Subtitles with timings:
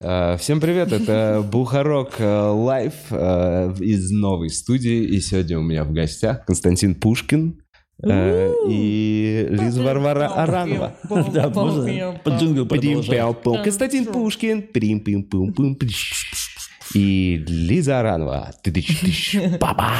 [0.00, 5.04] Э, Всем привет, это Бухарок э, Лайв э, из новой студии.
[5.04, 7.62] И сегодня у меня в гостях Константин Пушкин
[8.04, 10.94] и Лиза Варвара Аранова.
[11.32, 13.06] Да, можно под джингл продолжать.
[13.06, 13.62] Пим-пяу-пум.
[13.64, 14.68] Константин Пушкин.
[16.94, 18.52] И Лиза Аранова.
[19.60, 19.94] Бабах.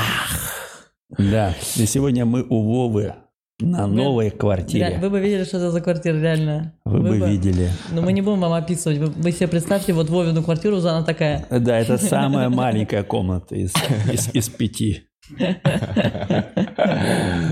[1.19, 3.15] Да, и сегодня мы у Вовы
[3.61, 4.99] на новой Ре- квартире.
[5.01, 6.75] Вы бы видели, что это за квартира, реально.
[6.85, 7.71] Вы бы видели.
[7.93, 8.99] Но мы не будем вам описывать.
[8.99, 11.47] Вы, вы себе представьте, вот Вовину квартиру, она такая.
[11.51, 13.73] Да, это самая маленькая комната из,
[14.13, 15.03] из, из пяти.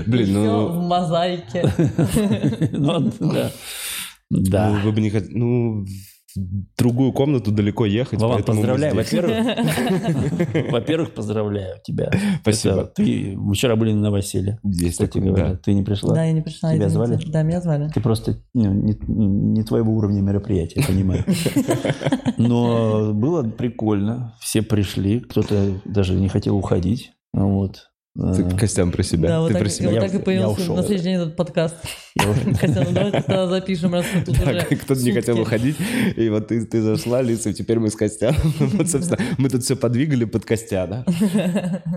[0.07, 0.67] Блин, ну...
[0.67, 1.63] в мозаике.
[2.71, 3.51] Ну, да.
[4.29, 4.71] Ну, Да.
[4.83, 5.33] вы бы не хотели...
[5.37, 8.93] Ну, в другую комнату далеко ехать, Вован, поздравляю.
[8.93, 9.13] здесь.
[9.13, 12.11] Во-первых, во-первых, поздравляю тебя.
[12.41, 12.85] Спасибо.
[12.85, 15.49] Ты, вчера были на новоселье, Есть кстати говоря.
[15.49, 15.57] да.
[15.57, 16.13] Ты не пришла?
[16.15, 16.73] Да, я не пришла.
[16.73, 17.19] Тебя звали?
[17.27, 17.89] Да, меня звали.
[17.93, 21.23] Ты просто ну, не, не твоего уровня мероприятия, я понимаю.
[22.37, 24.35] Но было прикольно.
[24.39, 27.11] Все пришли, кто-то даже не хотел уходить.
[27.33, 27.89] Вот.
[28.15, 29.27] Ты Э, к Костям про себя.
[29.27, 29.89] Да, вот Ты так, про себя.
[29.89, 30.75] вот так и я появился ушел.
[30.77, 31.75] на следующий день этот подкаст.
[32.61, 35.47] Хотя, ну давайте тогда запишем, раз мы тут уже кто-то не хотел сутки.
[35.47, 35.75] уходить,
[36.15, 38.33] и вот ты, ты зашла, Лиса, и теперь мы с Костя.
[38.59, 41.05] Вот, собственно, мы тут все подвигали под Костя, да?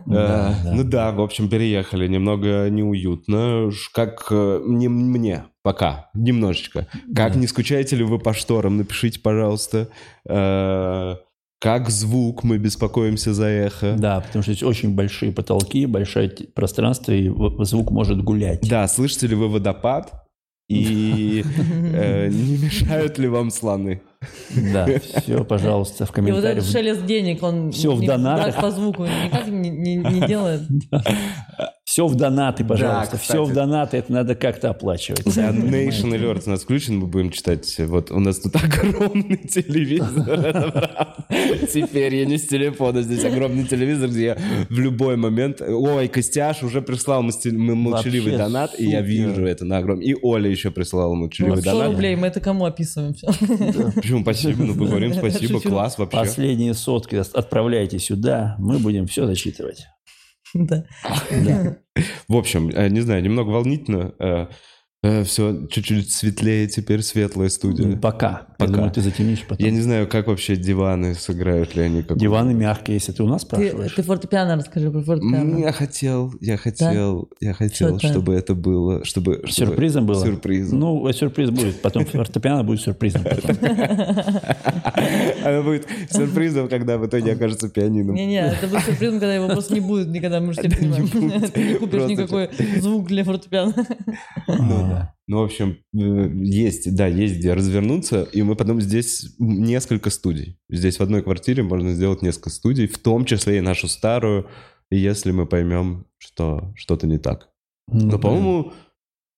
[0.07, 0.73] Да, Э.
[0.75, 2.09] Ну да, в общем, переехали.
[2.09, 3.71] Немного неуютно.
[3.95, 6.89] Как э, не мне пока, немножечко.
[7.15, 8.77] Как не скучаете ли вы по шторам?
[8.77, 9.89] Напишите, пожалуйста.
[11.61, 12.45] Как звук?
[12.45, 13.97] Мы беспокоимся за эхо.
[13.99, 17.29] Да, потому что здесь очень большие потолки, большое пространство, и
[17.65, 18.61] звук может гулять.
[18.69, 20.13] Да, слышите ли вы водопад?
[20.69, 21.43] И
[21.95, 24.03] э, не мешают ли вам слоны?
[24.73, 26.59] Да, все, пожалуйста, в И вот комментариях.
[26.59, 28.55] этот шелест денег, он Всё в донатах.
[28.55, 30.63] так по звуку никак не, не- не делает.
[31.99, 33.17] Все в донаты, пожалуйста.
[33.17, 35.25] Да, все в донаты, это надо как-то оплачивать.
[35.35, 37.75] Да, Nation Alert у нас включен, мы будем читать.
[37.77, 40.91] Вот у нас тут огромный телевизор.
[41.73, 45.61] Теперь я не с телефона, здесь огромный телевизор, где я в любой момент...
[45.61, 50.05] Ой, Костяш уже прислал молчаливый донат, и я вижу это на огромном...
[50.05, 51.91] И Оля еще прислала молчаливый Вот 100 донат.
[51.91, 53.15] рублей, мы это кому описываем?
[53.97, 54.23] Почему?
[54.23, 56.17] Спасибо, ну говорим спасибо, класс вообще.
[56.17, 59.89] Последние сотки отправляйте сюда, мы будем все зачитывать.
[61.31, 61.79] Да.
[62.29, 64.15] В общем, э, не знаю, немного волнительно.
[65.25, 67.97] Все чуть-чуть светлее теперь, светлая студия.
[67.97, 68.49] Пока.
[68.59, 68.65] Пока.
[68.73, 69.65] Я думаю, ты затемнишь потом.
[69.65, 72.03] Я не знаю, как вообще диваны сыграют ли они.
[72.03, 73.93] какую- Диваны мягкие, если ты у нас Ты, спрашиваешь.
[73.93, 75.59] ты фортепиано расскажи про фортепиано.
[75.59, 78.09] Я хотел, я хотел, я хотел, это?
[78.09, 79.35] чтобы это было, чтобы...
[79.47, 80.21] чтобы- Сюрпризом было?
[80.25, 80.81] Сюрпризом.
[80.81, 81.81] Ну, э, сюрприз будет.
[81.81, 83.23] Потом фортепиано будет сюрпризом.
[83.23, 83.57] потом.
[85.45, 88.17] Оно будет сюрпризом, когда в итоге окажется пианином.
[88.17, 91.09] Не-не, это будет сюрпризом, когда его просто не будет никогда, мы же все понимаем.
[91.51, 93.73] Ты не купишь никакой звук для фортепиано.
[94.93, 100.11] А, Ну, в общем, э, есть, да, есть где развернуться, и мы потом здесь несколько
[100.11, 100.59] студий.
[100.71, 104.49] Здесь в одной квартире можно сделать несколько студий, в том числе и нашу старую,
[104.91, 107.51] и если мы поймем, что что-то не так.
[107.87, 108.73] ну, Но, по-моему,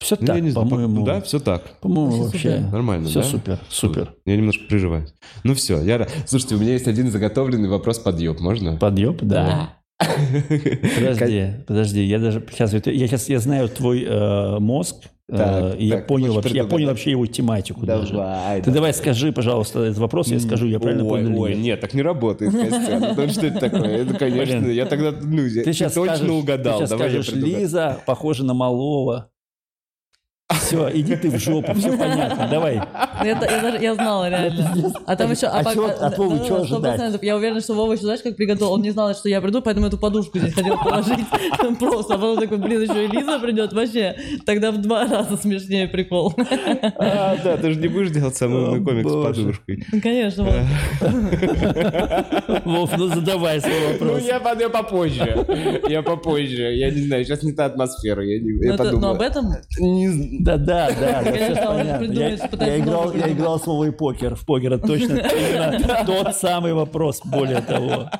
[0.00, 1.04] Все ну, так, не знаю, по-моему.
[1.04, 1.78] да, все так.
[1.80, 2.72] По-моему, Вообще супер.
[2.72, 3.26] Нормально, все да?
[3.26, 4.14] супер, супер.
[4.24, 5.06] Я немножко переживаю.
[5.44, 6.08] Ну все, я...
[6.26, 8.76] Слушайте, у меня есть один заготовленный вопрос подъеб, можно?
[8.76, 9.79] Подъеб, да.
[10.96, 14.96] Подожди, подожди, я даже сейчас, я сейчас я знаю твой э, мозг,
[15.28, 18.12] э, Так, и я так, понял можешь вообще, я понял вообще его тематику даже.
[18.14, 21.62] Давай, Ты давай скажи, пожалуйста, этот вопрос, я скажу, я правильно ой, понял Ой, нет.
[21.62, 22.98] нет, так не работает, Костя.
[22.98, 24.02] Ну, то, что это такое?
[24.02, 26.78] Это, конечно, я тогда, ну, я- Ты сейчас точно угадал.
[26.78, 27.42] Ты сейчас Давай я скажешь.
[27.42, 29.30] Лиза похожа на малого.
[30.52, 32.74] Все, иди ты в жопу, все понятно, давай.
[33.24, 34.92] Я, та- я даже- я знала реально.
[35.06, 35.46] А там еще...
[35.46, 37.18] А чё- от Вовы да, сто ожидать?
[37.22, 38.72] Я уверена, что Вова еще, знаешь, как приготовил.
[38.72, 41.24] Он не знал, что я приду, поэтому эту подушку здесь хотел положить
[41.78, 42.14] просто.
[42.14, 43.72] А потом такой, блин, еще и Лиза придет.
[43.72, 46.34] Вообще, тогда в два раза смешнее прикол.
[46.36, 49.84] А, да, ты же не будешь делать самый умный О, комик с подушкой.
[49.92, 50.54] Ну, Конечно, вот.
[52.64, 54.22] Вов, ну задавай свой Ну, вопрос.
[54.26, 55.46] я, по- я попозже.
[55.88, 56.74] Я попозже.
[56.74, 58.24] Я не знаю, сейчас не та атмосфера.
[58.24, 59.00] Я, не, я Ну, это- подумал.
[59.00, 63.92] Но об этом Не Да, да, да, да, Конечно, Я, играл, я играл с Вовой
[63.92, 64.34] покер.
[64.34, 65.22] В покер это точно
[66.06, 68.10] тот самый вопрос, более того.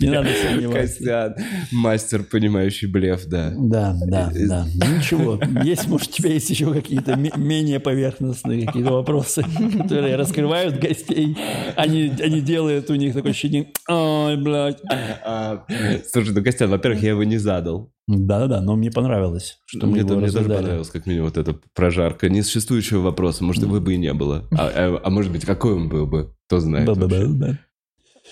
[0.00, 0.80] Не надо сомневаться.
[0.80, 1.34] Костян,
[1.72, 3.52] мастер, понимающий блеф, да.
[3.56, 4.66] Да, да, да.
[4.74, 5.40] Ну, Ничего.
[5.64, 9.44] Есть, может, у тебя есть еще какие-то ме- менее поверхностные какие-то вопросы,
[9.78, 11.36] которые раскрывают гостей.
[11.76, 14.80] Они, они делают у них такое ощущение, ой, блядь.
[15.24, 15.64] А,
[16.10, 17.92] слушай, ну, Костян, во-первых, я его не задал.
[18.08, 20.58] Да-да-да, но мне понравилось, что мы мне, его мне тоже разгадали.
[20.62, 23.44] понравилось, как минимум, вот эта прожарка несуществующего вопроса.
[23.44, 24.48] Может, его бы и не было.
[24.50, 26.34] А, а- а может быть, какой он был бы?
[26.46, 26.86] Кто знает.
[26.86, 27.58] Ба-ба-ба-ба.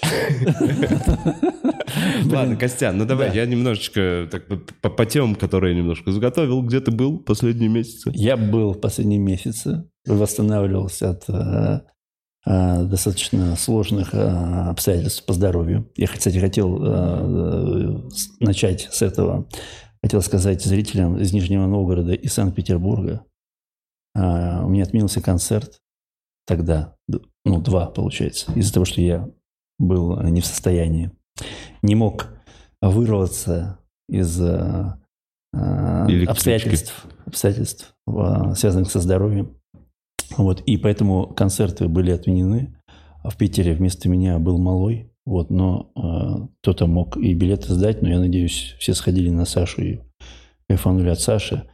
[2.30, 3.34] Ладно, Костян, ну давай, Да.
[3.34, 4.44] я немножечко так,
[4.80, 6.62] по, темам, которые я немножко заготовил.
[6.62, 8.10] Где ты был последние месяцы?
[8.14, 11.80] Я был в последние месяцы, восстанавливался от э,
[12.44, 15.90] достаточно сложных э, обстоятельств по здоровью.
[15.96, 18.08] Я, кстати, хотел э,
[18.40, 19.46] начать с этого.
[20.02, 23.24] Хотел сказать зрителям из Нижнего Новгорода и Санкт-Петербурга.
[24.14, 25.80] Э, У меня отменился концерт
[26.46, 26.96] тогда,
[27.44, 29.28] ну, два, получается, из-за того, что я
[29.78, 31.10] был э, не в состоянии.
[31.82, 32.28] Не мог
[32.80, 33.78] вырваться
[34.08, 34.96] из э,
[35.52, 39.59] э, обстоятельств, обстоятельств, э, связанных со здоровьем.
[40.36, 42.76] Вот, и поэтому концерты были отменены.
[43.24, 45.10] В Питере вместо меня был малой.
[45.26, 49.82] Вот, но э, кто-то мог и билеты сдать, но я надеюсь, все сходили на Сашу
[49.82, 50.00] и
[50.68, 51.68] кайфанули от Саши.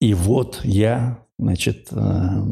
[0.00, 2.42] И вот я, значит, э,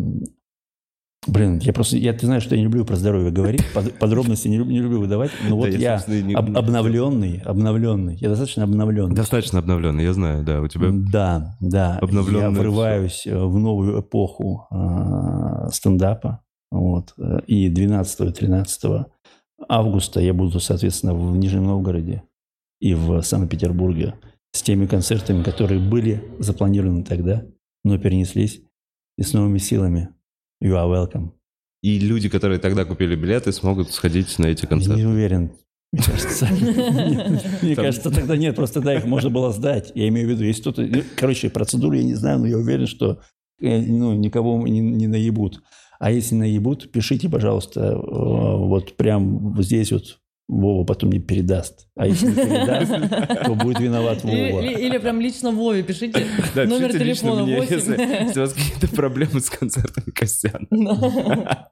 [1.26, 4.48] блин, я просто, я, ты знаешь, что я не люблю про здоровье говорить, под- подробности
[4.48, 8.28] не люблю, не люблю выдавать, но вот Да, я, и не- об- обновленный, обновленный, я
[8.28, 9.14] достаточно обновленный.
[9.14, 10.88] Достаточно обновленный, я знаю, да, у тебя...
[10.92, 12.00] Да, да.
[12.02, 16.40] Я врываюсь э, в новую эпоху э, стендапа.
[16.70, 17.14] Вот.
[17.46, 19.04] И 12-13
[19.68, 22.22] августа я буду, соответственно, в Нижнем Новгороде
[22.80, 24.14] и в Санкт-Петербурге
[24.52, 27.44] с теми концертами, которые были запланированы тогда,
[27.84, 28.62] но перенеслись.
[29.18, 30.10] И с новыми силами.
[30.62, 31.30] You are welcome.
[31.82, 35.00] И люди, которые тогда купили билеты, смогут сходить на эти Я концерты.
[35.00, 35.52] не уверен.
[35.92, 36.46] Мне кажется,
[37.62, 39.92] мне кажется, тогда нет, просто тогда их можно было сдать.
[39.94, 40.88] Я имею в виду, если кто-то...
[41.16, 43.20] Короче, процедуру я не знаю, но я уверен, что
[43.60, 45.62] э, ну, никого не, не наебут.
[45.98, 51.88] А если наебут, пишите, пожалуйста, э, вот прям здесь вот Вова потом мне передаст.
[51.96, 52.90] А если не передаст,
[53.46, 54.34] то будет виноват Вова.
[54.36, 57.74] или- или прям лично Вове пишите Да, номер пишите лично телефона мне, 8.
[57.74, 60.66] если, если у вас какие-то проблемы с концертами Костяна.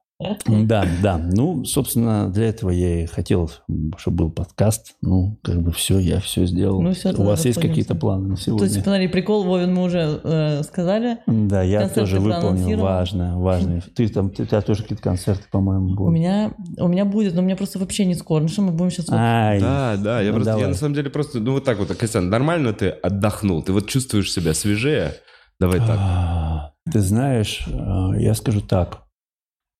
[0.46, 1.18] Да, да.
[1.18, 3.50] Ну, собственно, для этого я и хотел,
[3.96, 4.94] чтобы был подкаст.
[5.02, 6.80] Ну, как бы все, я все сделал.
[6.80, 8.66] Ну, всё, У вас есть какие-то планы на То сегодня?
[8.66, 11.18] есть, смотри, прикол, Вовин мы уже э, сказали.
[11.26, 12.84] Да, я Концерты тоже выполнил проанонсировал.
[12.84, 13.80] важно, важно.
[13.94, 16.14] Ты там, ты, у тебя тоже какие-то концерты, по-моему, У будут.
[16.14, 18.42] меня, у меня будет, но у меня просто вообще не скоро.
[18.42, 19.06] Ну что, мы будем сейчас...
[19.10, 20.68] Ай, Да, да, я Ну, просто, я давай.
[20.70, 24.32] на самом деле просто, ну вот так вот, Костян, нормально ты отдохнул, ты вот чувствуешь
[24.32, 25.14] себя свежее?
[25.60, 25.98] Давай так.
[25.98, 29.03] А, Ты знаешь, э, я скажу так,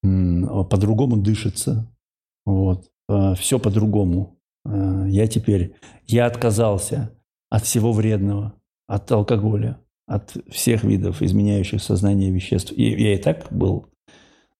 [0.05, 1.91] по-другому дышится,
[2.47, 2.91] вот,
[3.37, 4.39] все по-другому.
[4.67, 5.75] Э, Я теперь,
[6.07, 7.11] я отказался
[7.51, 8.55] от всего вредного,
[8.87, 12.73] от алкоголя, от всех видов изменяющих сознание веществ.
[12.73, 13.87] И я и так был,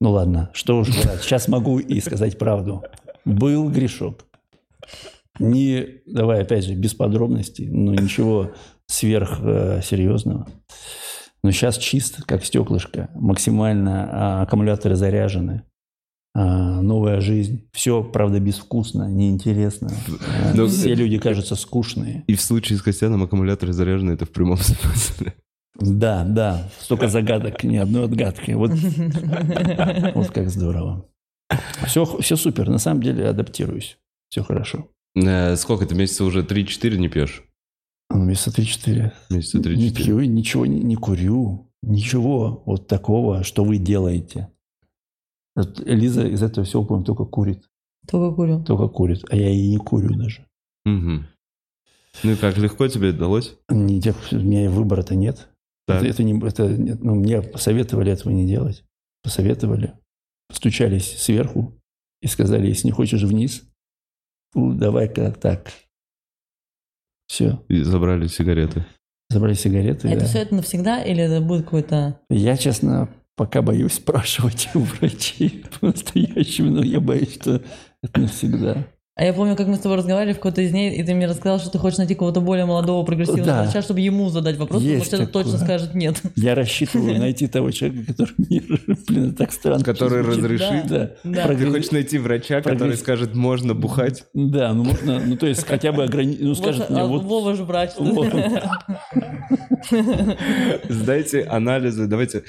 [0.01, 2.83] ну ладно, что уж врать, сейчас могу и сказать правду.
[3.25, 4.27] Был грешок.
[5.39, 8.53] Не, давай опять же, без подробностей, но ничего
[8.87, 10.47] сверхсерьезного.
[11.45, 15.63] Но сейчас чисто, как стеклышко, максимально а, аккумуляторы заряжены,
[16.35, 17.69] а, новая жизнь.
[17.75, 19.91] Все, правда, безвкусно, неинтересно.
[20.27, 22.25] А, Ну, Все люди кажутся скучные.
[22.27, 25.35] И в случае с Костяном аккумуляторы заряжены, это в прямом смысле.
[25.79, 28.53] Да, да, столько загадок, ни одной отгадки.
[28.53, 28.71] Вот,
[30.15, 31.05] вот как здорово.
[31.87, 33.99] Все, все супер, на самом деле адаптируюсь.
[34.31, 34.89] Все хорошо.
[35.15, 37.45] Э, Сколько ты месяца уже 3-4 не пьешь?
[38.11, 39.13] Ну, месяца 3-4.
[39.31, 39.95] Месяца Не 3-4.
[39.95, 41.71] пью, и ничего не, не курю.
[41.83, 44.51] Ничего вот такого, что вы делаете.
[45.55, 47.69] Вот Лиза из этого всего, по только курит.
[48.09, 48.65] Только курю.
[48.65, 49.25] Только курит.
[49.31, 50.47] А я и не курю даже.
[50.85, 51.27] Мгм.
[52.23, 53.57] Ну и как, легко тебе удалось?
[53.69, 54.01] Не,
[54.33, 55.49] у меня и выбора-то нет.
[55.87, 56.03] Так.
[56.03, 58.85] Это, это не, это, ну, мне посоветовали этого не делать.
[59.23, 59.95] Посоветовали.
[60.51, 61.75] Стучались сверху
[62.23, 63.65] и сказали, если не хочешь вниз,
[64.55, 65.73] ну, давай-ка так.
[67.35, 67.61] Все.
[67.69, 68.85] И забрали сигареты.
[69.29, 70.07] Забрали сигареты.
[70.07, 70.27] Это да.
[70.27, 72.21] все это навсегда или это будет какой-то...
[72.31, 77.61] Я, честно, пока боюсь спрашивать у врачей по-настоящему, но я боюсь, что
[78.05, 78.87] это навсегда.
[79.17, 81.29] А я помню, как мы с тобой разговаривали в какой-то из дней, и ты мне
[81.29, 83.63] рассказал, что ты хочешь найти кого-то более молодого, прогрессивного Да.
[83.63, 85.45] врача, чтобы ему задать вопрос, Есть потому что это такое.
[85.45, 86.21] точно скажет нет.
[86.35, 88.61] Я рассчитываю найти того человека, который мне,
[89.09, 89.85] блин, так странно.
[89.85, 90.89] Который разрешит?
[90.89, 91.11] Да.
[91.23, 91.47] Да.
[91.47, 94.25] Ты Прогресс- хочешь найти врача, который Прогресс- скажет, можно бухать?
[94.35, 97.23] Да, ну можно, ну то есть хотя бы ограничить, ну скажет Вот, мне, а вот,
[97.23, 97.93] Вова же врач.
[100.89, 102.45] Сдайте анализы, давайте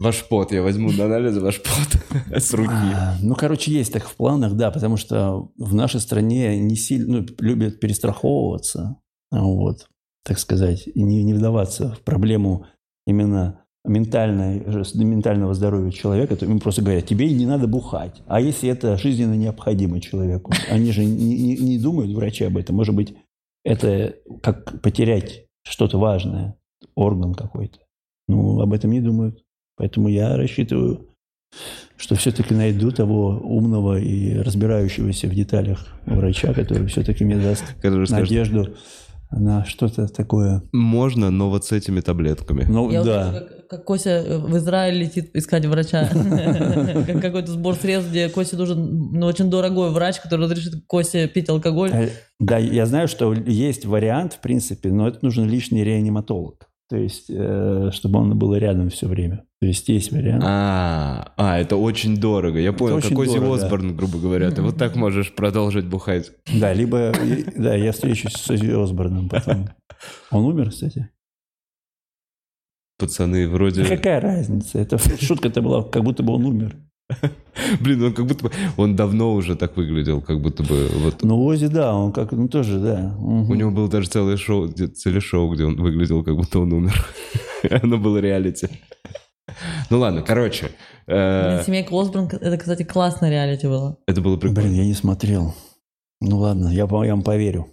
[0.00, 2.02] ваш пот, я возьму на анализы ваш пот
[2.36, 2.70] с руки.
[2.72, 7.20] А, Ну, короче, есть так в планах, да, потому что в нашей стране не сильно
[7.20, 8.96] ну, любят перестраховываться,
[9.30, 9.88] вот,
[10.24, 12.66] так сказать, и не, не вдаваться в проблему
[13.06, 14.60] именно ментальной,
[14.94, 18.22] ментального здоровья человека, то им просто говорят, тебе не надо бухать.
[18.26, 20.52] А если это жизненно необходимо человеку?
[20.70, 22.76] Они же не, не- не думают, врачи, об этом.
[22.76, 23.14] Может быть,
[23.64, 26.56] это как потерять что-то важное,
[26.94, 27.78] орган какой-то.
[28.28, 29.42] Ну, об этом не думают.
[29.80, 31.06] Поэтому я рассчитываю
[31.96, 38.76] что все-таки найду того умного и разбирающегося в деталях врача, который все-таки мне даст надежду
[39.30, 40.62] на что-то такое.
[40.72, 42.66] Можно, но вот с этими таблетками.
[42.68, 43.28] Ну, Я да.
[43.28, 46.08] услышала, как, как Кося в Израиль летит искать врача.
[47.06, 51.48] Как Какой-то сбор средств, где Косе нужен ну, очень дорогой врач, который разрешит Косе пить
[51.48, 51.90] алкоголь.
[51.90, 56.69] Э, Да, я знаю, что есть вариант, в принципе, но это нужен лишний реаниматолог.
[56.90, 59.44] То есть, э, чтобы он был рядом все время.
[59.60, 60.42] То есть, есть вариант.
[60.44, 62.58] А, а, это очень дорого.
[62.58, 64.50] Я понял, очень как Оззи дорого, Осборн, грубо говоря.
[64.50, 66.32] Ты вот так можешь продолжить бухать.
[66.52, 67.12] Да, либо,
[67.56, 69.68] да, я встречусь с Оззи Осборном потом.
[70.32, 71.08] Он умер, кстати?
[72.98, 73.84] Пацаны, вроде...
[73.84, 74.80] Какая разница?
[74.80, 76.76] Это шутка-то была, как будто бы он умер.
[77.80, 78.50] Блин, он как будто бы...
[78.76, 80.88] Он давно уже так выглядел, как будто бы...
[80.98, 81.22] Вот...
[81.22, 83.14] Ну, Ози, да, он как, ну, тоже, да.
[83.18, 83.50] Мгм.
[83.50, 87.06] У него было даже целое шоу, где- телешоу, где он выглядел, как будто он умер.
[87.82, 88.68] Оно было реалити.
[89.90, 90.70] Ну ладно, короче.
[91.06, 93.96] э, Блин, Семейка Осборн, это, кстати, классное реалити было.
[94.06, 94.74] Это было Блин, прикольно.
[94.76, 95.54] я не смотрел.
[96.20, 97.66] Ну, ладно, я, я вам поверю.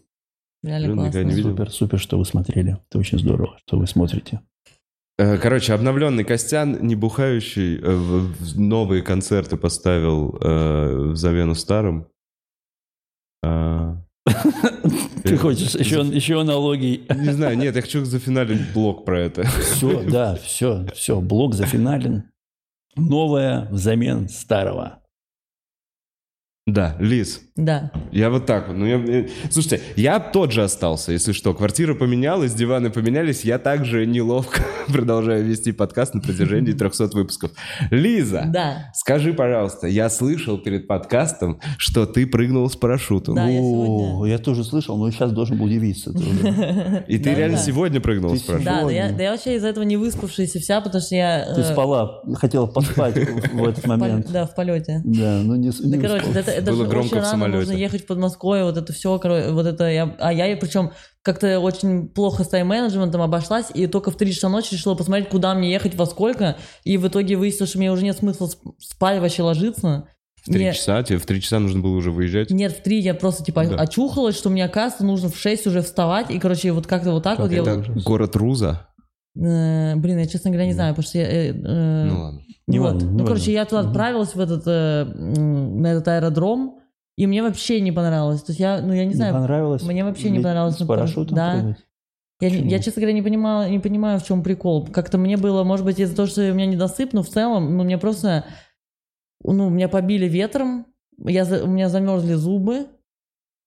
[0.64, 1.30] Реально Блин, никогда классно.
[1.30, 1.50] не видел.
[1.52, 2.78] Супер, супер, что вы смотрели.
[2.90, 4.42] Это очень здорово, что вы смотрите.
[5.20, 12.08] Э, Короче, обновленный Костян, не бухающий, э, новые концерты поставил э, в замену старым.
[13.44, 13.98] А,
[15.24, 17.06] Ты хочешь еще, еще аналогий?
[17.10, 19.44] Не знаю, нет, я хочу зафиналить блог про это.
[19.44, 22.30] Все, да, все, все, блок зафинален.
[22.96, 25.00] Новое взамен старого.
[26.68, 27.92] Да, Лиз, Да.
[28.12, 28.76] я вот так вот.
[28.76, 31.54] Ну, я, я- Слушайте, я тот же остался, если что.
[31.54, 34.60] Квартира поменялась, диваны поменялись, я также неловко
[34.92, 37.52] продолжаю вести подкаст на протяжении 300 выпусков.
[37.90, 38.92] Лиза, Да.
[38.94, 43.36] скажи, пожалуйста, я слышал перед подкастом, что ты прыгнул с парашютом.
[43.36, 46.12] Да, я сегодня- я тоже слышал, но сейчас должен был удивиться.
[47.08, 48.74] И ты реально сегодня прыгнул Ты с парашютом?
[48.90, 51.46] Да, да я, вообще из-за этого не выспавшаяся вся, потому что я...
[51.56, 53.16] Ты э, спала, хотела поспать
[53.54, 54.30] в этот момент.
[54.30, 55.02] Да, в полете.
[55.06, 56.42] Да, ну не, Да, короче, успел.
[56.42, 57.58] это, это Было громко очень в рано самолете.
[57.60, 62.08] нужно ехать в Подмосковье, вот это все, вот это я, а я причем как-то очень
[62.08, 65.96] плохо с тайм-менеджментом обошлась, и только в 3 часа ночи решила посмотреть, куда мне ехать,
[65.96, 70.08] во сколько, и в итоге выяснилось, что мне уже нет смысла сп- спать, вообще ложиться.
[70.42, 71.04] В три часа?
[71.04, 72.50] Тебе в три часа нужно было уже выезжать?
[72.52, 73.76] Нет, в 3 я просто типа Да.
[73.76, 77.38] очухалась, что мне, оказывается, нужно в 6 уже вставать, и, короче, вот как-то вот так
[77.38, 77.84] Как вот я...
[78.06, 78.88] Город Руза?
[79.40, 81.26] Э, блин, я, честно говоря, не знаю, потому что я...
[81.28, 82.42] э, э, Ну ладно.
[82.68, 82.94] Не вот.
[82.94, 83.52] важно, не ну, короче, важно.
[83.52, 83.90] я туда Мгм.
[83.90, 86.80] отправилась в этот, э, на этот аэродром,
[87.18, 88.42] и мне вообще не понравилось.
[88.44, 89.84] То есть я, ну, я не Не знаю, понравилось?
[89.84, 91.52] мне вообще не понравилось С на параш- парашютом да.
[91.54, 91.78] прыгать?
[92.42, 92.70] я, не- почему?
[92.72, 94.86] я, честно говоря, не понимаю, не понимаю, в чем прикол.
[94.88, 97.84] Как-то мне было, может быть, из-за того, что у меня недосып, но в целом, ну,
[97.84, 98.46] мне просто,
[99.44, 100.86] ну, меня побили ветром,
[101.26, 102.88] я, у меня замерзли зубы.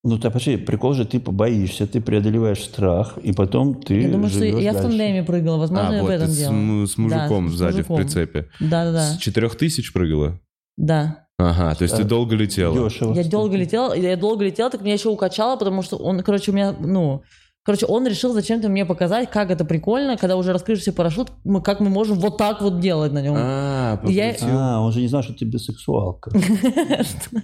[0.02, 4.30] Ну, так, подожди, прикол же, ты побоишься, ты преодолеваешь страх, и потом ты я думаю,
[4.30, 4.88] что я в дальше.
[4.88, 6.86] тандеме прыгала, возможно, а, я в вот, этом ты с, дело.
[6.86, 7.96] с мужиком Да, с сзади мужиком.
[7.96, 8.48] в прицепе.
[8.60, 10.40] Да-да-да, С четырех тысяч прыгала?
[10.76, 11.26] да.
[11.42, 12.08] Ага, то есть ты Так.
[12.08, 12.74] долго летела.
[12.90, 13.14] Дешево.
[13.14, 16.54] Я долго летела, я долго летела, так меня еще укачало, потому что он, короче, у
[16.54, 17.22] меня, ну,
[17.64, 21.80] короче, он решил зачем-то мне показать, как это прикольно, когда уже раскрывшийся парашют, мы, как
[21.80, 23.34] мы можем вот так вот делать на нем.
[23.36, 24.36] А, Я-.
[24.42, 26.30] А, он же не знал, что ты бисексуалка.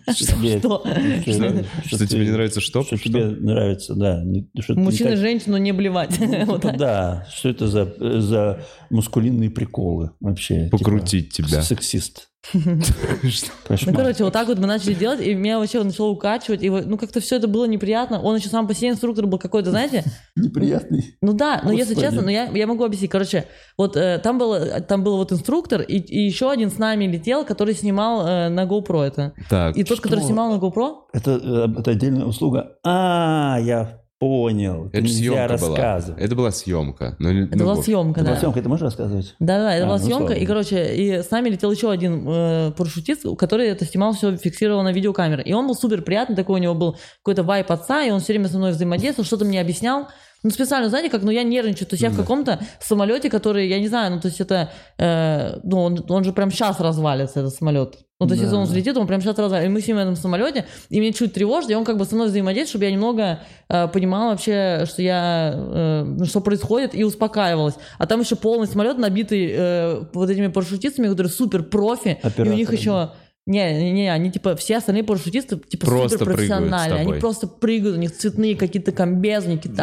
[0.07, 0.83] Тебе- Что?
[1.23, 2.83] Что, что тебе не нравится что?
[2.83, 4.23] Что тебе нравится, да.
[4.69, 6.19] Мужчина и женщину не блевать.
[6.47, 10.69] Вот Типа, да, что это за, за мускулинные приколы вообще?
[10.71, 11.63] Покрутить Типа, тебя.
[11.63, 12.29] Сексист.
[12.55, 16.87] Ну, короче, вот так вот мы начали делать, и меня вообще начало укачивать, и вот,
[16.87, 18.21] ну, как-то все это было неприятно.
[18.21, 20.05] Он еще сам по себе инструктор был какой-то, знаете,
[20.37, 21.17] Неприятный.
[21.21, 23.11] Ну да, но если честно, ну я, я могу объяснить.
[23.11, 27.45] Короче, вот э, там, было, там был вот инструктор, и, еще один с нами летел,
[27.45, 29.35] который снимал э, на GoPro это.
[29.51, 32.77] Так, И тот, который снимал на GoPro, Это, э, это отдельная услуга.
[32.85, 34.89] А, я понял.
[34.93, 35.77] это нельзя съемка была.
[35.77, 36.23] рассказывать.
[36.23, 37.17] Это была съемка.
[37.19, 37.85] Ну, не- это ну, была вот.
[37.85, 38.37] съемка, Это да.
[38.37, 39.35] съемка, это можно рассказывать?
[39.39, 42.25] Да-да, это А, была ну, съемка, слава и, короче, и с нами летел еще один
[42.27, 45.43] э, парашютист, который это снимал, все фиксировал на видеокамеры.
[45.43, 48.33] И он был супер приятный, такой у него был какой-то вайп отца, и он все
[48.33, 50.09] время со мной взаимодействовал, что-то мне объяснял.
[50.47, 53.81] Ну, специально, знаете, как, ну, я нервничаю, то есть я в каком-то самолете, который, я
[53.81, 57.53] не знаю, ну, то есть это, э, ну, он, он же прям сейчас развалится, этот
[57.53, 57.99] самолет.
[58.21, 58.47] Ну, то есть, Да.
[58.47, 59.69] если он взлетит, он прям сейчас развалится.
[59.69, 62.05] И мы с ним в этом самолете, и мне чуть тревожно, и он как бы
[62.05, 67.03] со мной взаимодействует, чтобы я немного э, понимала вообще, что я, э, что происходит, и
[67.03, 67.75] успокаивалась.
[67.99, 72.53] А там еще полный самолет, набитый э, вот этими парашютистами, которые супер профи, и у
[72.53, 73.11] них еще...
[73.47, 76.99] Не, не, не, они типа все остальные парашютисты типа Просто супер прыгают с профессиональные.
[76.99, 77.13] тобой.
[77.13, 78.91] Они просто прыгают, у них цветные какие-то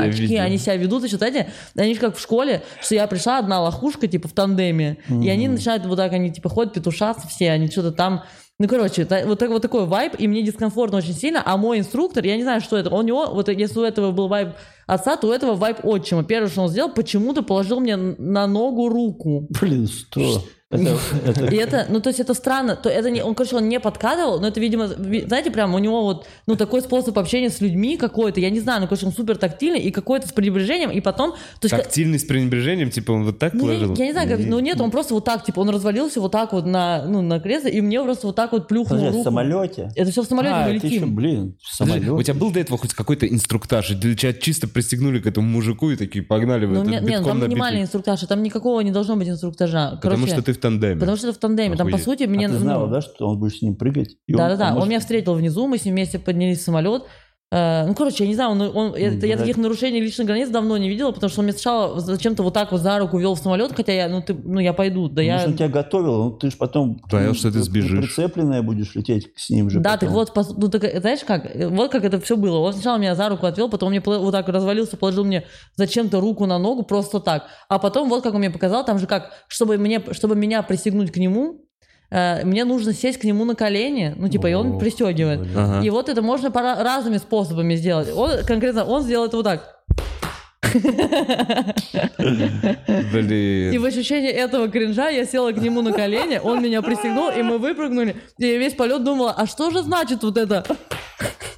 [0.01, 0.43] очки, видел.
[0.43, 4.08] они себя ведут еще, знаете, они же как в школе, что я пришла одна лохушка,
[4.08, 7.91] типа в тандеме, и они начинают вот так, они типа ходят петушаться все, они что-то
[7.93, 8.24] там
[8.60, 12.24] ну, короче, вот, так, вот такой вайб, и мне дискомфортно очень сильно, а мой инструктор,
[12.24, 14.50] я не знаю, что это, у него, вот если у этого был вайб
[14.86, 16.24] отца, то у этого вайб отчима.
[16.24, 19.48] Первое, что он сделал, почему-то положил мне на ногу руку.
[19.60, 20.43] Блин, что?
[20.74, 22.75] Это, это- И это, ну, то есть это странно.
[22.75, 25.80] То это не, он, короче, он не подкатывал, но это, видимо, ви- знаете, прям у
[25.80, 29.13] него вот, ну, такой способ общения с людьми какой-то, я не знаю, ну, короче, он
[29.13, 31.75] супер тактильный и какой-то с пренебрежением, и потом, то есть...
[31.75, 33.96] Тактильный с пренебрежением, типа он вот так Ну, я, положил?
[33.96, 36.53] я не знаю, как, ну нет, он просто вот так, типа, он развалился вот так
[36.53, 39.24] вот на, ну, на кресло, и мне просто вот так вот плюхнул Подожди, в руку.
[39.24, 39.92] самолете?
[39.96, 41.15] Это все в самолете, а, мы это еще, летим.
[41.15, 42.12] блин, в Подожди, самолете.
[42.12, 43.92] у тебя был до этого хоть какой-то инструктаж?
[43.92, 47.10] Или тебя чисто пристегнули к этому мужику и такие погнали в Ну, этот нет, нет,
[47.12, 47.50] битком там набитый?
[47.56, 49.92] минимальный инструктаж, там никакого не должно быть инструктажа.
[50.01, 51.00] Потому Короче, что ты в тандеме.
[51.00, 51.75] Потому что это в тандеме.
[51.75, 52.05] Там, по Охуеть.
[52.05, 52.48] сути, мне...
[52.48, 54.15] а ты ну, знала, да, что он будет с ним прыгать?
[54.25, 54.67] И Да, да, да.
[54.70, 57.03] Он может- меня встретил внизу, мы с ним вместе поднялись в самолет.
[57.53, 59.41] Э, Ну, короче, я не знаю, он, он- это- я да.
[59.41, 62.72] таких нарушений личных границ давно не видела, потому что он меня сначала зачем-то вот так
[62.72, 65.33] вот за руку вел в самолет, хотя я, ну, ты, ну, я пойду, да я...
[65.33, 67.00] Может, он тебя готовил, ну ты же потом...
[67.12, 68.15] Боялся, что ты ну, сбежишь.
[68.15, 70.10] Прицепленная будешь лететь с ним же Да, потом.
[70.10, 72.57] так вот, ну, так, знаешь как, вот как это все было.
[72.57, 75.43] Он сначала меня за руку отвел, потом мне вот так развалился, положил мне
[75.75, 77.43] зачем-то руку на ногу, просто так.
[77.69, 81.12] А потом вот как он мне показал, там же как, чтобы, мне, чтобы меня пристегнуть
[81.12, 81.62] к нему,
[82.13, 85.41] э, мне нужно сесть к нему на колени, ну, типа, и он пристегивает.
[85.55, 85.86] Ага.
[85.86, 88.08] И вот это можно пора- разными способами сделать.
[88.15, 89.79] Он, конкретно, он сделал это вот так.
[90.74, 90.80] И
[93.12, 93.82] Блин.
[93.82, 97.58] в ощущении этого кринжа я села к нему на колени, он меня пристегнул, и мы
[97.58, 98.15] выпрыгнули.
[98.38, 100.65] И я весь полет думала, а что же значит вот это?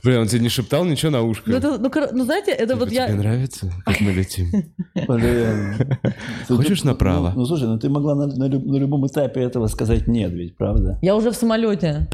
[0.04, 1.50] Блин, он тебе не шептал ничего на ушко?
[1.50, 3.08] Ну, это, ну, кор- ну, знаете, это Типа, вот я...
[3.08, 4.52] Тебе нравится, как мы летим?
[4.94, 5.76] Блин.
[6.48, 7.32] Ты- Хочешь направо?
[7.34, 10.32] Ну, ну, слушай, ну ты могла на, на люб- на любом этапе этого сказать нет,
[10.32, 11.00] ведь, правда?
[11.02, 12.08] Я уже в самолете.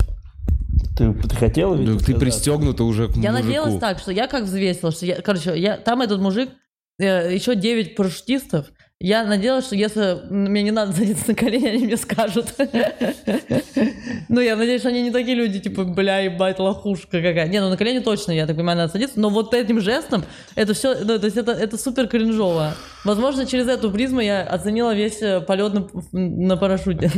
[0.97, 3.33] Ты, ты хотела ведь Ну, ты пристегнута уже к Я мужику.
[3.47, 6.49] надеялась так, что я как взвесила, что я, короче, я, там этот мужик,
[7.05, 8.67] еще 9 парашютистов,
[9.03, 12.53] я надеялась, что если мне не надо садиться на колени, они мне скажут.
[14.29, 17.47] Ну, я надеюсь, что они не такие люди, типа, бля, ебать, лохушка какая.
[17.47, 20.23] Не, ну на колени точно, я так понимаю, надо садиться, но вот этим жестом,
[20.55, 22.75] это все, ну, то есть это, это супер кринжово.
[23.03, 27.11] Возможно, через эту призму я оценила весь э, полет на, на парашюте.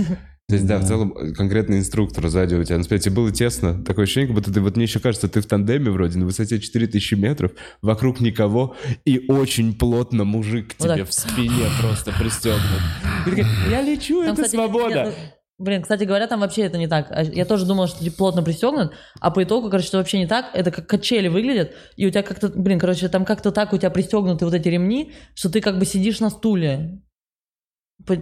[0.50, 2.78] То есть, да, в целом, э, конкретный инструктор сзади у тебя.
[2.78, 3.82] На тебе было тесно.
[3.84, 6.60] Такое ощущение, как будто ты, вот мне еще кажется, ты в тандеме вроде, на высоте
[6.60, 11.10] 4000 метров, вокруг никого, и очень плотно мужик Вот тебе так.
[11.10, 12.82] в спине просто пристегнут.
[13.26, 15.06] И такая, я лечу, Там, это кстати, свобода.
[15.06, 17.08] нет, ну, Блин, кстати говоря, там вообще это не так.
[17.10, 18.92] А Я тоже думала, что типа, плотно пристегнут,
[19.22, 20.48] а по итогу, короче, это вообще не так.
[20.54, 23.90] Это как качели выглядят, и у тебя как-то, блин, короче, там как-то так у тебя
[23.92, 27.02] пристегнуты вот эти ремни, что ты как бы сидишь на стуле.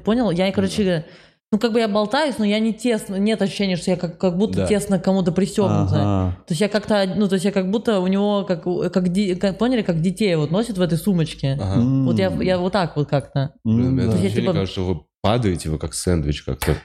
[0.04, 0.30] Понял?
[0.30, 1.06] Я, короче,
[1.52, 4.38] ну как бы я болтаюсь, но я не тесно, нет ощущения, что я как, как
[4.38, 4.68] будто Да.
[4.68, 5.96] тесно к кому-то пристегнута.
[5.96, 6.38] Ага.
[6.48, 9.36] То есть я как-то, ну то есть я как будто у него, как, как, ди-
[9.36, 11.58] как- поняли, как детей вот носит в этой сумочке.
[11.62, 11.82] Ага.
[12.06, 13.54] Вот я, я вот так вот как-то.
[13.66, 14.04] Блин, да.
[14.04, 16.76] такое Я ощущение, типа- кажется, что вы падаете, вы как сэндвич как-то.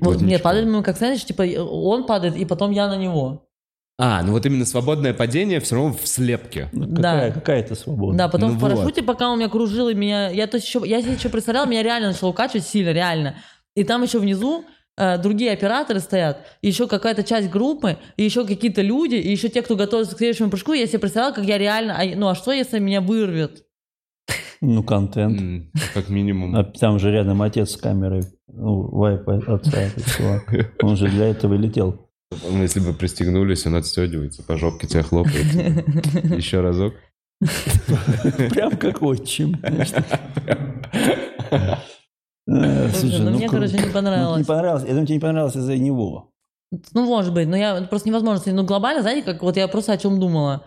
[0.00, 3.48] Вот, нет, падает мы как сэндвич, типа он падает, и потом я на него.
[3.98, 6.68] А, ну вот именно свободное падение все равно в слепке.
[6.72, 7.12] Ну, Да.
[7.14, 8.16] Какая, какая это свобода?
[8.16, 8.70] Да, потом Ну в вот.
[8.70, 10.30] парашюте, пока он меня кружил, и меня...
[10.30, 13.36] Я, то есть, еще, я себе еще представляла, меня реально начало укачивать сильно, реально.
[13.74, 14.64] И там еще внизу
[14.98, 19.62] э, другие операторы стоят, еще какая-то часть группы, и еще какие-то люди, и еще те,
[19.62, 20.72] кто готовится к следующему прыжку.
[20.74, 21.96] Я себе представляла, как я реально...
[21.98, 23.64] а, Ну, а что, если меня вырвет?
[24.60, 25.40] Ну, контент.
[25.40, 26.54] М, Как минимум.
[26.54, 28.22] А там же рядом отец с камерой.
[28.46, 30.54] Ну, вайп отца этот чувак.
[30.82, 32.08] Он же для этого и летел.
[32.48, 35.44] Если бы пристегнулись, он отстегивается, по жопке тебя хлопает.
[36.36, 36.94] Еще разок.
[38.50, 39.56] Прям как отчим.
[42.48, 44.38] Э, Слушай, ну, ну мне, короче, не ну, понравилось.
[44.38, 44.82] Не понравилось.
[44.82, 46.32] Я думаю, тебе не понравилось из-за него.
[46.92, 48.52] Ну, может быть, но я просто невозможно.
[48.52, 50.64] Ну, глобально, знаете, как вот я просто о чем думала.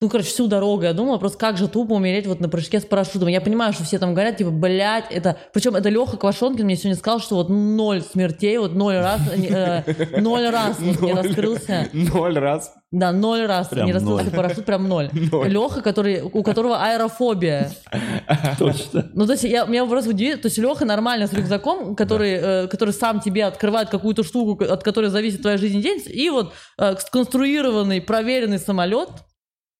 [0.00, 2.84] Ну, короче, всю дорогу я думала, просто как же тупо умереть вот на прыжке с
[2.84, 3.28] парашютом.
[3.28, 5.38] Я понимаю, что все там говорят, типа, блядь, это...
[5.52, 9.48] Причем это Леха Квашонкин мне сегодня сказал, что вот ноль смертей, вот ноль раз, не,
[9.48, 11.88] э, ноль раз вот не раскрылся.
[11.92, 12.74] Ноль раз.
[12.90, 14.34] Да, ноль раз Прям не раскрылся ноль.
[14.34, 15.10] парашют, прям ноль.
[15.32, 15.48] Ноль.
[15.48, 17.70] Леха, который, у которого аэрофобия.
[18.58, 19.10] Точно.
[19.14, 22.66] Ну, то есть, я, меня просто удивило, то есть Леха нормально с рюкзаком, который, э,
[22.66, 26.52] который сам тебе открывает какую-то штуку, от которой зависит твоя жизнь и день, и вот
[26.78, 29.08] э, сконструированный, проверенный самолет,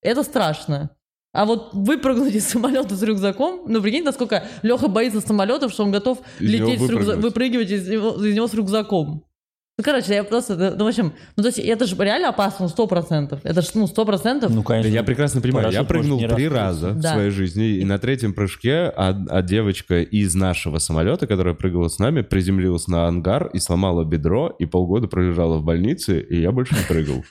[0.04, 0.90] это страшно.
[1.32, 5.90] А вот выпрыгнуть из самолета с рюкзаком, ну, прикинь, насколько Леха боится самолетов, что он
[5.90, 7.24] готов Из лететь с рюкза- выпрыгнуть.
[7.24, 9.24] выпрыгивать из него, из него с рюкзаком.
[9.76, 12.86] Ну, короче, я просто, ну, в общем, ну, то есть это же реально опасно, сто
[12.86, 13.40] процентов.
[13.42, 14.54] Это же, ну, сто процентов.
[14.54, 14.88] Ну, конечно.
[14.88, 17.14] Я прекрасно понимаю, я прыгнул три раза в Да.
[17.14, 21.98] своей жизни, и на третьем прыжке а, а девочка из нашего самолета, которая прыгала с
[21.98, 26.76] нами, приземлилась на ангар и сломала бедро, и полгода пролежала в больнице, и я больше
[26.76, 27.24] не прыгал.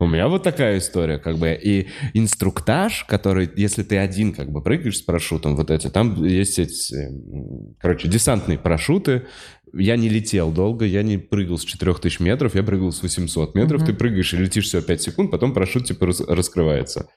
[0.00, 4.62] У меня вот такая история, как бы, и инструктаж, который, если ты один, как бы,
[4.62, 9.26] прыгаешь с парашютом, вот эти, там есть эти, м, короче, десантные парашюты,
[9.72, 13.84] я не летел долго, я не прыгал с 4000 метров, я прыгал с 800 метров,
[13.84, 17.08] ты прыгаешь и летишь всего 5 секунд, потом парашют, типа, рас- раскрывается.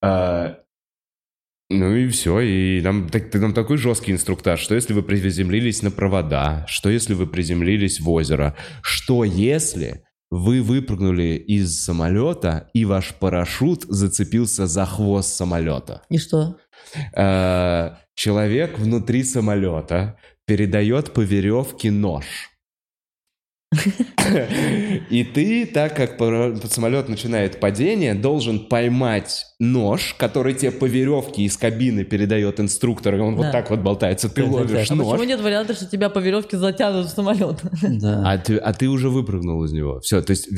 [0.00, 0.56] А,
[1.68, 5.90] Ну и все, и нам, так, там такой жесткий инструктаж, что если вы приземлились на
[5.90, 13.14] провода, что если вы приземлились в озеро, что если вы выпрыгнули из самолета и ваш
[13.14, 16.02] парашют зацепился за хвост самолета.
[16.10, 16.56] И что?
[17.16, 22.24] Э, Человек внутри самолета передает по веревке нож.
[25.10, 26.18] И ты, так как
[26.70, 33.18] самолет начинает падение, должен поймать нож, который тебе по веревке из кабины передает инструктор, и
[33.18, 33.52] он вот Да.
[33.52, 34.28] так вот болтается.
[34.28, 34.78] Ты так, ловишь так.
[34.78, 37.62] А почему нож, нет варианта, что тебя по веревке затянут в самолет?
[37.82, 38.22] Да.
[38.30, 40.00] а ты, а ты уже выпрыгнул из него.
[40.00, 40.48] Все, то есть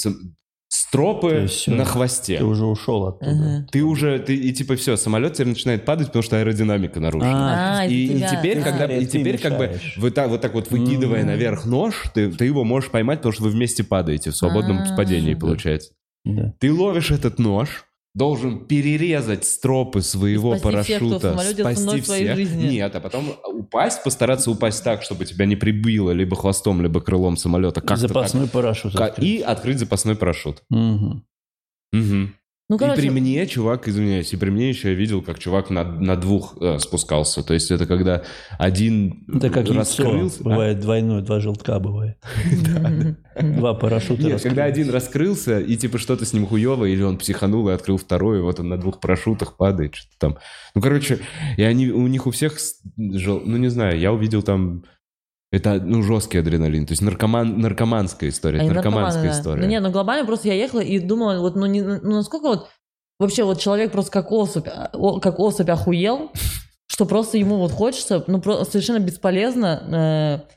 [0.00, 0.34] сам-
[0.68, 2.42] стропы есть на Ты хвосте.
[2.42, 3.30] уже ушел оттуда.
[3.30, 3.66] Ага.
[3.72, 7.80] Ты уже, ты, и типа все, самолет теперь начинает падать, потому что аэродинамика нарушена.
[7.80, 8.38] А, И, из-за и тебя.
[8.38, 8.62] теперь, А.
[8.62, 11.28] когда, и Ты теперь как бы вы так, вот так вот выкидывая Мгм.
[11.28, 14.96] наверх нож, ты, ты его можешь поймать, потому что вы вместе падаете в свободном А.
[14.96, 15.90] падении, получается.
[16.24, 16.52] Да.
[16.58, 17.84] Ты ловишь этот нож,
[18.18, 22.36] должен перерезать стропы своего спасти всех, кто парашюта, спасти всех.
[22.36, 22.68] жизни.
[22.68, 27.36] Нет, а потом упасть, постараться упасть так, чтобы тебя не прибило либо хвостом, либо крылом
[27.36, 27.80] самолета.
[27.80, 28.92] Как-то Запасной парашют.
[28.92, 28.98] так.
[28.98, 29.26] Ка- открыть.
[29.28, 30.62] И открыть запасной парашют.
[30.68, 31.24] Мгм.
[31.92, 32.34] Мгм.
[32.70, 35.70] Ну, и при короче, мне чувак, извиняюсь, и при мне еще я видел, как чувак
[35.70, 37.42] на, на двух э, спускался.
[37.42, 38.24] То есть это когда
[38.58, 39.74] один Это как яйцо.
[39.78, 40.40] раскрылся...
[40.40, 40.44] а?
[40.44, 42.18] Бывает двойное, два желтка бывает.
[43.40, 44.22] Два парашюта.
[44.22, 47.96] Нет, когда один раскрылся, и типа что-то с ним хуево, или он психанул и открыл
[47.96, 50.38] второй, и вот он на двух парашютах падает, что-то там.
[50.74, 51.20] Ну, короче,
[51.56, 52.58] и они, у них у всех,
[52.96, 54.84] ну, не знаю, я увидел там...
[55.50, 56.84] Это, ну, жесткий адреналин.
[56.86, 58.58] То есть наркоман, наркоманская история.
[58.60, 59.40] Они это наркоманская наркоманы, да.
[59.40, 59.62] история.
[59.62, 62.68] Ну, нет, ну глобально просто я ехала и думала, вот, ну, не- ну, насколько вот
[63.18, 66.30] вообще вот человек просто как особь, а, как особь охуел,
[66.86, 70.54] что просто ему вот хочется, ну, про- совершенно бесполезно э,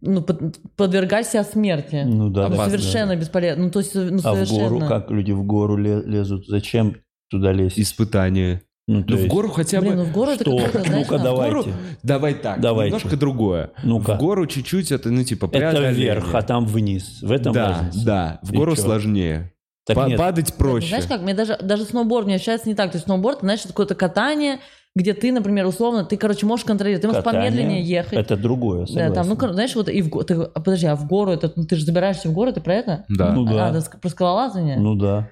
[0.00, 2.02] ну, под- подвергать себя смерти.
[2.04, 2.46] Ну да.
[2.46, 2.70] Опасно, да.
[2.70, 3.64] совершенно бесполезно.
[3.66, 4.68] Ну, то есть, ну, А в совершенно.
[4.68, 6.46] гору, как люди в гору ле- лезут?
[6.48, 6.96] Зачем
[7.30, 7.78] туда лезть?
[7.78, 8.62] Испытание.
[8.86, 9.86] Ну, Ну, в есть, гору хотя бы...
[9.86, 10.56] Блин, ну в гору это что?
[10.58, 11.48] какая-то, знаешь, Ну-ка, там- давай.
[11.50, 11.78] гору- Давайте.
[12.02, 12.96] Давай так, Давайте.
[12.96, 13.70] немножко другое.
[13.82, 14.14] Ну-ка.
[14.14, 17.22] В гору чуть-чуть это, ну, типа, Это вверх, а там вниз.
[17.22, 18.04] В этом Да, разница.
[18.04, 18.82] да, в И гору чё?
[18.82, 19.52] сложнее.
[19.86, 20.88] Так Па- нет, Падать Ну, проще.
[20.88, 22.90] Знаешь как, мне даже, даже сноуборд мне ощущается не так.
[22.90, 24.58] То есть сноуборд, знаешь, это какое-то катание,
[24.94, 27.02] где ты, например, условно, ты, короче, можешь контролировать.
[27.02, 28.12] Ты можешь катание помедленнее ехать.
[28.18, 29.14] Это другое, Да, согласен.
[29.14, 31.76] там, ну, знаешь, вот и в ты- а, подожди, а в гору это, ну, ты
[31.76, 33.04] же забираешься в гору, ты про это?
[33.08, 33.32] Да.
[33.32, 33.68] Ну да.
[33.68, 34.76] А, да, ск- про скалолазание?
[34.78, 35.28] Ну да.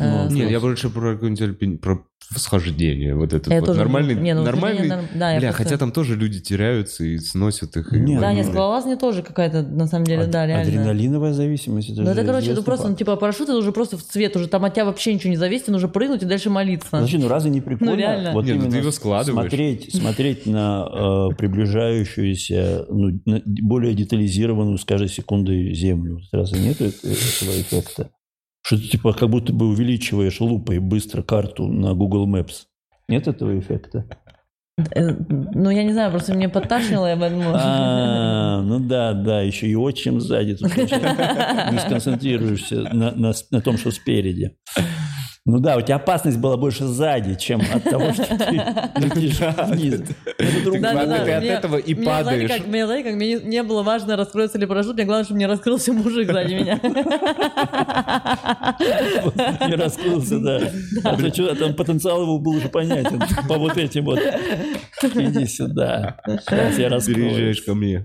[0.00, 1.98] Э, ну, Нет, я больше про какое-нибудь альпин- про
[2.34, 3.14] восхождение.
[3.16, 4.14] Вот этот Я вот тоже нормальный.
[4.14, 4.88] Не, ну, нормальный.
[4.88, 7.92] норм- да, Бля, просто- хотя там тоже люди теряются и сносят их.
[7.92, 10.62] и Нет, Да, вот, нет, ну, скалолазание тоже какая-то, на самом деле, Ад- да, реально.
[10.62, 11.90] Адреналиновая зависимость.
[11.90, 14.48] Это Ну, это, короче, ну, просто, ну, типа, парашют это уже просто в цвет, уже
[14.48, 16.88] там от тебя вообще ничего не зависит, нужно прыгнуть и дальше молиться.
[16.90, 17.96] Подожди, ну разве не прикольно?
[17.96, 18.32] реально.
[18.32, 19.50] Вот Не, ну ты именно его складываешь.
[19.50, 20.86] Смотреть, смотреть на
[21.30, 26.20] э, приближающуюся, ну, на более детализированную с каждой секундой землю.
[26.32, 28.10] Разве нет этого эффекта?
[28.62, 32.66] Что ты типа как будто бы увеличиваешь лупой быстро карту на Google Maps.
[33.08, 34.06] Нет этого эффекта?
[34.94, 37.50] Э, Ну, я не знаю, просто мне подташнило, я поэтому...
[37.54, 40.56] А, ну да, да, еще и отчим сзади.
[40.60, 44.56] Не сконцентрируешься на, на том, что спереди.
[45.46, 48.44] Ну да, у тебя опасность была больше сзади, чем от того, что ты
[48.96, 50.02] летишь вниз.
[50.36, 50.80] Это другое.
[50.82, 51.24] Да, да, да.
[51.24, 52.50] Ты от этого и падаешь.
[52.50, 55.46] как, мне, знаете, как мне не, было важно, раскроется ли парашют, мне главное, чтобы не
[55.46, 56.78] раскрылся мужик сзади меня.
[59.66, 60.60] Не раскрылся, да.
[61.04, 63.22] А то что, там потенциал его был уже понятен.
[63.48, 64.20] По вот этим вот.
[65.02, 66.20] Иди сюда.
[66.26, 67.62] Сейчас я Переезжаешь раскроюсь.
[67.62, 68.04] ко мне.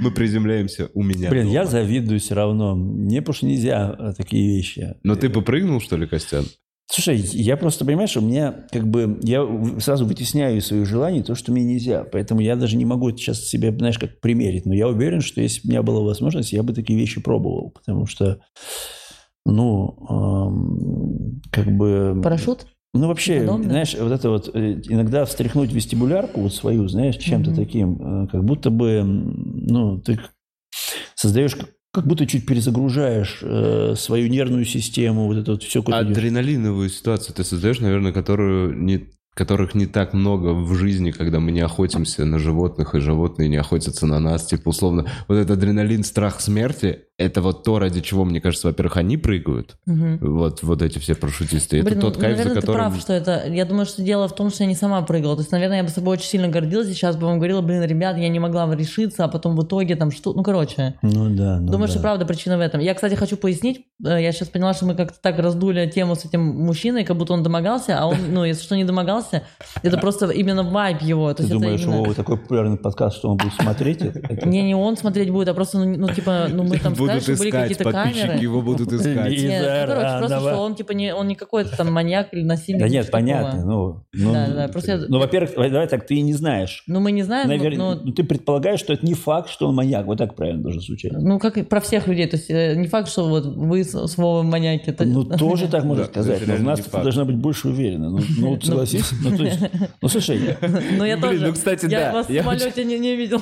[0.00, 1.30] Мы приземляемся у меня.
[1.30, 2.74] Блин, я завидую все равно.
[2.74, 4.79] Мне потому что нельзя э, такие вещи.
[5.02, 6.44] Но ты попрыгнул, что ли, Костян?
[6.92, 9.46] Слушай, я просто, понимаешь, у меня как бы, я
[9.78, 12.02] сразу вытесняю из своих желаний то, что мне нельзя.
[12.02, 14.66] Поэтому я даже не могу это сейчас себе, знаешь, как примерить.
[14.66, 17.70] Но я уверен, что если бы у меня была возможность, я бы такие вещи пробовал.
[17.70, 18.40] Потому что,
[19.46, 22.20] ну, эм, как бы...
[22.24, 22.66] Парашют?
[22.92, 23.70] Ну, вообще, Удобно?
[23.70, 27.56] знаешь, вот это вот, э, иногда встряхнуть вестибулярку вот свою, знаешь, чем-то Мгм.
[27.56, 30.18] таким, э, как будто бы, ну, ты
[31.14, 31.56] создаешь,
[31.92, 37.44] как- будто чуть перезагружаешь э, свою нервную систему, вот это вот все Адреналиновую ситуацию ты
[37.44, 39.08] создаешь, наверное, которую не
[39.40, 43.56] которых не так много в жизни, когда мы не охотимся на животных, и животные не
[43.56, 44.44] охотятся на нас.
[44.44, 48.98] Типа, условно, вот этот адреналин, страх смерти, это вот то, ради чего, мне кажется, во-первых,
[48.98, 49.76] они прыгают.
[49.86, 50.18] Мгм.
[50.20, 51.78] Вот, вот эти все парашютисты.
[51.78, 52.90] Это Блин, тот ну, кайф, наверное, за ты которым...
[52.90, 53.46] прав, что это...
[53.48, 55.36] Я думаю, что дело в том, что я не сама прыгала.
[55.36, 57.82] То есть, наверное, я бы собой очень сильно гордилась, и сейчас бы вам говорила, блин,
[57.82, 60.32] ребят, я не могла решиться, а потом в итоге там что...
[60.34, 60.94] Ну, короче...
[61.02, 61.92] Ну да, ну Думаю, да.
[61.92, 62.80] что правда причина в этом.
[62.80, 63.86] Я, кстати, хочу пояснить.
[64.04, 67.32] э, Я сейчас поняла, что мы как-то так раздули тему с этим мужчиной, как будто
[67.34, 69.42] он домогался, а он, ну, если что, не домогался, смеялся.
[69.82, 71.28] Это просто именно вайб его.
[71.30, 74.46] То Ты есть это думаешь, именно- Вова такой популярный подкаст, что он будет смотреть это?
[74.48, 77.36] Не, не он смотреть будет, а просто, ну, ну, типа, ну, мы там сказали, что
[77.36, 78.38] были какие-то камеры.
[78.40, 79.30] его будут искать.
[79.30, 82.82] Нет, ну, короче, просто, что он, типа, не, он не какой-то там маньяк или насильник.
[82.82, 83.64] Да нет, понятно.
[83.64, 86.82] Ну, ну, Да, да, просто я- ну, во-первых, давай так, ты и не знаешь.
[86.86, 89.74] Ну, мы не знаем, Навер- ну, ну, ты предполагаешь, что это не факт, что он
[89.74, 90.06] маньяк.
[90.06, 91.12] Вот так правильно должен звучать.
[91.12, 92.26] ну, как и про всех людей.
[92.26, 94.94] То есть э, не факт, что вот вы с, Вовой маньяки.
[95.00, 96.40] Ну, тоже так можно сказать.
[96.40, 98.10] Но реально нас должна быть больше уверена.
[98.10, 99.09] Ну, согласись.
[99.22, 99.60] Ну, то есть,
[100.00, 100.56] ну, слушай,
[100.96, 101.46] Ну, я Блин, тоже.
[101.46, 103.40] ну, кстати, я да, вас в я самолете не, не видел.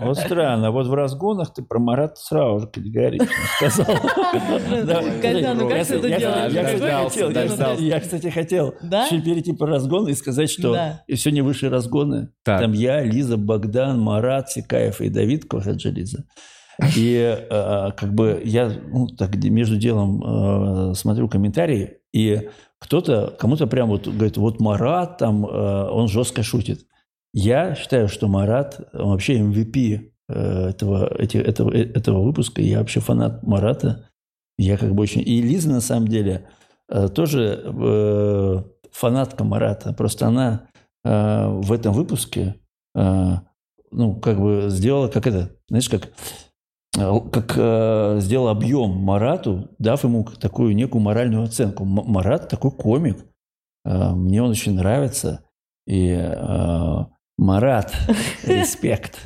[0.00, 0.70] вот странно.
[0.70, 3.86] Вот в разгонах ты про Марата сразу же категорично сказал.
[4.84, 7.78] Да, Костян, ну как я, ты это делаешь?
[7.80, 10.76] я, кстати, хотел, еще перейти по разгону и сказать, что
[11.08, 12.30] сегодня вышли разгоны.
[12.44, 16.24] Там я, Лиза, Богдан, Марат, Сикаев и Давид Кохаджализа.
[16.94, 23.66] И э, как бы я ну, так между делом э, смотрю комментарии, и кто-то, кому-то
[23.66, 26.86] прям вот говорит, вот Марат там, э, он жестко шутит.
[27.32, 32.60] Я считаю, что Марат он вообще MVP э, этого, эти- этого, э, этого выпуска.
[32.62, 34.08] Я вообще фанат Марата.
[34.58, 35.22] Я как бы очень...
[35.22, 36.48] И Лиза, на самом деле,
[37.14, 39.92] тоже фанатка Марата.
[39.92, 40.68] Просто она
[41.04, 42.54] в этом выпуске,
[42.94, 46.08] ну, как бы сделала, как это, знаешь, как,
[46.96, 51.84] как э, сделала объем Марату, дав ему такую некую моральную оценку.
[51.84, 53.24] М- Марат такой комик.
[53.84, 55.42] Э, мне он очень нравится.
[55.86, 56.96] И э,
[57.38, 57.94] Марат,
[58.46, 59.18] респект.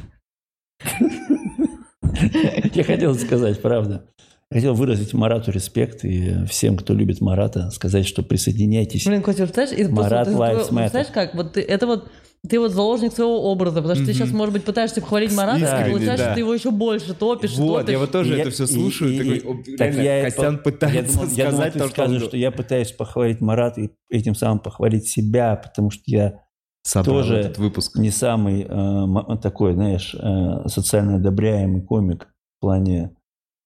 [2.74, 4.06] Я хотел сказать, правда.
[4.52, 9.06] Хотел выразить Марату респект и всем, кто любит Марата, сказать, что присоединяйтесь.
[9.06, 10.90] Блин, Костя, представляешь, Марат Lives Matter.
[10.90, 12.10] знаешь как, вот это вот
[12.48, 14.18] ты вот заложник своего образа, потому что ты Мгм.
[14.18, 16.24] сейчас, может быть, пытаешься похвалить Марата, Искренне, и получается, да.
[16.30, 17.92] что ты его еще больше топишь, Вот, топишь.
[17.92, 20.00] я вот тоже И я- это все и- слушаю, и- такой, и- о, так реально,
[20.02, 22.50] я- Костян Я пытается думал, я думал, сказать ты то, что он скажешь, что я
[22.50, 26.40] пытаюсь похвалить Марата и этим самым похвалить себя, потому что я
[26.82, 27.96] собрал тоже этот выпуск.
[27.98, 33.14] не самый э, такой, знаешь, э, социально одобряемый комик в плане...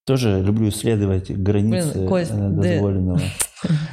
[0.06, 3.20] Тоже люблю исследовать границы Блин, Кость, э, дозволенного.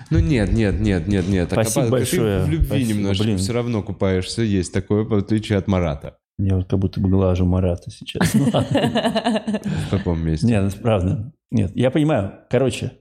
[0.10, 1.48] Ну нет, нет, нет, нет, нет.
[1.48, 2.44] Так, Спасибо а, ты большое.
[2.44, 3.38] в любви Спасибо, немножечко блин.
[3.38, 6.18] все равно купаешься, есть такое, в отличие от Марата.
[6.38, 8.34] Я вот как будто бы глажу Марата сейчас.
[8.34, 8.46] Ну.
[8.46, 10.48] В каком месте?
[10.48, 11.32] Нет, это правда.
[11.52, 12.34] Нет, я понимаю.
[12.50, 12.92] Короче,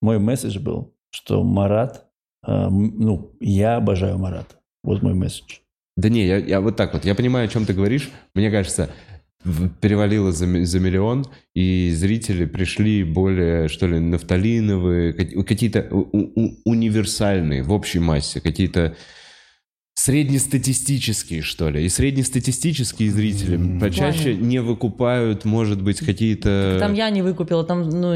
[0.00, 2.06] мой месседж был, что Марат,
[2.46, 4.56] э, ну, я обожаю Марата.
[4.84, 5.58] Вот мой месседж.
[5.96, 7.04] Да не, я, я вот так вот.
[7.04, 8.10] Я понимаю, о чем ты говоришь.
[8.34, 8.90] Мне кажется,
[9.80, 11.24] перевалило за, за миллион,
[11.54, 15.82] и зрители пришли более, что ли, нафталиновые, ка- какие-то
[16.64, 18.94] универсальные в общей массе, какие-то
[19.94, 21.84] среднестатистические, что ли.
[21.84, 23.80] И среднестатистические зрители М.
[23.80, 26.76] почаще не выкупают, может быть, какие-то...
[26.80, 28.14] Там я не выкупила, там, ну,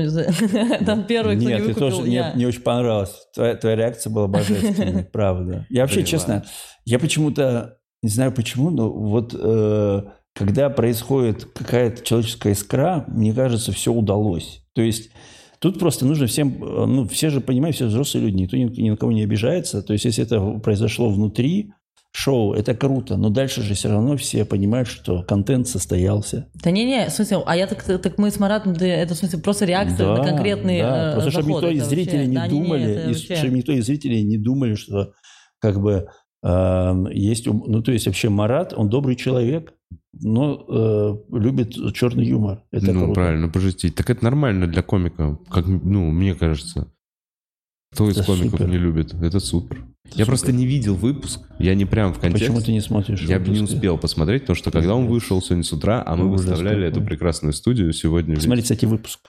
[0.87, 2.33] там первый, кто не Нет, ты выкупил, тоже, мне, я.
[2.35, 3.13] мне очень понравилось.
[3.35, 5.67] Твоя, твоя реакция была божественной, правда.
[5.69, 6.45] Я вообще, честно,
[6.87, 10.03] я почему-то, не знаю почему, но вот э,
[10.35, 14.63] когда происходит какая-то человеческая искра, мне кажется, все удалось.
[14.75, 15.11] То есть
[15.61, 18.91] тут просто нужно всем, э, ну, все же понимают, все взрослые люди, никто ни, ни
[18.91, 19.83] на кого не обижается.
[19.83, 21.73] То есть если это произошло внутри
[22.11, 26.49] шоу, это круто, но дальше же все равно все понимают, что контент состоялся.
[26.55, 29.41] Да не-не, в смысле, а я так, так мы с Маратом, да, это в смысле
[29.41, 31.11] просто реакция на конкретный да.
[31.11, 33.73] э, Просто чтобы никто из зрителей вообще- не да, думали, это и вообще- чтобы никто
[33.73, 35.13] из зрителей не думали, что
[35.61, 36.07] как бы
[36.45, 39.75] э, есть, ну то есть вообще Марат, он добрый человек,
[40.21, 40.65] но
[41.33, 42.63] э, любит черный юмор.
[42.71, 43.15] Это ну, круто.
[43.15, 43.95] правильно, пожестить.
[43.95, 46.93] Так это нормально для комика, как, ну, мне кажется.
[47.93, 48.69] Кто из Это комиков супер.
[48.69, 49.15] не любит?
[49.15, 49.85] Это супер.
[50.07, 50.27] я супер.
[50.27, 52.47] просто не видел выпуск, я не прям в контексте.
[52.49, 53.23] Почему ты не смотришь?
[53.23, 53.77] Я бы не выпуски?
[53.77, 57.03] успел посмотреть, потому что когда он вышел сегодня с утра, а мы Ужас выставляли эту
[57.03, 58.35] прекрасную студию сегодня.
[58.35, 59.21] Посмотри, кстати, выпуск.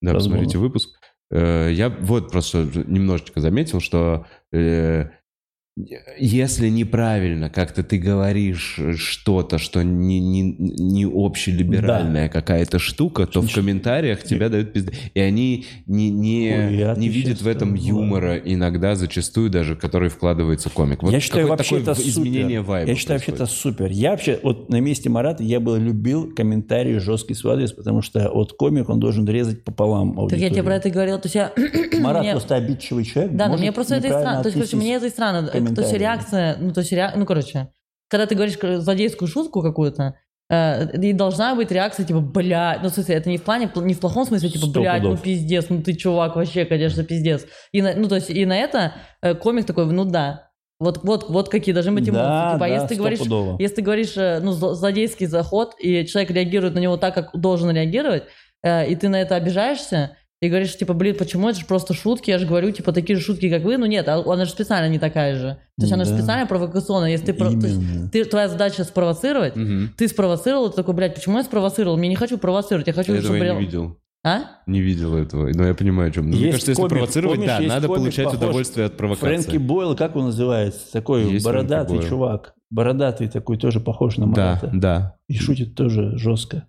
[0.00, 0.38] Да, Возможно.
[0.38, 0.90] посмотрите выпуск.
[1.30, 5.08] Э, Я вот просто немножечко заметил, что э,
[5.76, 13.52] если неправильно как-то ты говоришь что-то, что не, не, не общелиберальная какая-то штука, то в
[13.52, 14.92] комментариях тебя дают пизды.
[15.14, 20.70] И они не, не, Хуя не видят в этом юмора иногда зачастую даже, который вкладывается
[20.70, 21.02] комик.
[21.02, 22.70] Вот я считаю, вообще это изменение супер.
[22.70, 23.76] вайба Я считаю, вообще это происходит.
[23.78, 23.90] супер.
[23.90, 28.30] Я вообще, вот на месте Марата, я бы любил комментарии жесткий свой адрес, потому что
[28.32, 30.50] вот комик, он должен резать пополам Так я аудиторию.
[30.50, 31.52] тебе про это и говорила, то есть я...
[32.00, 33.32] Марат мне- просто обидчивый человек.
[33.34, 34.42] Да, но мне просто это и странно.
[34.44, 35.50] То есть, мне это и странно.
[35.74, 37.68] То есть реакция, ну, то есть, ну, короче,
[38.08, 40.14] когда ты говоришь злодейскую шутку какую-то,
[40.50, 43.94] э, и должна быть реакция, типа, бля, ну, в смысле, это не в плане, не
[43.94, 47.46] в плохом смысле, типа, блядь, ну, пиздец, ну, ты, чувак, вообще, конечно, пиздец.
[47.72, 50.50] И на, ну, то есть, и на это э, комик такой, ну, да.
[50.80, 52.24] Вот, вот, вот какие должны быть эмоции.
[52.24, 53.18] Да, типа, а да, если ты говоришь,
[53.60, 57.30] если ты говоришь, э, ну, зло- злодейский заход, и человек реагирует на него так, как
[57.32, 58.24] должен реагировать,
[58.62, 62.30] э, и ты на это обижаешься, и говоришь, типа, блин, почему это же просто шутки?
[62.30, 63.76] Я же говорю, типа, такие же шутки, как вы.
[63.78, 65.58] Ну нет, а она же специально не такая же.
[65.78, 66.18] То есть она же Да.
[66.18, 67.10] специально провокационная.
[67.10, 67.80] Если ты, про- то есть
[68.12, 69.90] ты- твоя задача спровоцировать, Мгм.
[69.96, 71.96] ты спровоцировал, ты такой, блядь, почему я спровоцировал?
[71.96, 73.44] Мне не хочу провоцировать, я хочу, Этого чтобы...
[73.44, 73.96] я не видел.
[74.26, 74.40] А?
[74.66, 76.24] Не видел этого, но я понимаю, о чем.
[76.26, 79.26] Мне Есть кажется, если комик, провоцировать, помнишь, да, надо комик, получать похож- удовольствие от провокации.
[79.26, 80.80] Фрэнки Бойл, как он называется?
[80.92, 82.08] Такой Есть бородатый Фрэнки Бойл.
[82.08, 82.54] чувак.
[82.70, 84.70] Бородатый такой, тоже похож на Да, Марата.
[84.72, 86.66] да, И шутит тоже жестко.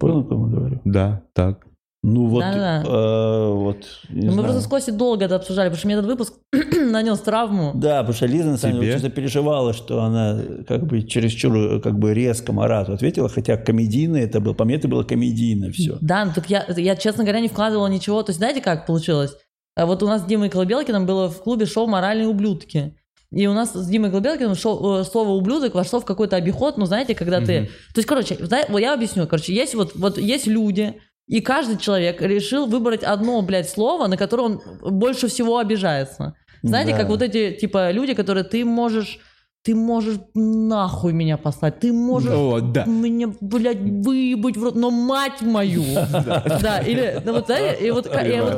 [0.00, 0.80] Понял, о ком я говорю?
[0.86, 1.66] да, так.
[2.04, 2.82] Ну вот, Да-да.
[2.84, 4.42] э, вот, не Мы знаю.
[4.48, 6.34] просто с Костей долго это обсуждали, потому что мне этот выпуск
[6.90, 7.70] нанес травму.
[7.76, 8.94] Да, потому что Лиза на самом деле Тебе?
[8.96, 14.40] очень запереживала, что она как бы чересчур как бы резко Марату ответила, хотя комедийно это
[14.40, 15.96] было, по мне это было комедийно все.
[16.00, 18.20] Да, ну так я, я, честно говоря, не вкладывала ничего.
[18.24, 19.36] То есть, знаете, как получилось?
[19.76, 22.96] А Вот у нас с Димой Колобелкиным было в клубе шоу «Моральные ублюдки».
[23.30, 26.84] И у нас с Димой Колобелкиным шоу, э, слово «ублюдок» вошло в какой-то обиход, ну,
[26.84, 27.60] знаете, когда ты...
[27.60, 27.66] Мгм.
[27.94, 28.36] То есть, короче,
[28.78, 29.26] я объясню.
[29.26, 34.16] Короче, есть вот, вот есть люди, и каждый человек решил выбрать одно, блядь, слово, на
[34.16, 36.34] которое он больше всего обижается.
[36.62, 36.98] Знаете, Да.
[36.98, 39.18] как вот эти, типа, люди, которые ты можешь...
[39.64, 42.84] Ты можешь нахуй меня послать, ты можешь О, да.
[42.84, 45.84] меня, блядь, выебать в рот, но мать мою.
[46.62, 47.48] Да, или, ну вот,
[47.80, 48.08] и вот,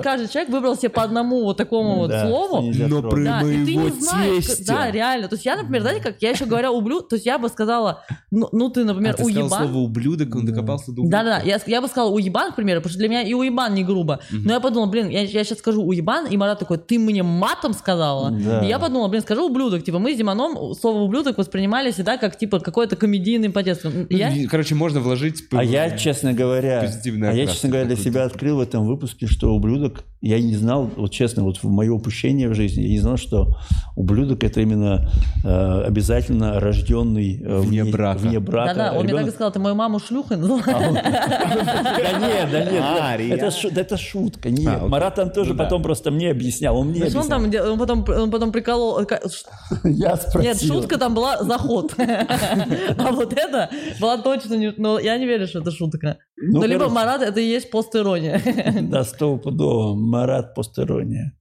[0.02, 2.62] каждый человек выбрал себе по одному вот такому вот слову.
[2.88, 4.74] Но ты моего не знаешь, тестя.
[4.74, 5.28] да, реально.
[5.28, 8.02] То есть я, например, знаете, как я еще говоря ублюд, то есть я бы сказала,
[8.30, 9.48] ну, ну ты, например, А ты уебан.
[9.48, 11.42] слово ублюдок, он докопался до Да, ублюдка.
[11.44, 14.20] да, я, бы сказала уебан, к примеру, потому что для меня и уебан не грубо.
[14.30, 18.30] Но я подумала, блин, я, сейчас скажу уебан, и Марат такой, ты мне матом сказала?
[18.30, 18.64] Да.
[18.64, 19.84] И я подумала, блин, скажу ублюдок.
[19.84, 23.86] Типа мы с Диманом слово ублюдок воспринимали всегда как, типа, какой-то комедийный подтекст.
[24.10, 24.30] Я...
[24.30, 25.44] Ну, Короче, можно вложить...
[25.52, 29.54] А я, честно говоря, а я, честно говоря, для себя открыл в этом выпуске, что
[29.54, 33.16] ублюдок, я не знал, вот честно, вот в мое упущение в жизни, я не знал,
[33.16, 33.56] что
[33.96, 35.10] ублюдок это именно
[35.44, 38.18] э, обязательно рожденный э, Вне брака.
[38.18, 38.74] вне брака.
[38.74, 39.34] Да-да, он мне так и ребенок.
[39.34, 40.60] сказал, ты мою маму шлюхой назвал.
[40.64, 44.50] Да нет, да нет, А, это, шутка.
[44.50, 44.86] Нет, А.
[44.88, 47.72] Марат там тоже Ну потом просто мне объяснял, он мне объяснял.
[47.72, 49.00] он потом, он потом приколол...
[49.84, 50.42] Я спросил.
[50.42, 51.94] Нет, шутка там была заход.
[51.98, 53.70] А вот это
[54.00, 54.72] была точно не...
[54.76, 56.18] Ну, я не верю, что это шутка.
[56.36, 56.88] Ну, Ну, либо.
[56.88, 58.40] Марат, это и есть пост-ирония.
[58.82, 59.94] Да, стопудово.
[59.94, 61.32] Марат постерония.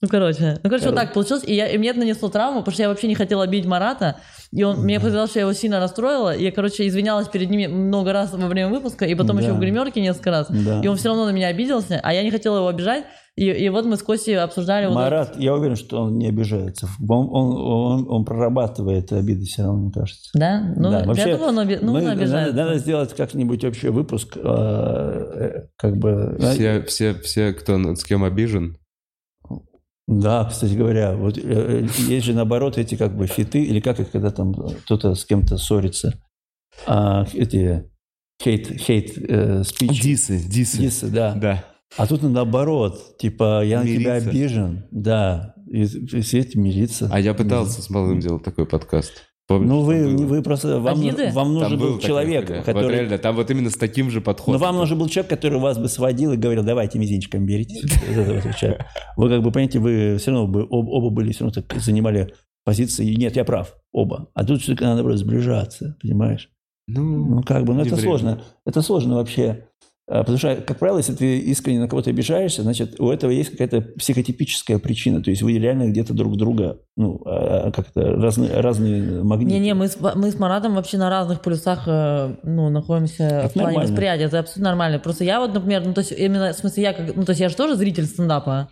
[0.00, 0.58] Ну, короче.
[0.62, 1.44] Ну, короче, вот так получилось.
[1.46, 4.16] И, я, и мне это нанесло травму, потому что я вообще не хотела обидеть Марата.
[4.50, 6.34] И он, мне показалось, что я его сильно расстроила.
[6.34, 9.42] И я, короче, извинялась перед ними много раз во время выпуска, и потом Да.
[9.42, 10.46] еще в гримерке несколько раз.
[10.50, 10.80] Да.
[10.82, 13.04] И он все равно на меня обиделся, а я не хотела его обижать.
[13.34, 14.86] И, и вот мы с Костей обсуждали...
[14.86, 16.86] вот Марат, я уверен, что он не обижается.
[17.08, 20.30] Он, он, он, он прорабатывает обиды все равно, мне кажется.
[20.34, 20.60] Да?
[20.76, 22.52] Ну, Да, я вообще, думаю, он, оби- ну, мы- он обижается.
[22.52, 26.36] надо, надо сделать как-нибудь вообще выпуск, э, э, как бы...
[26.40, 28.76] Все, все, все, кто с кем обижен,
[30.06, 34.10] Да, кстати говоря, вот э, есть же наоборот эти как бы фиты, или как их,
[34.10, 36.20] когда там кто-то с кем-то ссорится.
[36.86, 37.90] А, эти
[38.42, 40.02] хейт, хейт э, спич.
[40.02, 40.76] Дисы, дисы.
[40.76, 41.34] Дисы, да.
[41.34, 41.64] Да.
[41.96, 44.30] А тут наоборот, типа, я на тебя Мириться.
[44.30, 47.08] обижен, да, и, и все эти мириться.
[47.12, 49.12] А я пытался с малым делать такой подкаст.
[49.48, 50.26] Помнишь, Ну, вы, было?
[50.26, 51.30] вы просто, вам, ну- Обиды?
[51.32, 52.48] вам нужен был такая человек.
[52.50, 52.94] Вот который...
[52.94, 54.60] реально, там вот именно с таким же Но подходом.
[54.60, 57.44] вам нужен был человек, который вас бы сводил и говорил, давайте мизинчиком.
[57.46, 57.56] Вот
[58.44, 58.86] вот человека.
[59.16, 62.32] Вы как бы, понимаете, вы все равно бы, об- оба были, все равно так занимали
[62.64, 64.28] позиции, нет, я прав, оба.
[64.34, 66.48] А тут все-таки надо сближаться, понимаешь?
[66.86, 67.02] Ну,
[67.36, 68.02] Ну, как бы, ну, это время.
[68.08, 68.42] сложно.
[68.64, 69.66] Это сложно вообще.
[70.08, 73.50] А, Потому что, как правило, если ты искренне на кого-то обижаешься, значит, у этого есть
[73.50, 75.22] какая-то психотипическая причина.
[75.22, 79.52] То есть вы реально где-то друг друга, ну, а, как-то разные, разные магниты.
[79.52, 83.52] Не-не, мы с, мы с Маратом вообще на разных полюсах э, ну, находимся Это в
[83.52, 83.90] плане нормально.
[83.90, 84.24] восприятия.
[84.24, 84.98] Это абсолютно нормально.
[84.98, 87.40] Просто я вот, например, ну, то есть именно, в смысле, я как, ну, то есть
[87.40, 88.68] я же тоже зритель стендапа.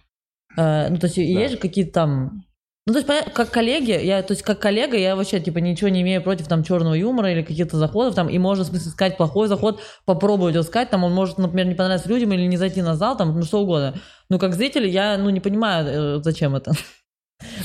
[0.56, 2.42] Э, ну, то есть есть же какие-то там...
[2.86, 6.00] Ну, то есть, как коллеги, я, то есть, как коллега, я вообще, типа, ничего не
[6.00, 9.48] имею против там черного юмора или каких-то заходов, там, и можно, в смысле, сказать плохой
[9.48, 12.96] заход, попробовать его сказать, там, он может, например, не понравиться людям или не зайти на
[12.96, 13.94] зал, там, ну, что угодно.
[14.30, 16.72] Но как зритель я, ну, не понимаю, э, зачем это.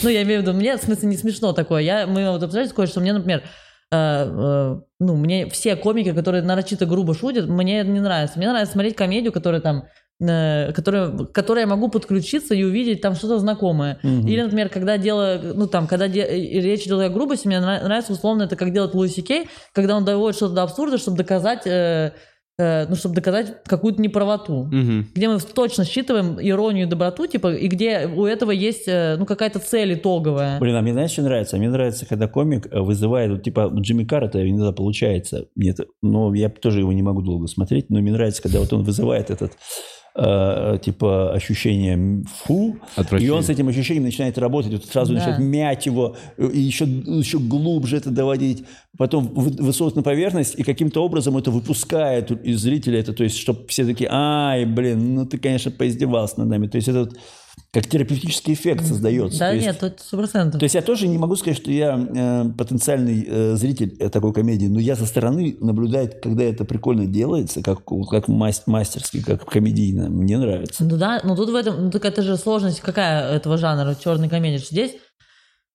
[0.03, 1.81] Ну, я имею в виду, мне, в смысле, не смешно такое.
[1.81, 3.43] Я, мы вот обсуждали такое, что мне, например,
[3.91, 8.37] э, э, ну, мне все комики, которые нарочито грубо шутят, мне не нравится.
[8.37, 9.85] Мне нравится смотреть комедию, которая там
[10.21, 13.99] э, которая, к которой я могу подключиться и увидеть там что-то знакомое.
[14.03, 14.27] Мгм.
[14.27, 16.27] Или, например, когда дело, ну там, когда де-
[16.61, 20.05] речь идет о грубости, мне нрав- нравится условно это, как делает Луиси Кей, когда он
[20.05, 22.13] доводит что-то до абсурда, чтобы доказать, э,
[22.57, 25.07] э, ну, чтобы доказать какую-то неправоту мгм.
[25.13, 29.25] где мы точно считываем иронию и доброту, типа, и где у этого есть, э, ну,
[29.25, 30.57] какая-то цель итоговая.
[30.61, 31.57] Блин, а мне знаешь, что нравится?
[31.57, 35.47] Мне нравится, когда комик э, вызывает, вот, типа, Джимми Карра это иногда получается.
[35.57, 38.83] Нет, но я тоже его не могу долго смотреть, но мне нравится, когда вот он
[38.83, 39.51] вызывает этот
[40.15, 42.77] э, типа ощущение фу,
[43.19, 45.19] и он с этим ощущением начинает работать, вот сразу Да.
[45.19, 48.63] начинает мять его, и еще, еще глубже это доводить,
[48.97, 53.37] потом вы- высовывать на поверхность, и каким-то образом это выпускает из зрителя, это, то есть,
[53.37, 56.67] чтобы все такие, ай, блин, ну ты, конечно, поиздевался над нами.
[56.67, 57.17] То есть это вот
[57.75, 59.37] как терапевтический эффект создается.
[59.39, 60.59] Да То есть- нет, тут сто процентов.
[60.59, 64.31] то есть я тоже не могу сказать, что я э, потенциальный э, зритель э, такой
[64.33, 69.45] комедии, но я со стороны наблюдаю, когда это прикольно делается, как, как мас- мастерски, как
[69.45, 70.09] комедийно.
[70.09, 70.85] Мне нравится.
[70.85, 74.29] Ну да, но тут в этом, ну так это же сложность какая этого жанра, черной
[74.29, 74.93] комедии, что здесь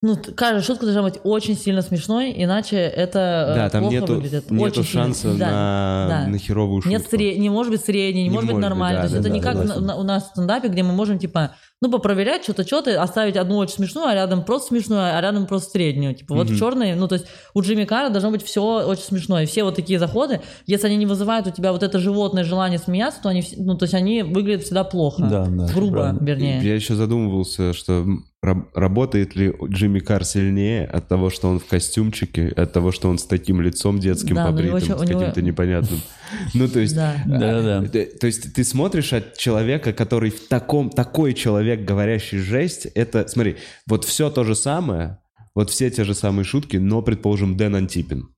[0.02, 4.14] ну, каждая шутка должна быть очень сильно смешной, иначе это э, Да, там плохо нету,
[4.14, 4.50] выглядит.
[4.50, 5.04] нету Очень сильно.
[5.04, 6.26] шанса Да, на, да.
[6.28, 6.88] на херовую шутку.
[6.88, 9.02] Нет, сре- не может быть средний, не, Не может быть может быть, нормально.
[9.02, 9.84] да, То есть да, это не да, как согласен.
[9.86, 13.56] на- у нас в стендапе, где мы можем, типа, ну, попроверять что-то, что-то, оставить одну
[13.56, 16.14] очень смешную, а рядом просто смешную, а рядом просто среднюю.
[16.14, 19.44] Типа, вот в черной, ну, то есть у Джимми Карра должно быть все очень смешное.
[19.44, 22.78] И все вот такие заходы, если они не вызывают у тебя вот это животное желание
[22.78, 25.22] смеяться, то они, ну, то есть они выглядят всегда плохо.
[25.22, 26.60] Да, да, Грубо, вернее.
[26.62, 28.04] Я еще задумывался, что
[28.42, 33.18] работает ли Джимми Карр сильнее от того, что он в костюмчике, от того, что он
[33.18, 36.00] с таким лицом детским Да, но у него побритым, еще- с у него- каким-то непонятным.
[36.54, 36.94] Ну, то есть...
[36.94, 37.16] Да.
[37.26, 37.98] Да-да-да.
[37.98, 43.26] э, То есть ты смотришь от человека, который в таком, такой человек, говорящий жесть, это,
[43.28, 43.56] смотри,
[43.86, 45.18] вот все то же самое,
[45.54, 48.28] вот все те же самые шутки, но, предположим, Дэн Антипин.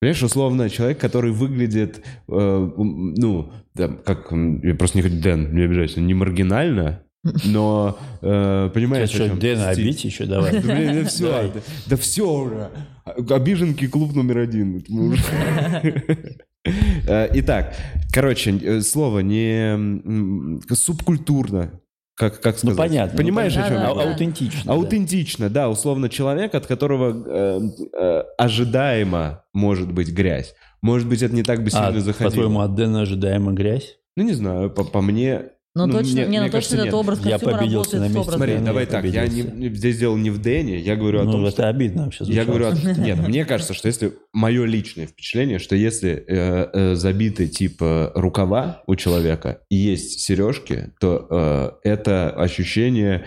[0.00, 5.62] Понимаешь, условно, человек, который выглядит, э, ну, да, как, я просто не хочу, Дэн, не
[5.62, 7.02] обижайся, не маргинально,
[7.44, 9.38] но, э, понимаешь, Что, о чем?
[9.38, 9.84] Дэна Стиль.
[9.84, 10.52] обить еще давай.
[10.52, 12.70] Да, блин, да все, да, да все уже.
[13.04, 14.84] Обиженки клуб номер один.
[17.06, 17.76] Э, Итак,
[18.12, 20.02] короче, э, слово не
[20.74, 21.80] субкультурно,
[22.16, 22.76] как, как Ну, сказать?
[22.78, 23.16] понятно.
[23.16, 24.10] Понимаешь, ну, о чем да, я А- говорю?
[24.10, 24.62] Аутентично.
[24.64, 24.72] да.
[24.72, 27.60] Аутентично, да, условно человек, от которого э,
[27.92, 30.54] э, ожидаемо может быть грязь.
[30.82, 32.28] Может быть, это не так бы А, сильно заходило.
[32.30, 33.96] по-твоему, от Дэна ожидаемо грязь?
[34.16, 35.50] Ну, не знаю, по, по мне...
[35.76, 36.86] Но ну, точно, мне- не, ну мне кажется, точно нет.
[36.86, 38.08] этот образ Я победился работает на 100%.
[38.16, 38.32] месте.
[38.32, 41.24] Смотри, Нет, давай я так, я не, здесь дело не в Дэне, я говорю о
[41.24, 41.68] Ну, том, это что...
[41.68, 42.70] обидно вообще Я звучало.
[42.70, 47.46] говорю, о- нет, мне кажется, что если мое личное впечатление, что если э, э, забиты
[47.46, 51.26] типа рукава у человека и есть сережки, то
[51.84, 53.26] э, это ощущение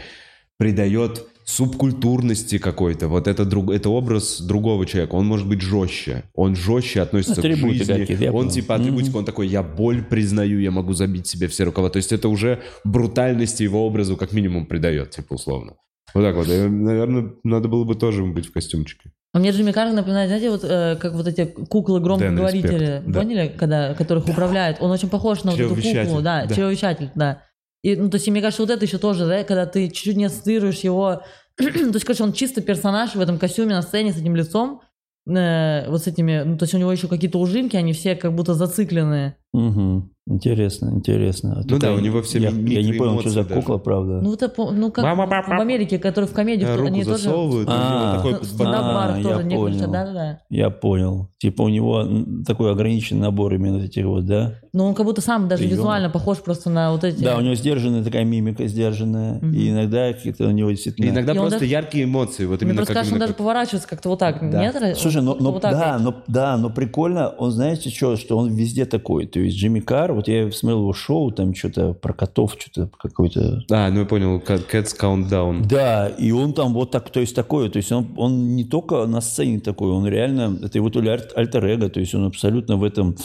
[0.58, 3.08] придает субкультурности какой-то.
[3.08, 5.16] Вот это, друг, это образ другого человека.
[5.16, 6.24] Он может быть жестче.
[6.36, 7.94] Он жестче относится Атрибуты к жизни.
[7.94, 11.64] какие-то, я он типа атрибутик, он такой, я боль признаю, я могу забить себе все
[11.64, 11.90] рукава.
[11.90, 15.74] То есть это уже брутальности его образу как минимум придает, типа условно.
[16.14, 16.48] Вот так вот.
[16.48, 19.12] И, наверное, надо было бы тоже быть в костюмчике.
[19.34, 23.20] А мне Джимми Карр напоминает, знаете, вот э, как вот эти куклы громкоговорители, Респект, да.
[23.20, 24.78] поняли, когда, которых управляет?
[24.82, 26.56] Он очень похож на вот эту куклу, да, да.
[26.56, 27.42] чревовещатель, да.
[27.82, 30.26] И, ну, то есть, мне кажется, вот это еще тоже, да, когда ты чуть-чуть не
[30.26, 31.24] ассоциируешь его...
[31.60, 34.82] то есть, короче, он чисто персонаж в этом костюме на сцене с этим лицом,
[35.28, 36.44] э, вот с этими...
[36.46, 39.36] Ну, то есть, у него еще какие-то ужимки, они все как будто зацикленные.
[39.54, 40.12] Мгм.
[40.28, 41.54] Интересно, интересно.
[41.54, 44.20] А Ну да, такая- у него все я, я не понял, что за кукла, правда.
[44.22, 45.56] Ну, это, ну, как Мама, в папа.
[45.58, 47.24] Америке, которые в комедии, они Руку тоже...
[47.24, 48.48] засовывают, у А, него такой...
[48.48, 49.92] В А, тоже я некоторые, понял.
[49.92, 50.40] да-да-да.
[50.52, 51.30] Я понял.
[51.40, 52.06] Типа у него
[52.46, 54.54] такой ограниченный набор именно этих вот, да?
[54.72, 55.78] Ну, он как будто сам даже Приёмы.
[55.78, 57.24] визуально похож просто на вот эти...
[57.24, 59.40] Да, у него сдержанная такая мимика сдержанная.
[59.40, 61.10] И иногда какие-то у него действительно...
[61.10, 62.46] Иногда И просто даже- яркие эмоции.
[62.46, 64.48] Вот Мне именно просто как кажется, он даже поворачивается как-то вот так.
[64.52, 64.62] Да.
[64.62, 64.98] Нет?
[64.98, 68.54] Слушай, но, но- вот так да, но, да, но прикольно, он, знаете что, что он
[68.54, 69.26] везде такой.
[69.26, 73.64] То есть Джимми Карр, вот я смотрел его шоу, там что-то про котов, что-то какой-то...
[73.72, 75.66] А, ну я понял, Cats Countdown.
[75.68, 79.06] Да, и он там вот так, то есть такой, то есть он, он не только
[79.06, 82.78] на сцене такой, он реально, это его то ли аль- альтер-эго, то есть он абсолютно
[82.78, 83.16] в этом...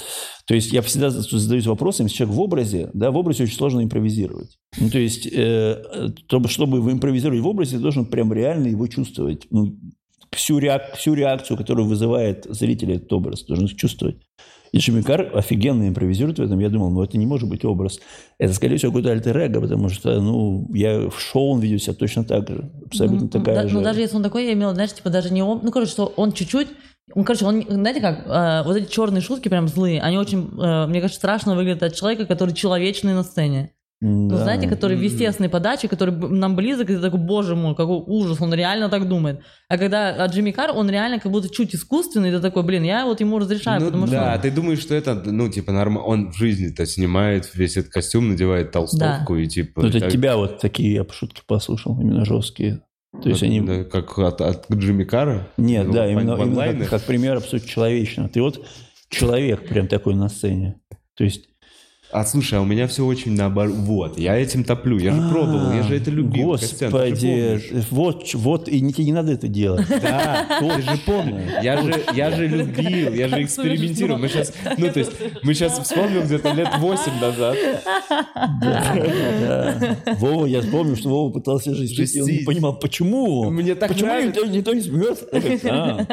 [0.46, 3.82] То есть я всегда задаюсь вопросом, если человек в образе, да, в образе очень сложно
[3.82, 4.58] импровизировать.
[4.78, 5.82] Ну, то есть, э,
[6.26, 9.46] чтобы, чтобы вы импровизировать в образе, ты должен прям реально его чувствовать.
[9.50, 9.78] Ну,
[10.32, 14.16] всю, реак- всю реакцию, которую вызывает зрителя этот образ, должен чувствовать.
[14.74, 16.58] И Джимми Карр офигенно импровизирует в этом.
[16.58, 18.00] Я думал, ну это не может быть образ.
[18.38, 22.24] Это, скорее всего, какой-то альтер потому что, ну, я в шоу он ведет себя точно
[22.24, 22.72] так же.
[22.86, 23.74] Абсолютно Ну, такая да- же.
[23.74, 26.12] Ну, даже если он такой, я имела, знаешь, типа даже не он, ну, короче, что
[26.16, 26.66] он чуть-чуть,
[27.14, 30.86] он, короче, он, знаете как, э, вот эти черные шутки прям злые, они очень, э,
[30.88, 33.70] мне кажется, страшно выглядят от человека, который человечный на сцене.
[34.06, 34.42] Ну, Да.
[34.42, 38.38] знаете, который в естественной подаче, который нам близок, и ты такой, боже мой, какой ужас,
[38.38, 39.40] он реально так думает.
[39.70, 43.06] А когда от Джимми Карр, он реально как будто чуть искусственный, ты такой, блин, я
[43.06, 44.42] вот ему разрешаю, Ну потому да, что...
[44.42, 45.96] ты думаешь, что это, ну, типа, норм...
[45.96, 49.80] он в жизни-то снимает весь этот костюм, надевает толстовку и типа...
[49.80, 52.82] Ну, это так- тебя вот такие я шутки послушал, именно жесткие.
[53.22, 53.60] То есть вот, они...
[53.62, 55.48] да, как от, от Джимми Карра?
[55.56, 58.28] Нет, Его да, именно, именно как, как пример абсолютно человечного.
[58.28, 58.66] Ты вот
[59.08, 60.74] человек прям такой на сцене.
[61.16, 61.48] То есть
[62.14, 63.74] А слушай, а у меня все очень наоборот.
[63.74, 64.98] Вот, я этим топлю.
[64.98, 66.46] Я же пробовал, я же это любил.
[66.46, 67.86] Господи, помнишь.
[67.90, 69.84] вот, вот, и не, тебе не надо это делать.
[69.88, 71.42] Да, ты же помню.
[71.60, 74.20] Я же, я же любил, я же экспериментировал.
[74.20, 75.10] Мы сейчас, ну то есть,
[75.42, 77.56] мы сейчас вспомним где-то лет 8 назад.
[78.60, 79.96] Да.
[80.18, 83.50] Вова, я помню, что Вова пытался жестить, и он не понимал, почему?
[83.50, 84.84] Мне так почему никто, никто не
[85.68, 86.06] «А,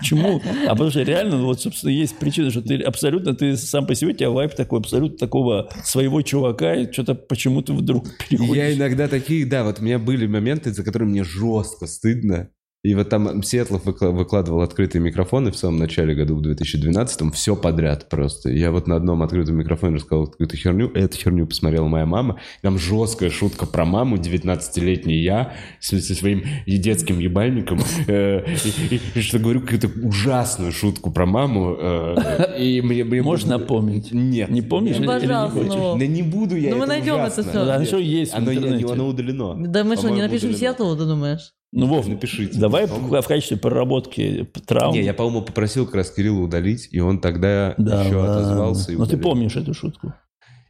[0.00, 0.40] Почему?
[0.66, 4.12] А потому что реально, вот, собственно, есть причина, что ты абсолютно, ты сам по себе,
[4.12, 8.56] у тебя вайп такой, абсолютно такого своего чувака, и что-то почему ты вдруг переходишь.
[8.56, 12.50] Я иногда такие, да, вот у меня были моменты, за которые мне жестко стыдно.
[12.82, 17.54] И вот там Сетлов выкла- выкладывал открытые микрофоны в самом начале года, в 2012-м, все
[17.54, 18.48] подряд просто.
[18.50, 22.38] Я вот на одном открытом микрофоне рассказал какую-то херню, эту херню посмотрела моя мама.
[22.62, 29.20] Там жесткая шутка про маму, 19-летний я, со своим детским ебальником, э, и- и- и
[29.20, 31.76] что говорю какую-то ужасную шутку про маму.
[31.78, 34.10] э, И мне, мне- Можешь напомнить?
[34.10, 34.48] Нет.
[34.50, 34.98] Не помнишь?
[34.98, 35.74] не Пожалуйста, хочешь?
[35.74, 35.98] ну.
[35.98, 37.52] Да не буду я, Ну, мы найдем это всё.
[37.66, 39.54] Да, оно есть Оно, удалено.
[39.68, 40.54] Да мы что, не напишем.
[40.54, 41.52] Сиэтлу, ты думаешь?
[41.72, 42.58] Ну, Вов, Напишите.
[42.58, 44.92] давай в качестве проработки травм.
[44.92, 48.36] Не, я, по-моему, попросил как раз Кирилла удалить, и он тогда Да еще ладно.
[48.38, 49.22] отозвался и Но ты удалил.
[49.22, 50.12] помнишь эту шутку?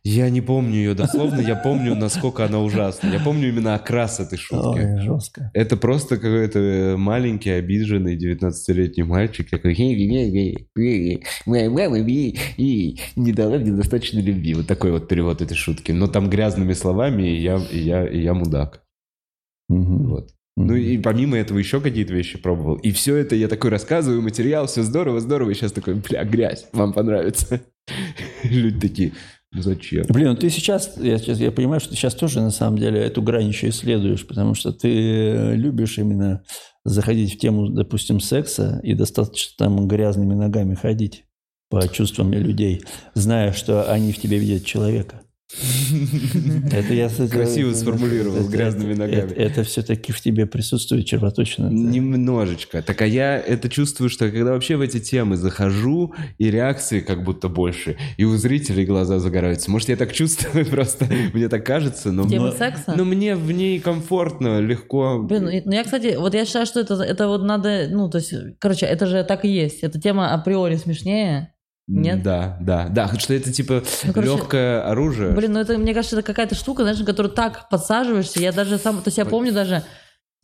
[0.03, 3.09] Я не помню ее дословно, я помню, насколько она ужасна.
[3.09, 4.79] Я помню именно окрас этой шутки.
[4.79, 5.51] Ой, жестко.
[5.53, 9.75] Это просто какой-то маленький, обиженный 19-летний мальчик, такой
[11.47, 11.99] моя мама
[12.57, 14.55] и не дала мне достаточно любви.
[14.55, 15.93] Вот такой вот перевод этой шутки.
[15.93, 18.83] Но там грязными словами, и я, и я, и я мудак.
[19.69, 20.09] Мгм.
[20.09, 20.31] Вот.
[20.67, 22.77] Ну и помимо этого еще какие-то вещи пробовал.
[22.77, 25.51] И все это я такой рассказываю, материал, все здорово, здорово.
[25.51, 27.61] И сейчас такой, бля, грязь, вам понравится.
[28.45, 29.13] Люди такие,
[29.53, 30.05] ну зачем?
[30.09, 33.01] Блин, ну ты сейчас я, сейчас, я понимаю, что ты сейчас тоже на самом деле
[33.01, 36.45] эту грань еще исследуешь, потому что ты э, любишь именно
[36.85, 41.25] заходить в тему, допустим, секса и достаточно там грязными ногами ходить
[41.69, 42.83] по чувствам людей,
[43.15, 45.23] зная, что они в тебе видят человека.
[46.73, 49.33] Это я это- Красиво это- сформулировал, это- грязными это- ногами.
[49.33, 51.69] Это, все-таки в тебе присутствует червоточина.
[51.69, 52.83] Немножечко.
[52.83, 57.25] Так а я это чувствую, что когда вообще в эти темы захожу, и реакции как
[57.25, 59.71] будто больше, и у зрителей глаза загораются.
[59.71, 62.95] Может, я так чувствую просто, мне так кажется, но, Тема но- секса?
[62.97, 65.19] но мне в ней комфортно, легко.
[65.21, 68.19] Блин, ну, ну я, кстати, вот я считаю, что это, это вот надо, ну, то
[68.19, 69.83] есть, короче, это же так и есть.
[69.83, 71.53] Эта тема априори смешнее.
[71.91, 72.23] Нет?
[72.23, 75.33] Да, да, да, что это типа Ну, короче, легкое оружие.
[75.33, 78.41] Блин, ну это, мне кажется, это какая-то штука, знаешь, на которую так подсаживаешься.
[78.41, 79.83] Я даже сам, то есть я помню даже,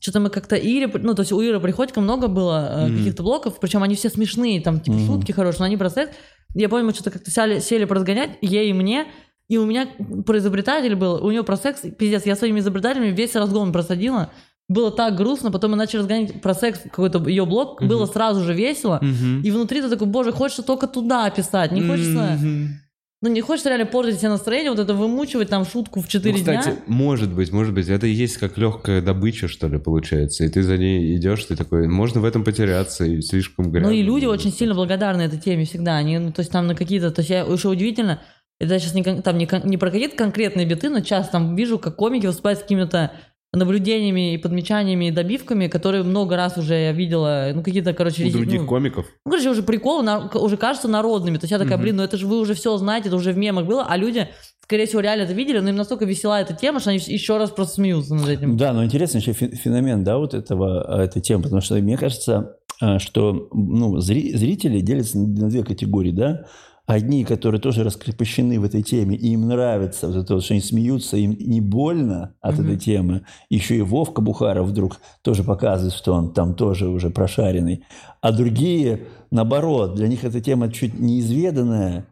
[0.00, 2.96] что-то мы как-то Ире, ну, то есть у Иры Приходько много было Мгм.
[2.98, 5.06] каких-то блоков, причем они все смешные, там, типа, Мгм.
[5.06, 6.12] шутки хорошие, но они про секс.
[6.54, 9.06] Я помню, мы что-то как-то сели, сели поразгонять, ей и мне,
[9.48, 9.88] и у меня
[10.26, 14.30] про изобретатель был, у него про секс, пиздец, я своими изобретателями весь разгон просадила.
[14.68, 18.52] Было так грустно, потом мы начали разгонять про секс, какой-то ее блог, было сразу же
[18.52, 18.98] весело.
[19.00, 19.42] Мгм.
[19.42, 22.36] И внутри ты такой, боже, хочется только туда писать, не хочется...
[22.40, 22.80] Мгм.
[23.22, 26.38] Ну, не хочется реально портить себе настроение, вот это вымучивать там шутку в 4 Ну,
[26.38, 26.76] кстати, дня.
[26.86, 30.44] может быть, может быть, это и есть как легкая добыча, что ли, получается.
[30.44, 33.88] И ты за ней идешь, ты такой, можно в этом потеряться, и слишком грязно.
[33.88, 35.96] Ну и люди очень сильно благодарны этой теме всегда.
[35.96, 37.10] Они, ну, то есть там на какие-то...
[37.10, 38.20] То есть я еще удивительно,
[38.60, 41.96] это сейчас не, там, не, не про какие-то конкретные биты, но часто там вижу, как
[41.96, 43.12] комики выступают с какими-то
[43.56, 48.30] наблюдениями и подмечаниями и добивками, которые много раз уже я видела, ну какие-то, короче, У
[48.30, 49.06] других ну, комиков.
[49.24, 51.36] Ну, короче, уже приколы на- уже кажутся народными.
[51.38, 51.82] То есть я такая, Мгм.
[51.82, 54.28] блин, ну это же вы уже все знаете, это уже в мемах было, а люди,
[54.62, 57.50] скорее всего, реально это видели, но им настолько весела эта тема, что они еще раз
[57.50, 58.56] просто смеются над этим.
[58.56, 61.96] Да, но интересный еще фе- феномен, да, вот этого, а, этой темы, потому что мне
[61.96, 66.44] кажется, а, что ну, зри- зрители делятся на две категории, да.
[66.86, 70.60] Одни, которые тоже раскрепощены в этой теме, и им нравится вот это вот, что они
[70.60, 72.64] смеются, им не больно от Мгм.
[72.64, 73.22] этой темы.
[73.50, 77.82] Еще и Вовка Бухаров вдруг тоже показывает, что он там тоже уже прошаренный.
[78.20, 79.00] А другие,
[79.32, 82.06] наоборот, для них эта тема чуть неизведанная,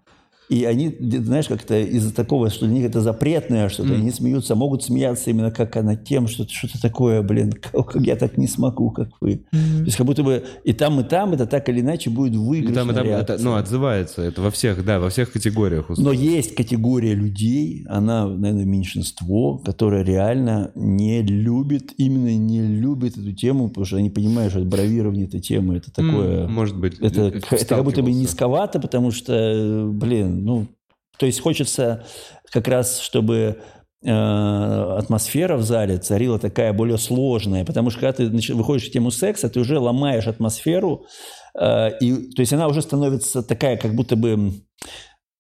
[0.48, 4.00] и они, знаешь, как-то из-за такого, что для них это запретное что-то, Мгм.
[4.02, 8.14] они смеются, могут смеяться именно как над тем, что что-то такое, блин, как, как я
[8.16, 9.36] так не смогу, как вы.
[9.50, 9.84] То Мгм.
[9.84, 12.84] есть как будто бы и там, и там это так или иначе будет И выигрышная
[12.84, 13.34] там, и там реакция.
[13.36, 14.22] это, ну, отзывается.
[14.22, 15.86] Это во всех, да, во всех категориях.
[15.96, 23.32] Но есть категория людей, она, наверное, меньшинство, которая реально не любит, именно не любит эту
[23.32, 26.44] тему, потому что они понимают, что это бравирование этой темы, это такое...
[26.44, 26.98] М, Может быть.
[27.00, 29.88] Это, э, это как будто бы низковато, потому что, э,
[30.34, 30.66] блин, ну,
[31.18, 32.04] то есть хочется
[32.50, 33.58] как раз, чтобы
[34.04, 34.10] э,
[34.98, 39.48] атмосфера в зале царила такая более сложная, потому что когда ты выходишь в тему секса,
[39.48, 41.06] ты уже ломаешь атмосферу,
[41.58, 44.52] э, и, то есть она уже становится такая, как будто бы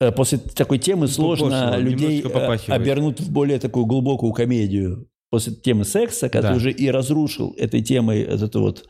[0.00, 2.22] э, после такой темы сложно Пошло, людей
[2.68, 5.08] обернуть в более такую глубокую комедию.
[5.30, 6.54] После темы секса, когда Да.
[6.54, 8.84] ты уже и разрушил этой темой вот эту вот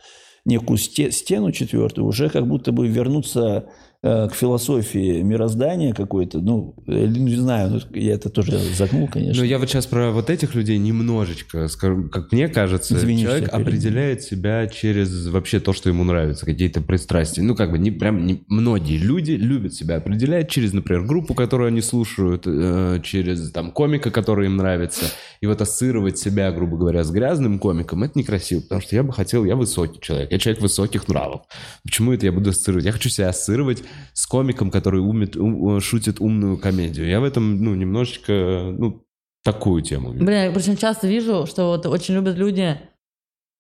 [0.45, 3.65] некую сте- стену четвертую, уже как будто бы вернуться
[4.05, 9.43] к философии мироздания какой-то, ну, э, не знаю, ну, я это тоже загнул, конечно.
[9.43, 12.11] Ну, я вот сейчас про вот этих людей немножечко скажу.
[12.11, 17.41] Как мне кажется, Извини, человек определяет себя через вообще то, что ему нравится, какие-то пристрастия.
[17.43, 21.69] Ну, как бы, не, прям не, многие люди любят себя определять через, например, группу, которую
[21.69, 25.07] они слушают, э, через там комика, который им нравится.
[25.45, 29.13] И вот ассоциировать себя, грубо говоря, с грязным комиком, это некрасиво, потому что я бы
[29.13, 31.43] хотел, я высокий человек, я человек высоких нравов.
[31.83, 32.87] Почему это я буду ассоциировать?
[32.87, 33.85] Я хочу себя ассоциировать
[34.15, 37.07] с комиком, который умет, ум- шутит умную комедию.
[37.07, 39.05] Я в этом, ну, немножечко, ну,
[39.45, 40.13] такую тему.
[40.15, 40.25] вижу.
[40.25, 42.81] Блин, я причем часто вижу, что вот очень любят люди,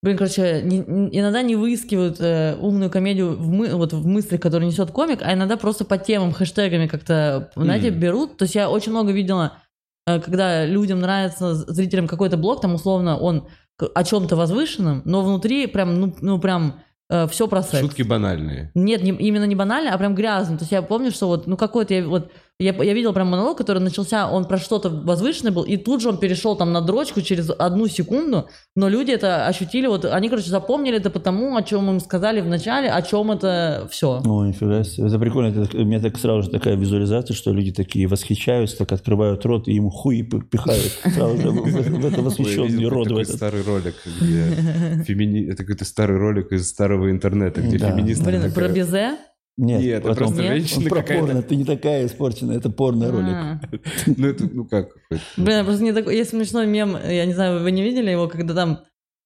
[0.02, 0.84] блин, короче, не-
[1.18, 5.34] иногда не выискивают э, умную комедию в, мы, вот, в мыслях, которые несет комик, а
[5.34, 8.00] иногда просто по темам, хэштегами как-то, знаете, Мгм.
[8.00, 8.36] берут.
[8.38, 9.63] То есть я очень много видела, э,
[10.06, 13.48] когда людям нравится, зрителям какой-то блог, там условно он
[13.78, 16.80] о чем-то возвышенном, но внутри прям, ну, ну прям
[17.28, 17.80] все про секс.
[17.80, 18.70] Шутки банальные.
[18.74, 20.56] Нет, не- именно не банально, а прям грязно.
[20.56, 22.30] То есть я помню, что вот, ну какой-то я вот
[22.60, 26.08] я, я видел прям монолог, который начался, он про что-то возвышенное был, и тут же
[26.08, 30.50] он перешел там на дрочку через одну секунду, но люди это ощутили, вот они, короче,
[30.50, 34.20] запомнили это потому, о чем им сказали в начале, о чем это все.
[34.24, 35.08] О, нифига себе.
[35.08, 35.48] Это прикольно.
[35.64, 39.66] Это, у меня так сразу же такая визуализация, что люди такие восхищаются, так открывают рот
[39.66, 40.92] и ему хуи пи- пихают.
[41.12, 43.08] Сразу же в, это восхищенный рот.
[43.08, 43.34] такой этот.
[43.36, 45.46] старый ролик, где фемини...
[45.48, 47.90] Это какой-то старый ролик из старого интернета, где Да.
[47.90, 49.16] феминистка Блин, про безе?
[49.56, 50.46] Нет, Нет, это просто Нет?
[50.52, 51.26] женщина про какая-то.
[51.26, 51.42] порно.
[51.42, 52.56] Ты не такая испорченная.
[52.56, 53.34] Это порно-ролик.
[53.34, 53.60] А.
[54.16, 54.88] Ну, это, ну как?
[55.36, 58.54] Блин, просто не такой, есть смешной мем, я не знаю, вы не видели его, когда
[58.54, 58.80] там,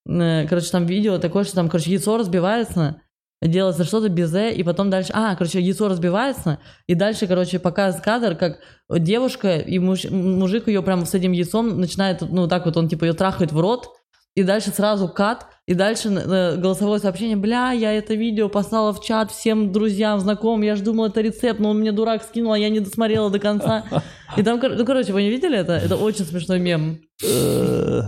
[0.06, 3.00] э, короче, там видео такое, что там, короче, яйцо разбивается,
[3.40, 8.34] делается что-то безе, и потом дальше, а, короче, яйцо разбивается, и дальше, короче, показывает кадр,
[8.36, 8.58] как
[8.90, 13.04] девушка и муж- мужик ее прям с этим яйцом начинает, ну, так вот, он типа
[13.04, 13.88] ее трахает в рот,
[14.34, 19.02] и дальше сразу кат, и дальше э, голосовое сообщение, бля, я это видео послала в
[19.02, 22.58] чат всем друзьям, знакомым, я же думала, это рецепт, но он мне дурак скинул, а
[22.58, 23.84] я не досмотрела до конца.
[24.36, 25.72] И там, ну, короче, вы не видели это?
[25.72, 26.98] Это очень смешной мем.
[27.24, 28.02] Э,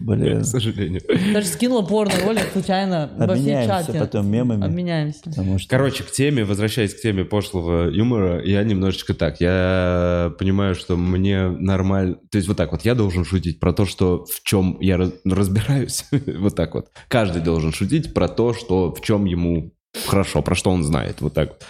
[0.00, 0.42] Блин.
[0.42, 1.00] К сожалению.
[1.32, 3.98] Даже скинула порно ролик случайно во все чаты.
[3.98, 4.64] потом мемами.
[4.64, 5.32] Обменяемся.
[5.32, 5.68] Что...
[5.68, 9.40] Короче, к теме, возвращаясь к теме пошлого юмора, я немножечко так.
[9.40, 12.16] Я понимаю, что мне нормально...
[12.30, 15.12] То есть вот так вот, я должен шутить про то, что в чем я раз-
[15.24, 16.04] разбираюсь.
[16.38, 16.88] вот так вот.
[17.08, 19.72] Каждый должен шутить про то, что в чем ему
[20.06, 21.20] хорошо, про что он знает.
[21.20, 21.64] Вот так вот.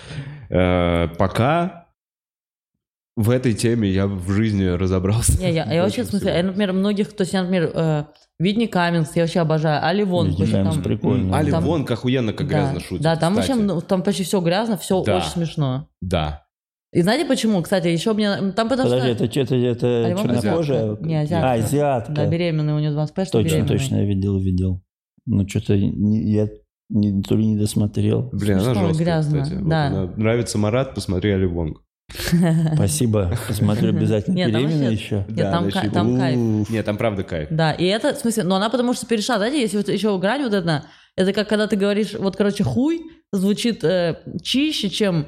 [0.50, 1.81] Э, Пока
[3.16, 5.38] в этой теме я в жизни разобрался.
[5.40, 8.04] Не, я, я вообще, в смысле, я, например, многих, то есть я, например, э,
[8.38, 11.36] Видни Каменс, я вообще обожаю, Али Вон, там- прикольно.
[11.36, 13.02] Али Там- вон как охуенно, как да, грязно шутит.
[13.02, 13.50] Да, там кстати.
[13.50, 15.18] вообще, ну, там почти все грязно, все Да.
[15.18, 15.88] очень смешно.
[16.00, 16.44] Да.
[16.92, 19.24] И знаете почему, кстати, еще мне, там потому Подожди, что...
[19.24, 20.82] это, это, это Альбом чернокожая?
[20.82, 21.04] азиатка.
[21.06, 21.48] Не, азиатка.
[21.50, 22.12] А, азиатка.
[22.12, 23.78] Да, беременная у нее 25, что Точно, беременная.
[23.78, 24.82] точно, я видел, видел.
[25.26, 26.48] Ну, что-то я
[26.90, 28.28] не, то ли не досмотрел.
[28.32, 29.58] Блин, она жесткая, грязно, кстати.
[29.60, 29.86] Вот да.
[29.86, 31.78] она- нравится Марат, посмотри Али Вонг.
[32.74, 33.36] Спасибо.
[33.48, 34.34] Посмотрю обязательно.
[34.34, 35.16] Нет, Беременна вообще- еще?
[35.28, 36.70] Нет, Да, там, еще там кайф.
[36.70, 37.48] Нет, там правда кайф.
[37.50, 40.42] Да, и это, в смысле, но она потому что перешла, знаете, если вот еще грань
[40.42, 40.84] вот эта,
[41.16, 43.00] это как когда ты говоришь, вот, короче, хуй
[43.32, 45.26] звучит э, чище, чем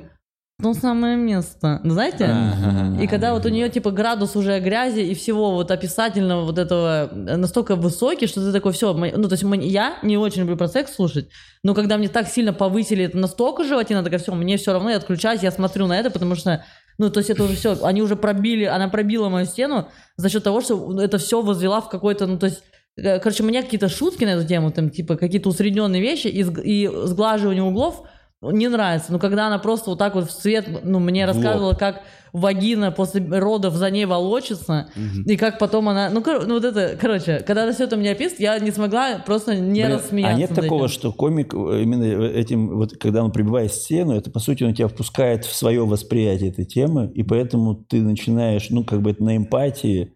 [0.62, 2.26] то самое место, Ну, знаете?
[2.26, 3.02] Ага.
[3.02, 7.10] И когда вот у нее типа градус уже грязи и всего вот описательного вот этого
[7.12, 10.68] э, настолько высокий, что ты такой, все, ну то есть я не очень люблю про
[10.68, 11.28] секс слушать,
[11.64, 14.96] но когда мне так сильно повысили это настолько животина, такая, все, мне все равно, я
[14.98, 16.64] отключаюсь, я смотрю на это, потому что,
[16.98, 20.44] ну то есть это уже все, они уже пробили, она пробила мою стену за счет
[20.44, 22.62] того, что это все возвела в какой-то, ну то есть
[22.96, 26.42] э, Короче, у меня какие-то шутки на эту тему, там, типа, какие-то усредненные вещи и,
[26.42, 28.04] и сглаживание углов
[28.50, 29.12] не нравится.
[29.12, 32.90] Но когда она просто вот так вот в цвет, ну, мне В рассказывала, как вагина
[32.90, 34.88] после родов за ней волочится,
[35.24, 36.10] и как потом она...
[36.10, 39.22] Ну, кор- ну вот это, короче, когда она все это мне описывает, я не смогла
[39.24, 40.92] просто не Блин, рассмеяться а нет такого, этим.
[40.94, 44.88] что комик э, именно этим, вот когда он прибивает сцену, это по сути он тебя
[44.88, 49.36] впускает в свое восприятие этой темы, и поэтому ты начинаешь, ну, как бы это на
[49.36, 50.14] эмпатии,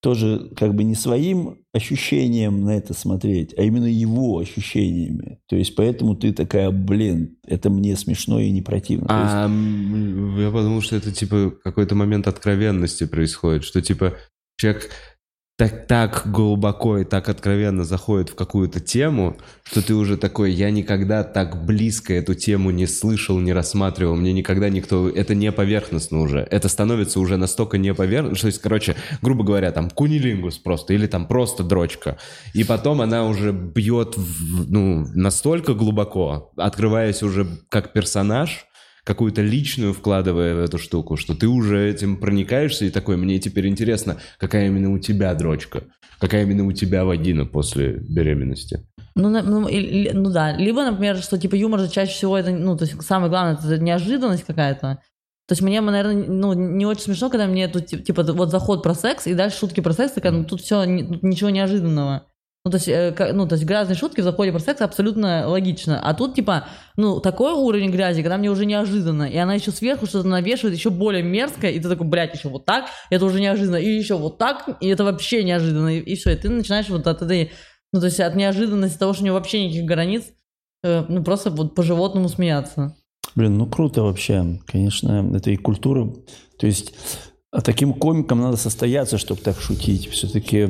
[0.00, 5.38] тоже как бы не своим ощущением на это смотреть, а именно его ощущениями.
[5.48, 9.02] То есть поэтому ты такая, блин, это мне смешно и не противно.
[9.02, 14.16] Есть А м, я подумал, что это типа какой-то момент откровенности происходит, что типа
[14.56, 14.90] человек
[15.60, 20.70] так, так глубоко и так откровенно заходит в какую-то тему, что ты уже такой, я
[20.70, 26.20] никогда так близко эту тему не слышал, не рассматривал, мне никогда никто, это не поверхностно
[26.20, 30.94] уже, это становится уже настолько не поверхностно, то есть, короче, грубо говоря, там кунилингус просто,
[30.94, 32.16] или там просто дрочка,
[32.54, 38.64] и потом она уже бьет, в- ну, настолько глубоко, открываясь уже как персонаж,
[39.04, 43.66] какую-то личную вкладывая в эту штуку, что ты уже этим проникаешься и такой, мне теперь
[43.68, 45.84] интересно, какая именно у тебя дрочка,
[46.18, 48.86] какая именно у тебя вагина после беременности.
[49.14, 52.76] Ну, ну, и- ну да, либо, например, что типа юмор же чаще всего это, ну,
[52.76, 54.98] то есть самое главное, это неожиданность какая-то.
[55.48, 58.84] То есть мне, наверное, ну, не очень смешно, когда мне тут, ти- типа, вот заход
[58.84, 62.26] про секс, и дальше шутки про секс, такая, ну, тут все, ничего неожиданного.
[62.64, 65.98] Ну, то есть, э, ну, то есть грязные шутки в заходе про секс абсолютно логично.
[65.98, 70.04] А тут, типа, ну, такой уровень грязи, когда мне уже неожиданно, и она еще сверху
[70.04, 73.76] что-то навешивает, еще более мерзкое, и ты такой, блядь, еще вот так, это уже неожиданно,
[73.76, 77.22] и еще вот так, и это вообще неожиданно, и, все, и ты начинаешь вот от
[77.22, 77.50] этой,
[77.92, 80.24] ну, то есть от неожиданности того, что у него вообще никаких границ,
[80.82, 82.94] э, ну, просто вот по-животному смеяться.
[83.36, 84.60] Блин, ну круто вообще.
[84.66, 86.12] Конечно, это и культура.
[86.58, 86.94] То есть
[87.52, 90.08] а таким комиком надо состояться, чтобы так шутить.
[90.10, 90.68] Все-таки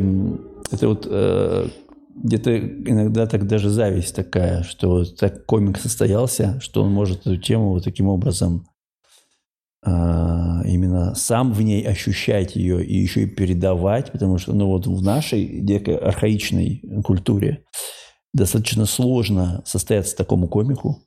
[0.73, 1.69] это вот э,
[2.15, 7.37] где-то иногда так даже зависть такая, что вот так комик состоялся, что он может эту
[7.37, 8.67] тему вот таким образом
[9.83, 14.87] а, именно сам в ней ощущать ее и еще и передавать, потому что ну вот
[14.87, 17.65] в нашей дико архаичной культуре
[18.35, 21.03] достаточно сложно состояться такому комику,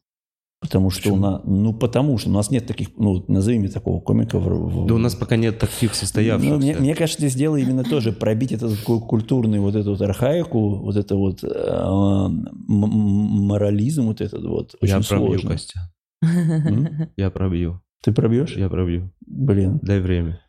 [0.63, 3.99] потому что у нас, ну потому что у нас нет таких, ну назови мне такого
[3.99, 4.39] комика.
[4.39, 6.53] В, в- Да у нас пока нет таких состоявшихся.
[6.53, 10.01] ну, мне, мне кажется, здесь дело именно тоже пробить этот такой культурный вот эту вот
[10.01, 12.27] архаику, вот это вот э,
[12.67, 15.49] морализм вот этот вот очень я пробью, сложно.
[15.51, 15.79] Костя.
[16.23, 17.09] М?
[17.17, 17.81] Я пробью.
[18.01, 18.55] Ты пробьешь?
[18.57, 19.11] Я пробью.
[19.25, 20.39] Блин, Дай время.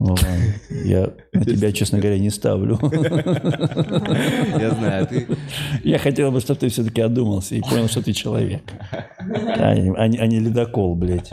[0.00, 0.54] Ну ладно.
[0.84, 2.78] я на тебя, честно говоря, не ставлю.
[2.82, 5.26] Я знаю, ты...
[5.82, 8.62] Я хотел бы, чтобы ты все-таки одумался и понял, что ты человек.
[9.18, 11.30] А не, а не- а не ледокол, блядь.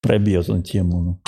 [0.00, 1.00] Пробьет он тему.
[1.02, 1.20] ну.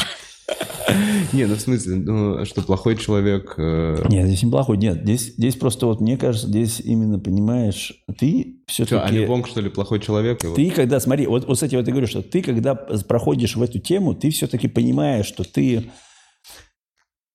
[1.33, 3.55] Не, ну в смысле, ну, что плохой человек...
[3.59, 4.77] э, Нет, здесь неплохой.
[4.77, 9.17] Нет, здесь, здесь просто вот, мне кажется, здесь именно, понимаешь, ты Что, все-таки...
[9.17, 10.43] Али Вонг, что ли, плохой человек?
[10.43, 10.55] его?
[10.55, 13.79] Ты когда, смотри, вот, вот, кстати, вот я говорю, что ты, когда проходишь в эту
[13.79, 15.91] тему, ты все-таки понимаешь, что ты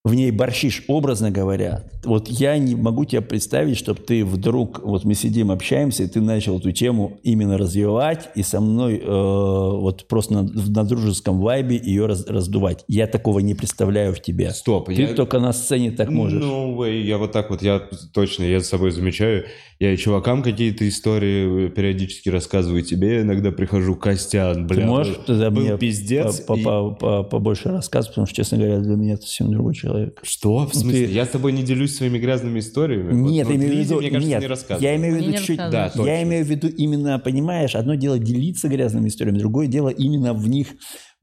[0.03, 1.83] в ней борщишь, образно говоря.
[2.03, 6.21] Вот я не могу тебе представить, чтобы ты вдруг, вот мы сидим, общаемся, и ты
[6.21, 11.75] начал эту тему именно развивать, и со мной э, вот просто на, на дружеском вайбе
[11.77, 12.83] ее раз- раздувать.
[12.87, 14.49] Я такого не представляю в тебе.
[14.49, 15.13] Стоп, Ты я...
[15.13, 16.41] только на сцене так можешь.
[16.41, 17.79] Ну, я вот так вот, я
[18.11, 19.45] точно, я за собой замечаю.
[19.81, 25.49] Я и чувакам какие-то истории периодически рассказываю тебе, иногда прихожу, Костян, бля, Ты можешь тогда
[25.49, 26.39] был мне пиздец.
[26.41, 30.19] по- по- по- побольше рассказывать, потому что, честно говоря, для меня это совсем другой человек.
[30.21, 30.67] Что?
[30.67, 31.07] В смысле?
[31.07, 33.11] ты- Я с тобой не делюсь своими гразными историями?
[33.11, 35.57] Нет, вот, я имею в виду, мне кажется, нет, не я имею в виду чуть.
[35.57, 36.05] Да, точно.
[36.07, 40.47] я имею в виду именно, понимаешь, одно дело делиться грязными историями, другое дело именно в
[40.47, 40.67] них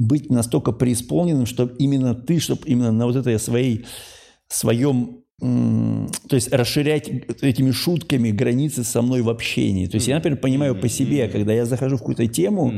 [0.00, 3.86] быть настолько преисполненным, чтобы именно ты, чтобы именно на вот этой своей,
[4.48, 7.08] своем, то есть расширять
[7.42, 9.86] этими шутками границы со мной в общении.
[9.86, 12.72] То есть я, например, понимаю по себе, когда я захожу в какую-то тему,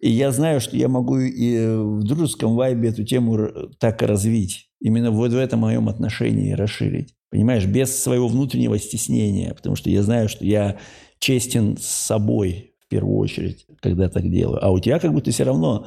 [0.00, 3.48] и я знаю, что я могу и в дружеском вайбе эту тему
[3.78, 4.68] так развить.
[4.80, 7.14] Именно вот в этом моем отношении расширить.
[7.30, 9.54] Понимаешь, без своего внутреннего стеснения.
[9.54, 10.76] Потому что я знаю, что я
[11.18, 14.62] честен с собой в первую очередь, когда так делаю.
[14.62, 15.86] А у тебя как будто все равно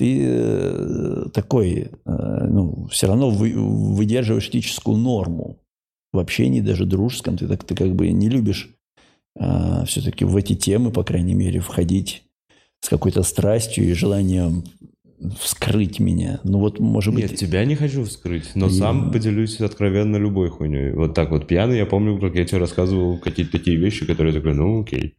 [0.00, 5.58] ты э, такой, э, ну, все равно вы- выдерживаешь этическую норму.
[6.12, 8.70] В общении, даже дружеском, ты, так, ты как бы не любишь
[9.86, 12.24] все-таки в эти темы, по крайней мере, входить
[12.80, 14.64] с какой-то страстью и желанием
[15.38, 16.40] вскрыть меня.
[16.44, 17.30] Ну вот, может быть...
[17.30, 20.92] Нет, тебя не хочу вскрыть, но И- сам поделюсь откровенно любой хуйней.
[20.92, 24.40] Вот так вот пьяный, я помню, как я тебе рассказывал какие-то такие вещи, которые я
[24.40, 25.14] такой, ну окей.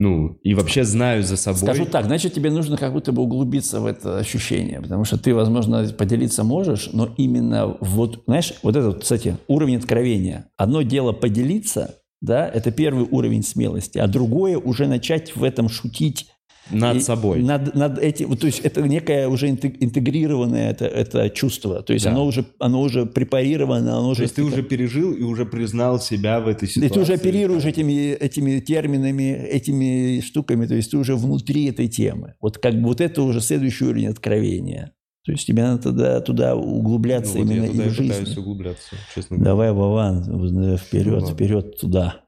[0.00, 1.60] Ну, и вообще знаю за собой...
[1.60, 5.34] Скажу так, значит, тебе нужно как будто бы углубиться в это ощущение, потому что ты,
[5.34, 10.50] возможно, поделиться можешь, но именно вот, знаешь, вот это, вот, кстати, уровень откровения.
[10.56, 16.33] Одно дело поделиться, да, это первый уровень смелости, а другое уже начать в этом шутить
[16.70, 17.42] Над И собой.
[17.42, 21.82] Над, над этим, то есть это некое уже интег- интегрированное это, это чувство.
[21.82, 22.12] То есть Да.
[22.12, 24.18] оно, уже, оно уже препарировано, оно уже...
[24.18, 26.94] То есть ты уже пережил и уже признал себя в этой И ситуации.
[26.94, 32.34] ты уже оперируешь этими, этими терминами, этими штуками, то есть ты уже внутри этой темы.
[32.40, 34.92] Вот как бы вот это уже следующий уровень откровения.
[35.26, 37.92] То есть тебе надо туда, туда Ну, углубляться вот именно я и туда и в
[37.92, 38.10] жизнь.
[38.12, 39.50] пытаюсь углубляться, честно говоря.
[39.52, 42.20] Давай, Вован, вперед, Ну, вперед туда.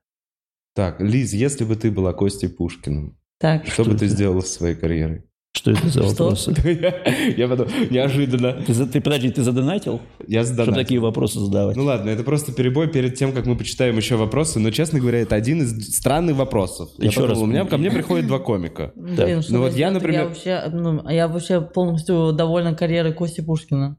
[0.74, 4.00] Так, Лиз, если бы ты была Костей Пушкиным, Так, что, бы это?
[4.00, 5.22] ты сделала со своей карьерой?
[5.52, 6.24] Что это за Что?
[6.24, 6.54] вопросы?
[7.38, 10.74] Я потом, неожиданно, Ты, ты, подожди, ты задонатил, я чтобы задонатил.
[10.82, 11.76] такие вопросы задавать?
[11.76, 15.20] Ну ладно, это просто перебой перед тем, как мы почитаем еще вопросы, но, честно говоря,
[15.20, 16.90] это один из странных вопросов.
[16.98, 17.42] Я Еще подумал, раз.
[17.42, 18.92] у меня ко мне приходят два комика.
[18.96, 23.40] Блин, что Ну вот я, например- Я вообще, ну, я вообще полностью довольна карьерой Кости
[23.40, 23.96] Пушкина.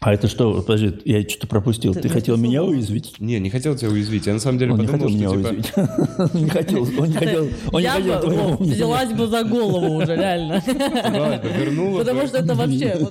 [0.00, 0.62] А это что?
[0.62, 1.92] Подожди, я что-то пропустил.
[1.92, 3.14] Ты- Ты, хотел слушал меня уязвить?
[3.18, 4.26] Не, не хотел тебя уязвить.
[4.26, 5.80] Я на самом деле Он не подумал, хотел меня что типа...
[5.80, 6.34] уязвить.
[6.34, 9.44] Он не хотел, он не хотел, он не я хотел бы твоего взялась бы за
[9.44, 10.62] голову уже, реально.
[10.66, 11.98] Да, вернула.
[11.98, 12.96] Потому что это вообще...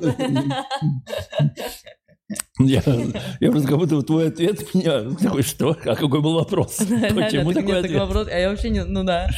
[2.59, 2.83] Я,
[3.39, 5.77] я просто как будто твой ответ меня такой, что?
[5.85, 6.77] А какой был вопрос?
[6.77, 7.99] Почему такой ответ?
[7.99, 9.29] вопрос, а я вообще не, ну да.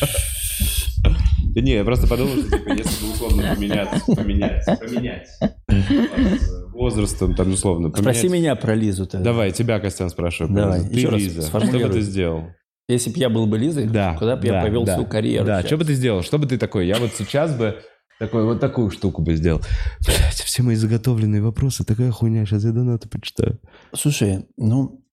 [1.60, 7.52] Да не, я просто подумал, что типа, если бы условно поменять, поменять с возрастом, там
[7.52, 8.16] условно поменять.
[8.16, 9.32] Спроси меня про Лизу тогда.
[9.32, 10.56] Давай, тебя, Костян, спрашиваю.
[10.56, 12.44] Давай, Ты еще раз Лиза, что бы ты сделал?
[12.88, 15.46] Если бы я был бы Лизой, куда бы я да, повел да, свою карьеру?
[15.46, 15.68] Да, сейчас?
[15.68, 16.24] что бы ты сделал?
[16.24, 16.88] Что бы ты такой?
[16.88, 17.76] Я вот сейчас бы
[18.20, 19.62] такой, вот такую штуку бы сделал.
[20.06, 23.60] Блять, все мои заготовленные вопросы, такая хуйня, сейчас я донаты почитаю.
[23.94, 25.04] Слушай, ну,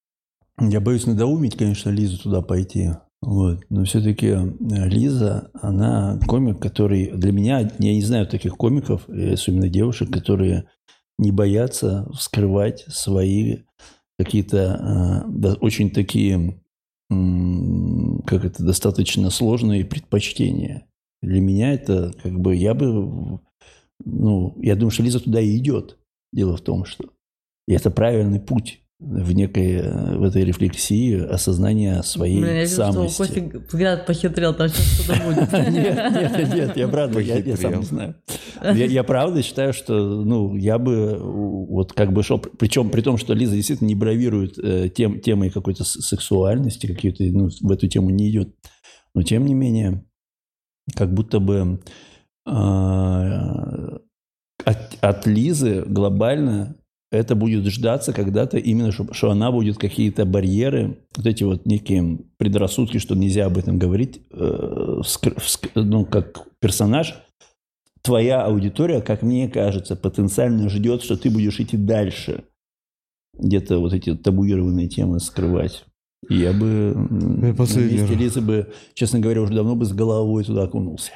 [0.60, 2.92] я боюсь надоумить, конечно, Лизу туда пойти.
[3.22, 3.64] Вот.
[3.70, 9.68] Но все-таки Лиза, она комик, который для меня, я не знаю таких комиков, и особенно
[9.68, 10.68] девушек, которые
[11.18, 13.64] не боятся вскрывать свои
[14.18, 16.60] какие-то э, да, очень такие,
[17.08, 20.86] как это, достаточно сложные предпочтения.
[21.22, 23.40] Для меня это как бы, я бы,
[24.04, 25.98] ну, я думаю, что Лиза туда и идет.
[26.32, 27.10] Дело в том, что
[27.68, 32.92] это правильный путь в некой, э, в этой рефлексии осознания своей Блин, я вижу, что
[32.92, 33.16] самости.
[33.18, 35.52] Костя взгляд похитрел, там сейчас что-то будет.
[35.72, 38.14] Нет, нет, нет, я правда, я, я сам не знаю.
[38.62, 39.94] Я, я правда считаю, что,
[40.24, 43.94] ну, я бы э, вот как бы шел, причем при том, что Лиза действительно не
[43.94, 48.54] бравирует э, тем, темой какой-то сексуальности, какие-то, ну, в эту тему не идет.
[49.14, 50.04] Но тем не менее,
[50.94, 51.80] как будто бы
[52.46, 53.98] а,
[54.64, 56.76] от, от Лизы глобально
[57.10, 62.18] это будет ждаться когда-то именно, что, что она будет какие-то барьеры, вот эти вот некие
[62.36, 64.36] предрассудки, что нельзя об этом говорить, э,
[65.02, 67.14] вскр- вск- ну, как персонаж,
[68.02, 72.44] твоя аудитория, как мне кажется, потенциально ждет, что ты будешь идти дальше,
[73.38, 75.84] где-то вот эти табуированные темы скрывать.
[76.28, 77.54] И я бы Я на
[78.00, 78.14] месте.
[78.16, 81.12] Лизы бы, честно говоря, уже давно бы с головой туда окунулся.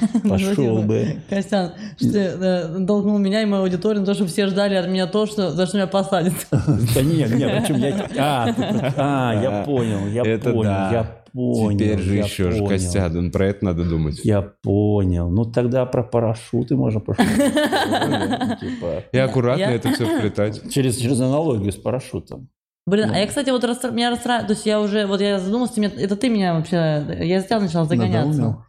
[0.28, 0.80] Пошел Спасибо.
[0.82, 1.16] бы.
[1.28, 5.06] Костян, что ты толкнул меня и мою аудиторию на то, что все ждали от меня
[5.06, 6.34] то, что, за что меня посадят.
[6.50, 8.08] Да нет, нет, почему я...
[8.18, 8.54] А,
[8.96, 11.78] а, я понял, я понял, я понял.
[11.78, 12.68] Теперь же еще же понял.
[12.68, 14.20] Костян, про это надо думать.
[14.24, 15.30] Я понял.
[15.30, 17.36] Ну тогда про парашюты можно пошутить.
[18.60, 20.70] Типа, И аккуратно это все вплетать.
[20.70, 22.48] Через, через аналогию с парашютом.
[22.84, 23.14] Блин, Ну.
[23.14, 25.92] а я, кстати, вот расстра- меня расстраивает, то есть я уже, вот я задумался, меня-
[25.96, 28.26] это ты меня вообще, я тебя начал загоняться.
[28.40, 28.64] Надоумил?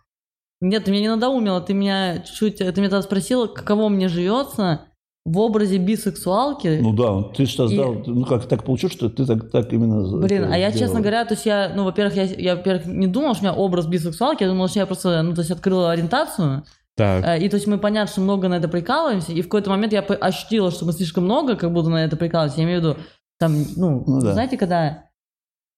[0.64, 4.82] Нет, ты меня не надоумила, ты меня чуть-чуть, ты меня тогда спросила, каково мне живется
[5.26, 6.80] в образе бисексуалки.
[6.82, 10.18] Ну да, ты что И- сдал, ну как так получилось, что ты так, так именно
[10.20, 10.86] Блин, а я, сделал?
[10.88, 13.57] честно говоря, то есть я, ну, во-первых, я, я, во-первых, не думал, что у меня
[13.57, 16.64] образ бисексуалки, я думал, что я просто, ну, то есть открыла ориентацию,
[16.95, 17.26] Так.
[17.26, 19.93] Э, И то есть мы понятно, что много на это прикалываемся, и в какой-то момент
[19.93, 22.59] я ощутила, что мы слишком много как будто на это прикалываемся.
[22.59, 22.97] Я имею в виду,
[23.39, 24.34] там, ну, Ну да.
[24.34, 25.05] знаете, когда...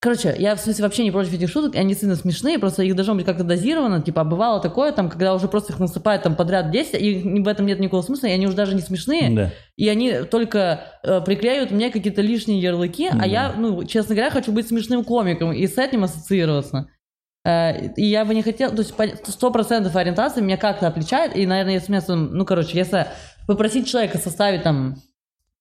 [0.06, 3.16] Короче, я в смысле вообще не против этих шуток, они сильно смешные, просто их должно
[3.16, 6.70] быть как-то дозировано, типа, а бывало такое, там, когда уже просто их насыпают там подряд
[6.70, 9.52] 10, и в этом нет никакого смысла, и они уже даже не смешные, Да.
[9.76, 13.24] и они только э, приклеивают мне какие-то лишние ярлыки, а Мгм.
[13.24, 16.86] я, ну, честно говоря, хочу быть смешным комиком и с этим ассоциироваться.
[17.44, 18.94] Э, И я бы не хотел, то есть
[19.26, 23.08] сто процентов ориентации меня как-то отличает, и, наверное, если мне, ну, короче, если
[23.48, 24.98] попросить человека составить там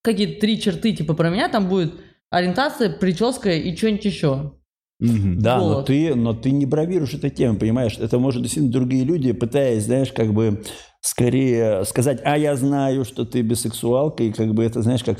[0.03, 1.95] какие-то три черты, типа, про меня, там будет
[2.35, 4.51] ориентация, прическа и что-нибудь еще.
[4.99, 5.39] Мгм.
[5.39, 5.87] Да, но Вот.
[5.87, 7.97] ты, но ты не бравируешь этой темой, понимаешь?
[7.99, 10.63] Это может действительно другие люди, пытаясь, знаешь, как бы
[11.01, 15.19] скорее сказать, а я знаю, что ты бисексуалка, и как бы это, знаешь, как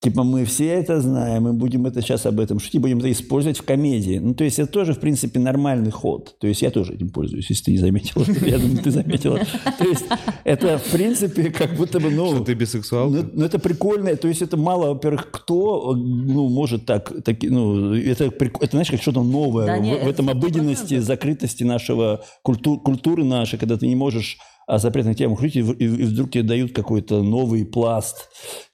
[0.00, 3.58] типа мы все это знаем, мы будем это сейчас об этом шутить, будем это использовать
[3.58, 4.18] в комедии.
[4.18, 6.38] Ну, то есть это тоже, в принципе, нормальный ход.
[6.38, 8.24] То есть я тоже этим пользуюсь, если ты не заметила.
[8.46, 9.40] Я думаю, ты заметила.
[9.78, 10.04] То есть
[10.44, 12.34] это, в принципе, как будто бы, ну...
[12.34, 13.10] Что ты бисексуал?
[13.10, 17.94] Ну, ну, это прикольно, то есть это мало, во-первых, кто, ну, может так, таки, ну,
[17.94, 20.38] это, это, знаешь, как что-то новое Да в, не, в этом это 100%.
[20.38, 24.38] обыденности, закрытости нашего, культу- культуры нашей, когда ты не можешь
[24.68, 28.28] о запретных темах шутить, и, вдруг тебе дают какой-то новый пласт.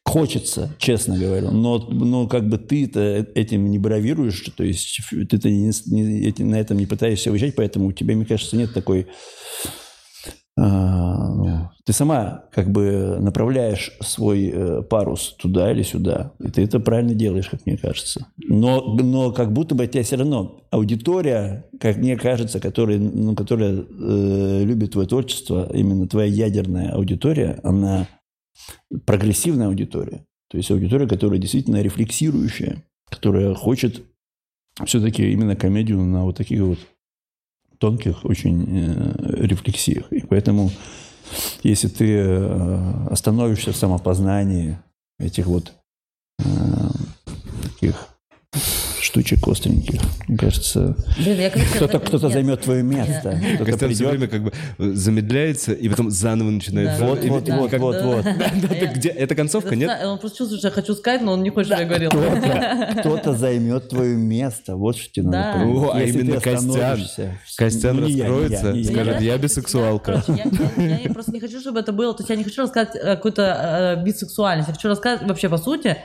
[0.04, 5.70] Хочется, честно говорю, но, но как бы ты-то этим не бравируешь, то есть ты-то не,
[5.86, 9.06] не- на этом не пытаешься уезжать, поэтому у тебя, мне кажется, нет такой
[9.64, 9.83] а,
[10.56, 16.80] ну, ты сама как бы направляешь свой э, парус туда или сюда, и ты это
[16.80, 18.28] правильно делаешь, как мне кажется.
[18.36, 23.74] Но, но как будто бы тебя все равно аудитория, как мне кажется, которая, ну, которая
[23.74, 28.06] э, любит твое творчество, именно твоя ядерная аудитория, она
[29.04, 30.24] прогрессивная аудитория.
[30.50, 34.04] То есть аудитория, которая действительно рефлексирующая, которая хочет
[34.86, 36.78] все-таки именно комедию на вот таких вот
[37.84, 40.10] тонких очень э, рефлексиях.
[40.10, 40.70] И поэтому,
[41.62, 44.78] если ты э, остановишься в самопознании
[45.18, 45.74] этих вот
[46.38, 46.44] э,
[47.62, 48.08] таких
[49.04, 50.00] штучек остреньких.
[50.28, 50.96] Мне кажется,
[51.76, 52.32] кто-то нет.
[52.32, 53.38] займет твое место.
[53.56, 56.98] Кто-то Костян все время как бы э, замедляется и потом заново начинает.
[56.98, 57.06] Да.
[57.06, 58.24] Вот, И- вот, вот, как- вот, вот.
[58.94, 59.10] Где?
[59.10, 59.90] Это концовка, нет?
[60.04, 62.10] Он просто чувствует, что я хочу сказать, но он не хочет, чтобы я говорил.
[63.00, 64.76] Кто-то, займет твое место.
[64.76, 65.76] Вот что тебе надо понять.
[65.76, 67.00] О, а именно Костян.
[67.56, 70.24] Костян Ну, раскроется, скажет, Я- бисексуалка.
[70.76, 72.14] Я, просто не хочу, чтобы это было.
[72.14, 74.68] То есть я не хочу рассказывать э, какую-то э, бисексуальность.
[74.68, 75.96] Я хочу рассказать вообще по сути.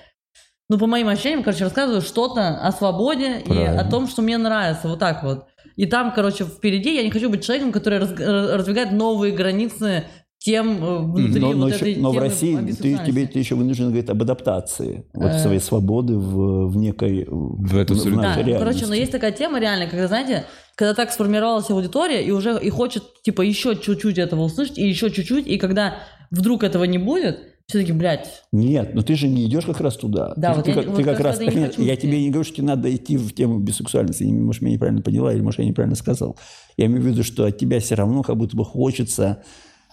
[0.70, 3.82] Ну, по моим ощущениям, короче, рассказываю что-то о свободе и Правильно.
[3.82, 4.88] о том, что мне нравится.
[4.88, 5.45] Вот так вот.
[5.76, 10.03] И там, короче, впереди я не хочу быть человеком, который раз- э, раздвигает новые границы
[10.38, 13.55] тем э, внутри Но, вот но этой еще- но в России ты, тебе ты еще
[13.55, 15.39] вынужден говорить об адаптации вот Э.
[15.39, 18.22] своей свободы в, в некой в эту в среду.
[18.22, 20.45] Да, короче, но есть такая тема реально, когда, знаете,
[20.76, 25.09] когда так сформировалась аудитория, и уже и хочет, типа, еще чуть-чуть этого услышать, и еще
[25.09, 25.95] чуть-чуть, и когда
[26.32, 29.95] вдруг этого не будет, все таки блядь, Нет, но ты же не идешь как раз
[29.95, 30.34] туда.
[30.36, 31.95] Да, ты, вот ты я- как, вот ты как раз не так не- хочу я
[31.95, 34.24] тебе не говорю, что тебе надо идти в тему бисексуальности.
[34.24, 36.36] Может, меня неправильно поняла, или может, я неправильно сказал.
[36.78, 39.43] Я имею в виду, что от тебя все равно как будто бы хочется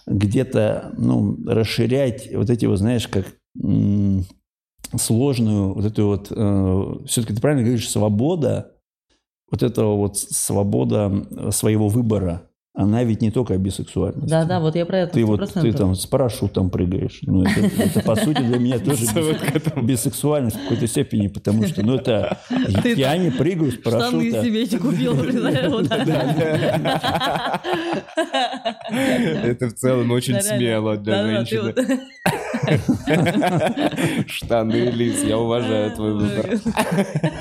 [0.07, 3.27] где-то ну, расширять вот эти вот, знаешь, как
[3.61, 4.25] м,
[4.95, 6.27] сложную вот эту вот...
[7.07, 8.71] все-таки ты правильно говоришь, свобода,
[9.51, 12.46] вот эта вот свобода э, своего выбора,
[12.79, 14.29] она ведь не только о бисексуальности.
[14.29, 15.61] да-да, вот я про это Ты вот 100%.
[15.61, 17.17] ты там с парашютом прыгаешь.
[17.23, 21.81] Ну, это, это, по сути для меня тоже бис- бисексуальность в какой-то степени, потому что,
[21.83, 22.37] ну, это
[22.95, 24.43] я не прыгаю с Штаны парашюта.
[24.43, 25.15] себе эти купил.
[29.43, 31.73] Это в целом очень Да, смело для женщины.
[34.27, 36.59] Штаны, Лиз, я уважаю твой выбор.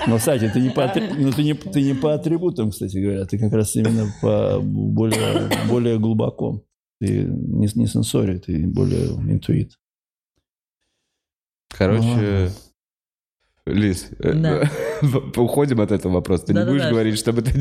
[0.07, 3.39] Но, кстати, ты не по, ну, ты не, ты не по атрибутам, кстати говоря, ты
[3.39, 5.26] как раз именно по более,
[5.69, 6.63] более глубоко.
[7.01, 9.79] Ты не, не сенсори, ты более интуит.
[11.69, 12.51] Короче,
[13.67, 14.71] Лиз, э, Да.
[15.43, 16.47] уходим от этого вопроса.
[16.47, 16.79] Ты не Да-да-да.
[16.79, 17.53] будешь говорить, чтобы ты...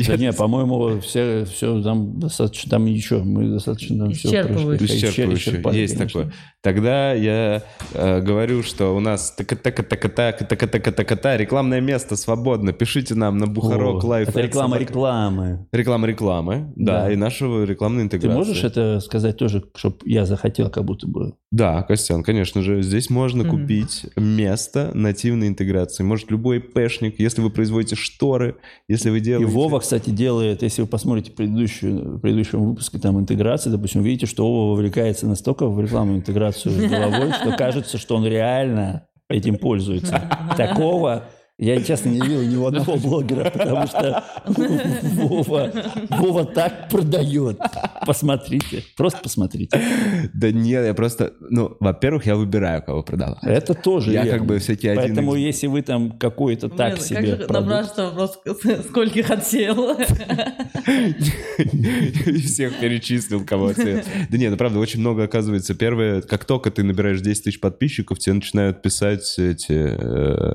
[0.08, 4.84] Да не, по-моему, все, все там достаточно, там еще, мы достаточно все Исчерпывающе.
[4.84, 5.80] Исчерпывающе.
[5.80, 6.32] Есть такое.
[6.60, 12.72] Тогда я э, говорю, что у нас така-така-така-така-така-така-така, рекламное место свободно.
[12.72, 14.28] Пишите нам на Бухарог Лайв.
[14.30, 15.66] Это реклама рекламы.
[15.72, 17.12] Реклама рекламы, да, Да.
[17.12, 18.36] и нашего рекламной Ты интеграции.
[18.36, 21.34] можешь это сказать тоже, чтобы я захотел, как будто бы?
[21.50, 22.82] Да, Костян, конечно же.
[22.82, 26.02] Здесь можно купить место нативной интеграции.
[26.02, 28.56] Может, любой пэшник, если вы производите шторы,
[28.88, 29.50] если вы И делаете...
[29.50, 34.46] Вова, кстати, делает, если вы посмотрите предыдущую, в предыдущем выпуске там интеграции, допустим, увидите, что
[34.46, 40.22] Вова вовлекается настолько в рекламную интеграцию головой, что кажется, что он реально этим пользуется.
[40.56, 41.24] Такого
[41.56, 45.70] я, честно, не видел ни у одного блогера, потому что Вова,
[46.10, 47.58] Вова так продает.
[48.04, 49.80] Посмотрите, просто посмотрите.
[50.34, 51.32] Да нет, я просто...
[51.40, 53.38] Ну, во-первых, я выбираю, кого продавать.
[53.44, 54.38] Это тоже Я верно.
[54.38, 57.36] как бы всякий один Поэтому из- если вы там какой-то Блин, так как себе же
[57.36, 58.38] продукт- набраться вопрос,
[58.88, 59.96] скольких отсел?
[62.26, 64.00] И всех перечислил, кого оценил.
[64.28, 65.74] Да нет, ну правда, очень много оказывается.
[65.74, 70.54] Первое, как только ты набираешь 10 тысяч подписчиков, тебе начинают писать эти...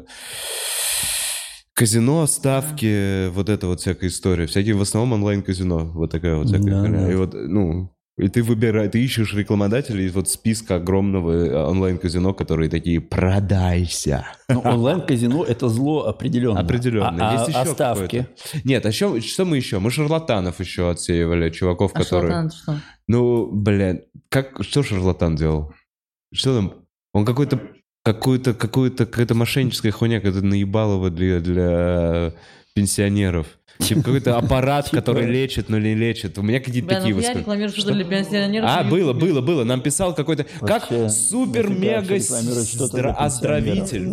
[1.80, 4.48] Казино, ставки, вот эта вот всякая история.
[4.48, 5.92] Всякие в основном онлайн-казино.
[5.94, 7.06] Вот такая вот всякая Да, херня.
[7.06, 7.12] да.
[7.14, 12.34] И вот, ну, и ты выбираешь, ты ищешь рекламодателей из вот списка огромного э, онлайн-казино,
[12.34, 14.28] которые такие «продайся».
[14.50, 16.60] Ну, онлайн-казино– это зло определенно.
[16.60, 17.30] Определенно.
[17.30, 18.28] А, Есть а- еще а ставки?
[18.66, 19.80] Нет, а что, что мы еще?
[19.80, 22.30] Мы шарлатанов еще отсеивали, чуваков, А которые...
[22.34, 22.76] шарлатан что?
[23.08, 25.72] Ну, блин, как, что шарлатан делал?
[26.34, 26.74] Что там?
[27.14, 27.62] Он какой-то,
[28.04, 32.34] какую-то, какую-то, какая-то мошенническая хуйня, какая-то наебалова для, для
[32.74, 33.48] пенсионеров.
[33.80, 36.38] Типа какой-то аппарат, который лечит, но не лечит.
[36.38, 37.42] У меня какие-то Бля, такие ну я высказывания.
[37.42, 38.70] рекламирую что-то для пенсионеров.
[38.70, 39.64] А, было, было, было.
[39.64, 40.46] Нам писал какой-то...
[40.60, 42.16] Как супер-мега
[43.18, 44.10] оздоровитель.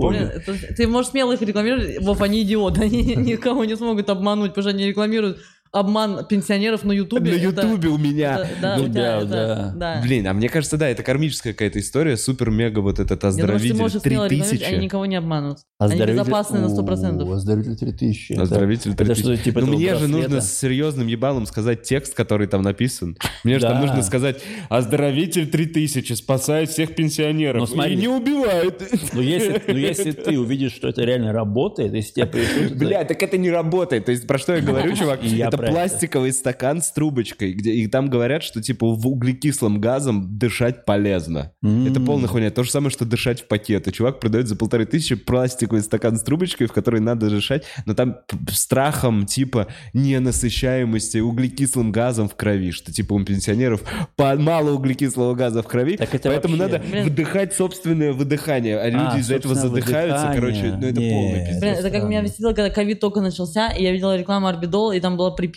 [0.76, 4.70] ты можешь смело их рекламировать, Вов, они идиоты, они никого не смогут обмануть, потому что
[4.70, 5.38] они рекламируют
[5.78, 7.32] обман пенсионеров на Ютубе.
[7.32, 8.38] На Это- Ютубе у меня.
[8.40, 9.72] это- Да, Ну у тебя да, это- да.
[9.76, 10.00] да.
[10.02, 12.16] Блин, а мне кажется, да, это кармическая какая-то история.
[12.16, 14.74] Супер-мега вот этот Я думаю, оздоровитель можешь смело рекламировать, 3000.
[14.74, 15.58] они никого не обманут.
[15.78, 17.30] Они Оздоровитель- безопасны на О, 100%.
[17.32, 18.32] Оздоровитель 3000.
[18.32, 19.22] Это- Оздоровитель это 3000.
[19.22, 23.16] что-то типа Ну, мне же нужно с серьезным ебалом сказать текст, который там написан.
[23.44, 27.94] Мне же там нужно сказать «Оздоровитель 3000 спасает всех пенсионеров Ну, смотри.
[27.94, 28.82] и не убивает».
[29.12, 32.72] Но если, но если ты увидишь, что это реально работает, если тебя пришлют...
[32.72, 34.04] это- Бля, так это не работает.
[34.06, 35.22] То есть про что я говорю, чувак?
[35.22, 35.56] Я это.
[35.72, 41.52] Пластиковый стакан с трубочкой, где и там говорят, что типа в углекислым газом дышать полезно.
[41.62, 42.04] Это М.
[42.06, 42.50] полная хуйня.
[42.50, 43.88] То же самое, что дышать в пакет.
[43.88, 47.94] И чувак продает за полторы тысячи пластиковый стакан с трубочкой, в который надо дышать, но
[47.94, 48.16] там
[48.50, 53.82] страхом типа ненасыщаемости углекислым газом в крови, что типа у пенсионеров
[54.18, 57.06] мало углекислого газа в крови, Так это поэтому вообще- надо Блин.
[57.06, 60.40] вдыхать собственное выдыхание, а люди из-за этого задыхаются, выдыхание.
[60.62, 61.12] короче, ну это Нет.
[61.12, 61.60] полный пиздец.
[61.60, 65.00] Блин, это как меня веселило, когда ковид только начался, и я видела рекламу Арбидол, и
[65.00, 65.55] там была приписка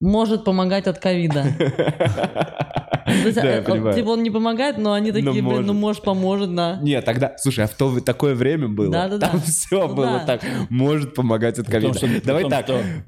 [0.00, 1.44] «Может помогать от ковида».
[3.06, 3.94] Я э.
[3.94, 6.78] Типа он не помогает, но они такие, блин, ну может поможет, да.
[6.82, 11.14] Нет, тогда, слушай, а в то такое время было, там все Ну было так, может
[11.14, 11.98] помогать от ковида.
[12.24, 12.66] Давай так,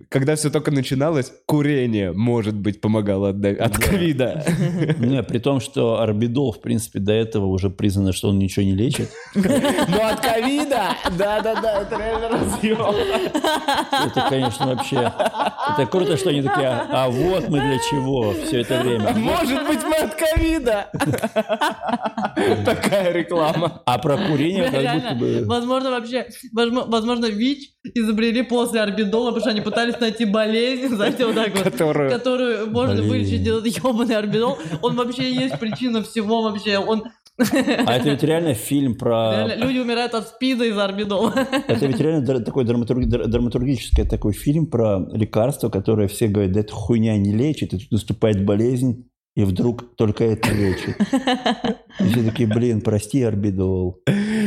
[0.09, 4.45] когда все только начиналось, курение, может быть, помогало от, ковида.
[4.99, 8.74] Не, при том, что орбидол, в принципе, до этого уже признано, что он ничего не
[8.74, 9.11] лечит.
[9.34, 12.95] Но от ковида, да-да-да, это реально разъем.
[14.07, 15.12] Это, конечно, вообще...
[15.74, 19.12] Это круто, что они такие, а, а вот мы для чего все это время.
[19.14, 20.91] Может быть, мы от ковида.
[22.64, 23.82] Такая реклама.
[23.87, 25.45] А про курение как будто бы...
[25.47, 31.26] Возможно, вообще, возможно, возможно, ВИЧ изобрели после орбидола, потому что они пытались найти болезнь, знаете,
[31.26, 34.59] вот так вот, Которую- которую можно вылечить этот ебаный орбидол.
[34.82, 36.78] Он вообще есть причина всего вообще.
[36.78, 37.05] Он
[37.39, 39.32] А это ведь реально фильм про...
[39.47, 41.32] реально, люди умирают от спида из орбидола.
[41.68, 46.61] Это ведь реально такой драматург- дра- драматургический такой фильм про лекарство, которое все говорят, да
[46.61, 50.97] эта хуйня не лечит, и тут наступает болезнь, и вдруг только это лечит.
[52.01, 54.01] И все такие, блин, прости, орбидол.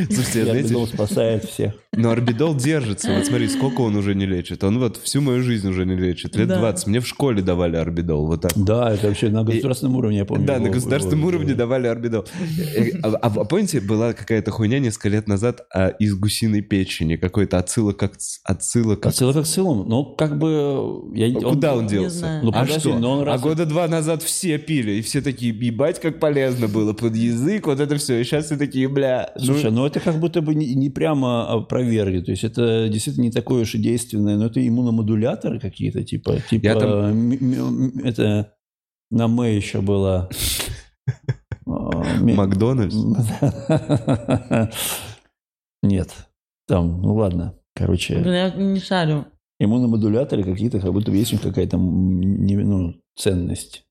[0.10, 1.74] Слушайте, И знаете, орбидол спасает всех.
[1.96, 3.14] но орбидол держится.
[3.14, 4.64] Вот смотри, сколько он уже не лечит.
[4.64, 6.36] Он вот всю мою жизнь уже не лечит.
[6.36, 6.60] Лет Да.
[6.60, 6.88] 20.
[6.88, 8.28] Мне в школе давали орбидол.
[8.28, 8.52] Вот так.
[8.56, 10.46] Да, это вообще на государственном уровне, я помню.
[10.46, 12.26] Да, на его- государственном его- уровне давали орбидол.
[13.04, 17.16] А, а- а помните, была какая-то хуйня несколько лет назад а, из гусиной печени?
[17.16, 19.06] Какой-то отсылок, как отсылок.
[19.06, 21.02] А целый как целым, ну, как бы...
[21.16, 22.18] Я, Куда он делся?
[22.20, 22.44] знаю.
[22.44, 23.00] Ну, а подожди, что?
[23.00, 26.68] но он А раз- года два назад все пили, и все такие, ебать, как полезно
[26.68, 28.20] было под язык, вот это все.
[28.22, 31.50] И сейчас все такие, бля, ну, Слушай, ну это как будто бы не, не прямо
[31.52, 32.22] опровергли.
[32.22, 36.66] То есть это действительно не такое уж и действенное, но это иммуномодуляторы какие-то, типа, типа
[36.66, 37.32] Я там-
[38.04, 38.54] это
[39.10, 40.30] на Мэ еще было.
[41.70, 42.96] А, Макдональдс.
[45.84, 46.10] Нет,
[46.66, 49.26] там, ну ладно, короче, Блин, я не шарю.
[49.60, 53.84] иммуномодуляторы какие-то, как будто бы есть у них какая-то ну, ценность.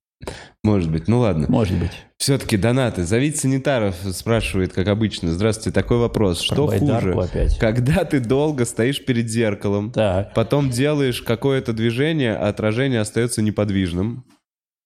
[0.64, 1.47] Может быть, ну ладно.
[1.49, 1.91] Может быть.
[2.19, 3.05] Все-таки донаты.
[3.05, 5.31] Зовите санитаров, спрашивает, как обычно.
[5.31, 6.45] Здравствуйте, такой вопрос.
[6.47, 7.29] Про Что байдарку хуже?
[7.29, 7.59] опять.
[7.59, 10.33] Когда ты долго стоишь перед зеркалом, Так.
[10.35, 14.25] потом делаешь какое-то движение, а отражение остается неподвижным.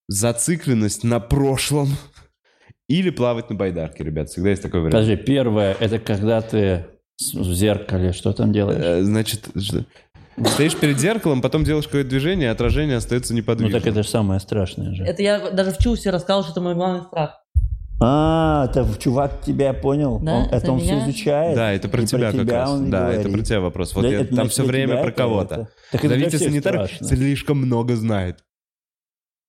[0.08, 1.88] Зацикленность на прошлом.
[2.88, 4.28] Или плавать на байдарке, ребят.
[4.30, 4.94] Всегда есть такой вариант.
[4.94, 6.86] Подожди, первое, это когда ты
[7.34, 8.82] в зеркале, что там делаешь?
[8.82, 9.48] Э, Значит,
[10.48, 13.80] стоишь перед зеркалом, потом делаешь какое-то движение, а отражение остается Ну неподвижным.
[13.80, 15.04] так это же самое страшное же.
[15.04, 17.36] Это я даже в Чусе рассказал, что это мой главный страх.
[18.02, 20.18] А, это чувак тебя понял?
[20.20, 21.04] Да, Он- это это он все меня.
[21.10, 21.54] изучает.
[21.54, 22.70] Да, это про И тебя как раз.
[22.70, 23.32] он и Да, это говорит.
[23.36, 23.94] про тебя вопрос.
[23.94, 25.54] Вот Да, я- это там все время тебя про это- кого-то.
[25.54, 27.06] это- Так это всех санитаров, страшно.
[27.08, 28.38] слишком много знает.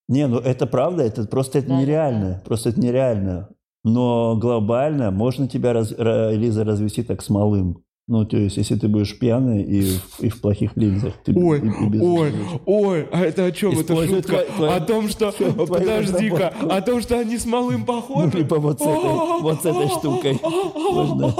[0.08, 2.42] Не, ну это правда, это просто это Да, да, нереально.
[2.44, 3.48] Просто это нереально.
[3.84, 7.82] Но глобально можно тебя, раз- ра- Лиза, развести так с малым.
[8.08, 11.14] Ну, то есть, если ты будешь пьяный и, в- и в плохих линзах.
[11.24, 12.32] Ты, Ой, и- и без- ой,
[12.66, 13.78] ой, а это о чем?
[13.78, 15.32] Это шутка твой- твой- о том, что...
[15.66, 18.36] Подожди-ка, о том, что они с малым Ну, похожи?
[18.38, 20.38] либо вот с этой, вот с этой штукой.
[20.42, 21.34] Можно.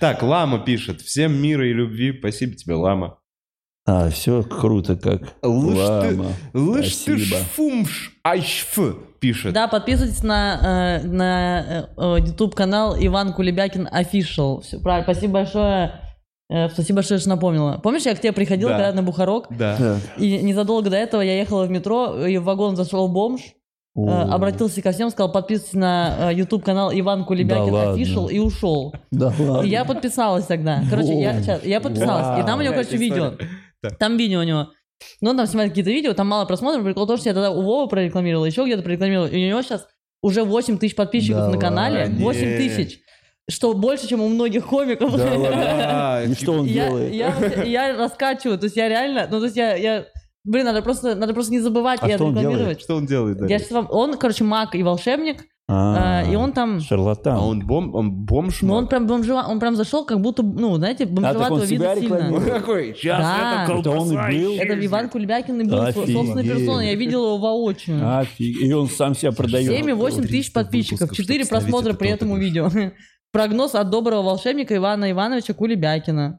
[0.00, 1.00] Так, Лама пишет.
[1.02, 2.16] Всем мира и любви.
[2.18, 3.18] Спасибо тебе, Лама.
[3.84, 5.34] А, все круто как.
[5.42, 6.32] Лыж ты, Лама.
[6.54, 9.54] лыж ты шфумш, айшф, пишет.
[9.54, 14.60] Да, подписывайтесь на, э, на э, YouTube канал Иван Кулебякин Official.
[14.62, 15.10] Все правильно.
[15.10, 15.92] Спасибо большое.
[16.50, 17.78] Э, спасибо большое, что напомнила.
[17.82, 18.78] Помнишь, я к тебе приходила Да.
[18.78, 19.76] когда на Бухарок, Да.
[19.78, 19.98] Так.
[20.18, 24.34] и незадолго до этого я ехала в метро, и в вагон зашел бомж, э, О.
[24.34, 27.94] обратился ко всем, сказал, подписывайтесь на э, YouTube канал Иван Кулебякин Да.
[27.94, 28.92] Official и ушел.
[29.12, 29.66] Да ладно.
[29.66, 30.82] И я подписалась тогда.
[30.90, 32.40] Короче, я, я подписалась.
[32.42, 32.82] И там у него, Вау.
[32.82, 33.32] короче, видео.
[33.98, 34.66] Там видео у него.
[35.20, 36.84] Ну, он там снимает какие-то видео, там мало просмотров.
[36.84, 39.26] Прикол в том, что я тогда у Вова прорекламировал, еще где-то прорекламировал.
[39.26, 39.86] И у него сейчас
[40.22, 42.00] уже 8 тысяч подписчиков Да на канале.
[42.04, 42.16] ладно.
[42.24, 43.00] 8 тысяч.
[43.50, 45.16] Что больше, чем у многих комиков.
[45.16, 45.50] Да ладно.
[45.50, 47.12] Да, И что он Я, делает?
[47.14, 50.06] я, я раскачиваю, то есть я реально, ну то есть я, я
[50.44, 52.80] блин, надо просто, надо просто не забывать А и что он отрекламировать.
[52.80, 53.36] Что он делает?
[53.36, 53.58] Я Дарья?
[53.58, 55.44] щас вам, он, короче, маг и волшебник,
[55.74, 57.36] А, э, и он там, Шарлатан.
[57.36, 58.60] А он, бом, он бомж?
[58.62, 62.00] ну он прям бомжева, он прям зашел, как будто, ну знаете, бомжеватого он себя вида
[62.00, 62.36] сильно.
[62.36, 63.64] Он такой, сейчас Да.
[63.64, 64.54] это Это он и был?
[64.56, 64.84] Это исчезнет».
[64.84, 66.14] Иван Кульбякин и был Офигеть.
[66.14, 66.86] собственной персоной.
[66.88, 67.96] Я видел его воочию.
[67.96, 69.70] Офиг- И он сам себя продает.
[69.70, 72.70] 7,8 тысяч 300 подписчиков, выпусков, 4 чтобы просмотра при это этому то-то видео.
[73.32, 76.38] Прогноз от доброго волшебника Ивана Ивановича Кулебякина.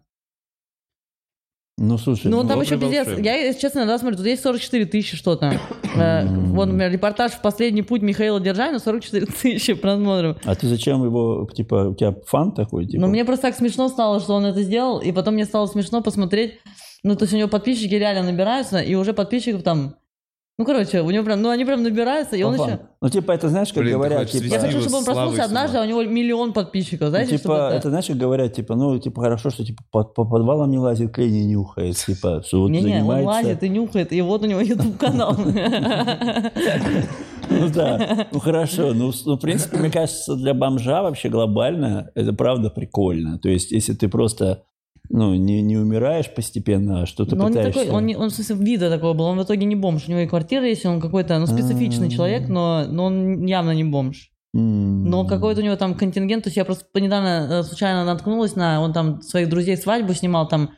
[1.86, 3.08] Ну, слушай, Ну, ну, там вот еще пиздец.
[3.20, 5.60] Я, если честно, иногда смотрю, тут есть 44 тысячи что-то.
[5.96, 10.38] Э, Вот, например, репортаж в «Последний путь» Михаила Державина, 44 тысячи просмотров.
[10.46, 13.02] а ты зачем его, типа, у тебя фан такой, типа?
[13.02, 16.02] Но мне просто так смешно стало, что он это сделал, и потом мне стало смешно
[16.02, 16.54] посмотреть.
[17.04, 19.96] Ну, то есть у него подписчики реально набираются, и уже подписчиков там...
[20.60, 22.80] Ну, короче, у него прям, ну, они прям набираются, и он еще...
[23.02, 24.44] Ну, типа, это знаешь, как Блин, говорят, типа...
[24.44, 27.58] Я хочу, чтобы он проснулся однажды, а у него миллион подписчиков, Ну, знаете, типа, чтобы
[27.58, 31.12] это знаешь, как говорят, типа, ну, типа, хорошо, что типа под, по подвалам не лазит,
[31.12, 33.26] клей не нюхает, типа, что вот Не-не, он занимается...
[33.26, 35.36] лазит и нюхает, и вот у него YouTube-канал.
[37.50, 42.32] Ну да, ну хорошо, ну, ну, в принципе, мне кажется, для бомжа вообще глобально это
[42.34, 43.38] правда прикольно.
[43.38, 44.64] То есть, если ты просто,
[45.10, 47.82] ну, не, не умираешь постепенно, а что-то Но он не пытаешься...
[47.82, 50.12] такой, он, не, он в смысле вида такого был, он в итоге не бомж, у
[50.12, 52.10] него и квартира есть, он какой-то, ну, специфичный А.
[52.10, 54.32] человек, но, но он явно не бомж.
[54.56, 58.82] Но какой-то у него там контингент, то есть я просто недавно э, случайно наткнулась на,
[58.82, 60.70] он там своих друзей свадьбу снимал, там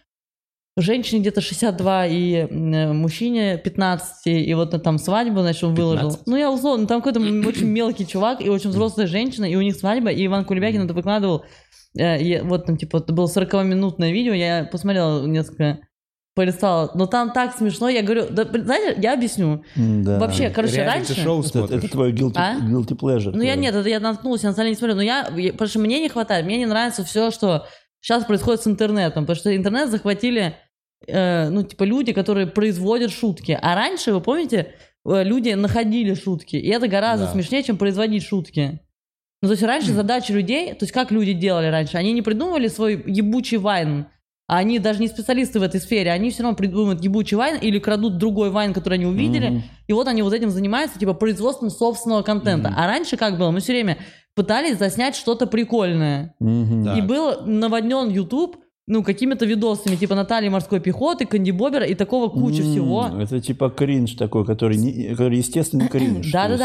[0.78, 6.10] женщине где-то 62 и э, мужчине 15, и вот на там свадьбу, значит, он выложил.
[6.10, 6.28] 15?
[6.28, 9.76] Ну, я условно, там какой-то очень мелкий чувак и очень взрослая женщина, и у них
[9.76, 11.44] свадьба, и Иван Кулебякин это выкладывал,
[11.98, 15.80] Э, и вот там, типа, это было 40-минутное видео, я посмотрела несколько,
[16.36, 19.64] полистала, но там так смешно, я говорю, да, знаете, я объясню.
[19.76, 20.20] Да.
[20.20, 21.14] Вообще, короче, раньше...
[21.14, 22.58] Реалити-шоу Это, это твой guilty, А?
[22.60, 23.32] guilty pleasure.
[23.34, 23.64] Ну, я твой.
[23.64, 24.96] нет, это я наткнулась, я на самом деле не смотрю.
[24.96, 27.66] Но я, я- потому что мне не хватает, мне не нравится все, что
[28.02, 29.24] сейчас происходит с интернетом.
[29.24, 30.58] Потому что интернет захватили,
[31.08, 33.58] э, ну, типа, люди, которые производят шутки.
[33.62, 34.74] А раньше, вы помните,
[35.08, 36.58] э, люди находили шутки.
[36.58, 37.32] И это гораздо Да.
[37.32, 38.82] смешнее, чем производить шутки.
[39.46, 42.68] Ну, то есть раньше задача людей, то есть как люди делали раньше, они не придумывали
[42.68, 44.08] свой ебучий вайн,
[44.48, 47.78] а они даже не специалисты в этой сфере, они все равно придумывают ебучий вайн или
[47.80, 49.64] крадут другой вайн, который они увидели, Мгм.
[49.88, 52.74] и вот они вот этим занимаются, типа, производством собственного контента.
[52.76, 53.52] А раньше как было?
[53.52, 53.98] Мы все время
[54.36, 56.34] пытались заснять что-то прикольное.
[56.40, 56.94] Да.
[56.96, 57.08] И Так.
[57.08, 62.62] был наводнен YouTube, ну, какими-то видосами, типа Натальи морской пехоты, Канди Бобера и такого куча
[62.62, 63.10] М, всего.
[63.20, 66.32] Это типа кринж такой, который, не, который естественный кринж.
[66.32, 66.57] Да, то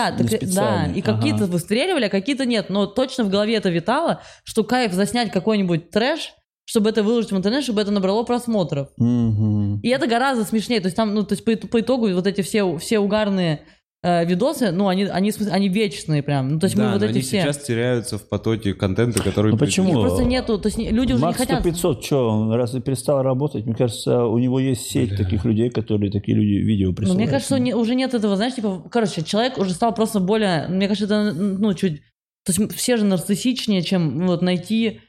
[0.54, 0.86] да.
[0.94, 2.68] И какие-то выстреливали, а какие-то нет.
[2.68, 6.34] Но точно в голове это витало, что кайф заснять какой-нибудь трэш,
[6.66, 8.88] чтобы это выложить в интернет, чтобы это набрало просмотров.
[8.98, 9.80] Мгм.
[9.80, 10.80] И это гораздо смешнее.
[10.80, 13.62] То есть там, ну, то есть по, по итогу вот эти все, все угарные
[14.02, 16.48] э, видосы, ну, они, они, в смысле, они вечные прям.
[16.48, 17.42] Ну, то есть да, мы вот эти они все...
[17.42, 19.52] сейчас теряются в потоке контента, который...
[19.52, 19.88] Ну почему?
[19.90, 21.62] Их просто нету, то есть люди уже Макс не хотят...
[21.62, 23.66] 500, что, он разве перестал работать?
[23.66, 27.20] Мне кажется, у него есть сеть таких людей, которые такие люди видео Ну, присылают.
[27.22, 30.88] мне кажется, не- уже нет этого, знаешь, типа, короче, человек уже стал просто более, мне
[30.88, 32.00] кажется, это, ну, чуть,
[32.44, 35.00] то есть все же нарциссичнее, чем ну, вот найти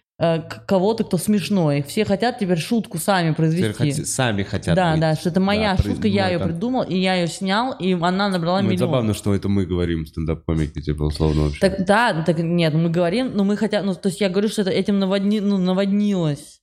[0.68, 1.82] кого-то, кто смешной.
[1.82, 3.74] Все хотят теперь шутку сами Теперь произвести.
[3.74, 5.02] хоти- сами хотят Да, быть.
[5.02, 7.28] да, что это моя Да, шутка, при- я ну, ее это- придумал, и я ее
[7.28, 8.90] снял, и она набрала Ну, это миллион.
[8.90, 11.60] забавно, что это мы говорим, стендап-комики, типа, условно вообще.
[11.60, 14.62] Так, да, так нет, мы говорим, но мы хотя, ну, то есть я говорю, что
[14.62, 16.62] это этим наводни, ну, наводнилось.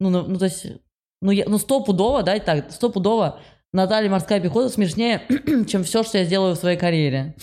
[0.00, 0.66] Ну, на- ну, то есть,
[1.22, 3.40] ну, я, ну, стопудово, да, так, стопудово
[3.72, 5.22] Наталья Морская пехота смешнее,
[5.68, 7.34] чем все, что я сделаю в своей карьере.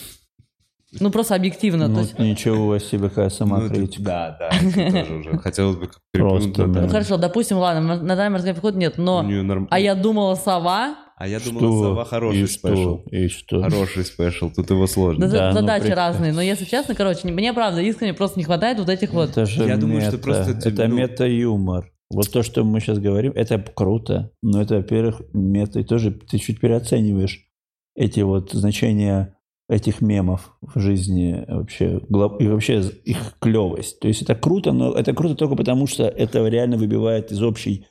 [1.00, 1.88] Ну, просто объективно.
[1.88, 4.02] Ну, то есть, ничего себе, какая Ну, самокритика.
[4.02, 5.38] Да, да, это тоже уже.
[5.38, 6.80] Хотелось бы Просто, да.
[6.82, 9.24] ну, хорошо, допустим, ладно, М- Наталья Морская пехота нет, но...
[9.70, 10.96] А я думала, сова...
[11.16, 11.82] А я думал, Что?
[11.84, 12.74] Сова хороший И special.
[13.04, 13.16] что?
[13.16, 13.62] И что?
[13.62, 15.28] Хороший special, тут его сложно.
[15.28, 15.98] Да, Да, ну, задачи представь.
[15.98, 19.30] разные, но если честно, короче, не- мне правда искренне просто не хватает вот этих вот...
[19.30, 20.10] Это же Я думаю, мета.
[20.10, 21.90] что просто Это ну- мета-юмор.
[22.10, 24.32] Вот то, что мы сейчас говорим, это круто.
[24.42, 25.80] Но это, во-первых, мета.
[25.80, 27.46] И тоже ты чуть переоцениваешь
[27.94, 29.36] эти вот значения
[29.72, 32.00] этих мемов в жизни вообще.
[32.38, 34.00] И вообще их клевость.
[34.00, 37.86] То есть это круто, но это круто только потому, что это реально выбивает из общей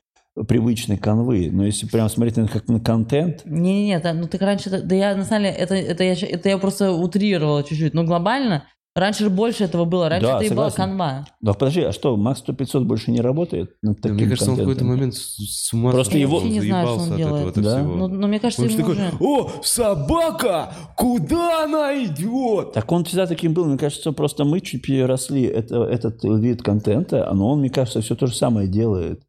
[0.48, 1.50] привычной канвы.
[1.52, 5.16] Но если прям смотреть на как на контент, Не-не-не, да, ну так раньше, да я
[5.16, 9.30] на самом деле, это, это, я, это я просто утрировала чуть-чуть, но глобально, раньше же
[9.30, 10.76] больше этого было, раньше Да, это и была согласен.
[10.98, 11.28] канва.
[11.42, 14.56] да подожди, а что, Макс 100-500 больше не работает над Да, таким Мне кажется, он
[14.56, 14.98] в какой-то контентом?
[14.98, 17.58] момент с ума Просто его- Я не знаю, что он заебался от этого делает.
[17.58, 17.78] от Да?
[17.80, 17.96] всего.
[17.96, 19.12] Ну, но мне кажется, Он ему такой, уже...
[19.20, 22.74] о, собака, куда она идет?
[22.74, 23.66] Так он всегда таким был.
[23.66, 28.02] Мне кажется, просто мы чуть переросли это, этот вид контента, а но он, мне кажется,
[28.02, 29.22] все то же самое делает.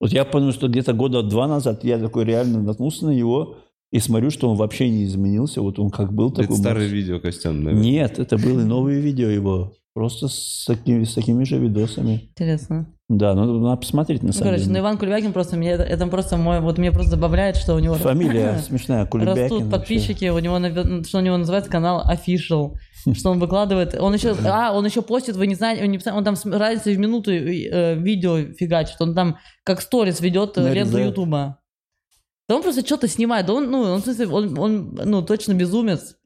[0.00, 3.56] Вот я понял, что где-то года два назад я такой реально наткнулся на него
[3.90, 5.60] и смотрю, что он вообще не изменился.
[5.62, 6.56] Вот он как был Это такой.
[6.56, 6.94] старое был.
[6.94, 7.82] видео, Костян, наверное.
[7.84, 9.72] Нет, это были новые видео его.
[9.92, 12.30] Просто с такими, с такими же видосами.
[12.30, 12.86] Интересно.
[13.08, 14.80] Да, ну надо посмотреть на Ну, самом короче, ну деле.
[14.82, 17.94] Иван Кульбякин просто, мне, это, это просто мой, вот мне просто добавляет, что у него...
[17.96, 19.42] Фамилия смешная, Кулебякин.
[19.42, 19.70] Растут вообще.
[19.78, 22.74] подписчики, у него, наве- что у него называется канал Official,
[23.14, 26.22] что он выкладывает, он еще, а, он еще постит, вы не знаете, он, не он
[26.22, 30.98] там с разницей в минуту э, видео фигачит, он там как сторис ведет э, ленту.
[30.98, 31.58] Ютуба.
[32.50, 35.54] Да он просто что-то снимает, да он, ну, он, в смысле, он, он, ну, точно
[35.54, 36.16] безумец.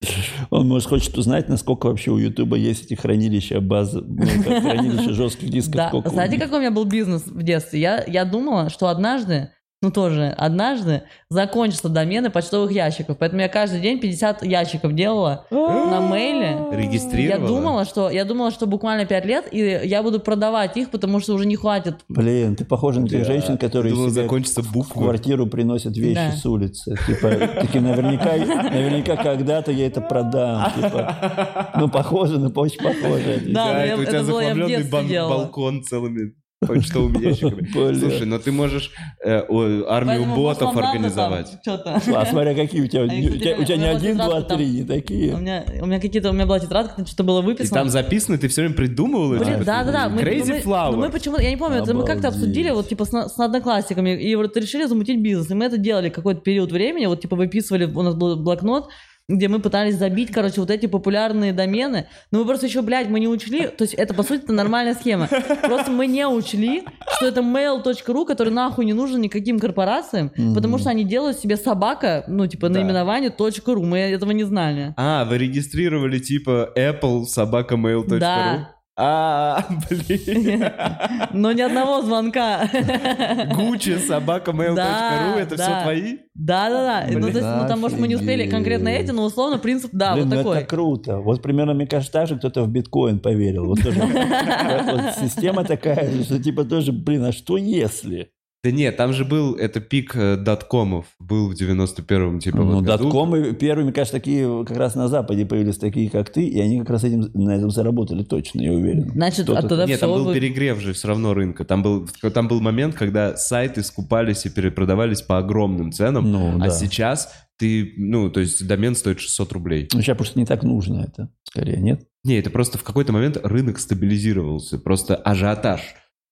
[0.48, 5.50] Он, может, хочет узнать, насколько вообще у Ютуба есть эти хранилища базы, ну, хранилища жестких
[5.50, 6.02] дисков.
[6.02, 7.78] Да, знаете, какой у меня был бизнес в детстве?
[7.78, 9.50] Я, я думала, что однажды,
[9.84, 13.18] ну тоже однажды, закончатся домены почтовых ящиков.
[13.18, 16.56] Поэтому я каждый день 50 ящиков делала на мейле.
[16.72, 17.46] Я Регистрировала?
[17.48, 21.34] думала, что я думала, что буквально 5 лет, и я буду продавать их, потому что
[21.34, 21.96] уже не хватит.
[22.08, 25.02] Блин, ты похож на тех женщин, которые Думал, себе закончится в буква.
[25.02, 26.32] квартиру приносят вещи Да.
[26.32, 26.96] с улицы.
[27.06, 27.30] Типа,
[27.60, 28.36] такие, наверняка,
[28.70, 30.72] наверняка когда-то я это продам.
[30.74, 33.42] Типа, ну, похоже, ну, очень похоже.
[33.48, 36.32] Да, но я- это у это тебя я в захламленный бан- балкон целыми
[36.66, 37.94] почтовыми ящиками.
[37.94, 38.90] Слушай, но ты можешь
[39.24, 39.42] э,
[39.88, 41.58] армию ботов организовать.
[41.66, 43.02] А смотря какие у тебя.
[43.02, 45.32] А, У тебя, не один, два, три, не У такие.
[45.36, 47.80] меня, у меня какие-то, у меня была тетрадка, что-то было И выписано.
[47.80, 50.08] там записано, ты все время придумывал вот да, да, да.
[50.08, 50.96] Мы, Crazy ну, мы, Flower.
[50.96, 54.56] мы почему-то, я не помню, это мы как-то обсудили вот типа с одноклассниками и вот
[54.56, 55.50] решили замутить бизнес.
[55.50, 58.88] И мы это делали какой-то период времени, вот типа выписывали, у нас был блокнот,
[59.28, 62.06] где мы пытались забить, короче, вот эти популярные домены.
[62.30, 64.94] Но мы просто еще, блядь, мы не учли, то есть это, по сути, это нормальная
[64.94, 65.28] схема.
[65.62, 66.84] Просто мы не учли,
[67.16, 72.24] что это mail.ru, который нахуй не нужен никаким корпорациям, потому что они делают себе собака,
[72.28, 72.80] ну, типа, Да.
[72.80, 73.82] наименование .ru.
[73.84, 74.92] Мы этого не знали.
[74.96, 78.18] А, вы регистрировали типа Apple собака mail.ru?
[78.18, 78.73] Да.
[78.96, 80.64] А, блин.
[81.32, 82.68] Но ни одного звонка.
[83.54, 86.18] Гуччи собака mail.ru, Да, это все твои?
[86.34, 87.06] Да, да, да.
[87.10, 90.14] Ну, то есть, ну, там, может, мы не успели конкретно эти, но условно принцип, да,
[90.14, 90.58] Блин, вот ну такой.
[90.58, 91.18] это круто.
[91.18, 93.66] Вот примерно, мне кажется, так же кто-то в биткоин поверил.
[93.66, 98.30] Вот тоже вот система такая, же, что типа тоже, блин, а что если?
[98.64, 102.84] Да нет, там же был, это пик э, доткомов, был в 91-м, типа, Ну, вот
[102.84, 103.04] году.
[103.04, 106.88] доткомы первыми, кажется, такие как раз на Западе появились такие, как ты, и они как
[106.88, 109.10] раз этим, на этом заработали точно, я уверен.
[109.12, 111.66] Значит, а тогда Нет, там был перегрев же все равно рынка.
[111.66, 116.64] Там был, там был момент, когда сайты скупались и перепродавались по огромным ценам, Ну, а
[116.64, 116.70] да.
[116.70, 117.28] сейчас
[117.58, 119.88] ты, ну, то есть домен стоит 600 рублей.
[119.92, 122.06] Ну, сейчас просто не так нужно это, скорее, нет?
[122.24, 124.78] Не, это просто в какой-то момент рынок стабилизировался.
[124.78, 125.82] Просто ажиотаж,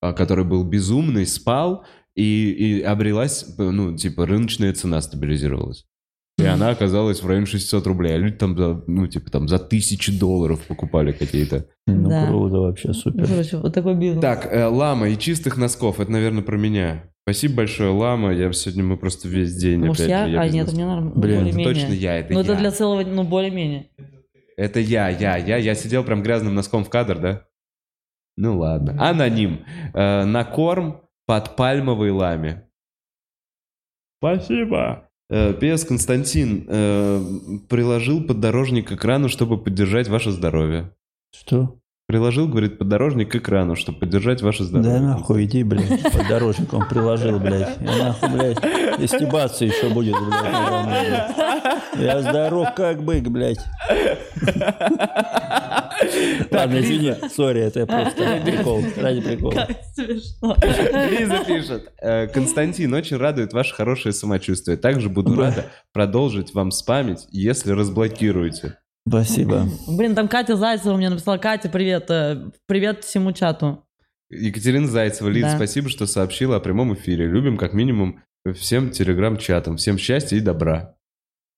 [0.01, 5.85] а, который был безумный, спал, и, и обрелась, ну, типа, рыночная цена стабилизировалась.
[6.39, 8.15] И она оказалась в районе 600 рублей.
[8.15, 11.67] А люди там, за, ну, типа, там за тысячи долларов покупали какие-то.
[11.85, 12.27] Ну, Да.
[12.27, 13.27] круто вообще, супер.
[13.27, 14.21] Короче, вот такой бизнес.
[14.21, 15.99] Так, э, лама и чистых носков.
[15.99, 17.03] Это, наверное, про меня.
[17.23, 18.33] Спасибо большое, лама.
[18.33, 20.27] Я сегодня мы просто весь день Может, опять я?
[20.27, 21.11] же, а, без нет, мне нормально.
[21.15, 21.63] Блин, это.
[21.63, 22.45] Точно я, это Ну, я.
[22.45, 23.89] это для целого, ну, более-менее.
[24.57, 25.57] Это я, я, я.
[25.57, 27.43] Я сидел прям грязным носком в кадр, да?
[28.37, 28.95] Ну ладно.
[28.99, 29.59] Аноним.
[29.93, 32.69] Э, на корм под пальмовой ламе.
[34.19, 35.09] Спасибо.
[35.29, 35.85] Э, П.С.
[35.85, 37.19] Константин э,
[37.69, 40.95] приложил поддорожник к экрану, чтобы поддержать ваше здоровье.
[41.35, 41.79] Что?
[42.13, 44.99] Приложил, говорит, поддорожник к экрану, чтобы поддержать ваше здоровье.
[44.99, 47.75] Да нахуй, иди, блядь, подорожник он приложил, блядь.
[47.81, 50.51] Я нахуй, блядь, и стебаться еще будет, блядь.
[50.51, 51.31] мной, блядь.
[51.97, 53.57] Я здоров как бык, блядь.
[56.51, 59.51] Ладно, извини, сори, это просто прикол, ради прикола.
[59.53, 60.55] Как смешно.
[61.09, 61.91] Лиза пишет.
[61.99, 64.77] «Э, Константин, очень радует ваше хорошее самочувствие.
[64.77, 65.41] Также буду Да.
[65.41, 68.77] рада продолжить вам спамить, если разблокируете.
[69.07, 69.67] Спасибо.
[69.87, 73.83] Блин, там Катя Зайцева мне написала, Катя, привет, э, привет всему чату.
[74.29, 75.55] Екатерина Зайцева, Лиза, Да.
[75.57, 77.27] спасибо, что сообщила о прямом эфире.
[77.27, 78.21] Любим как минимум
[78.55, 79.77] всем телеграм-чатам.
[79.77, 80.95] Всем счастья и добра.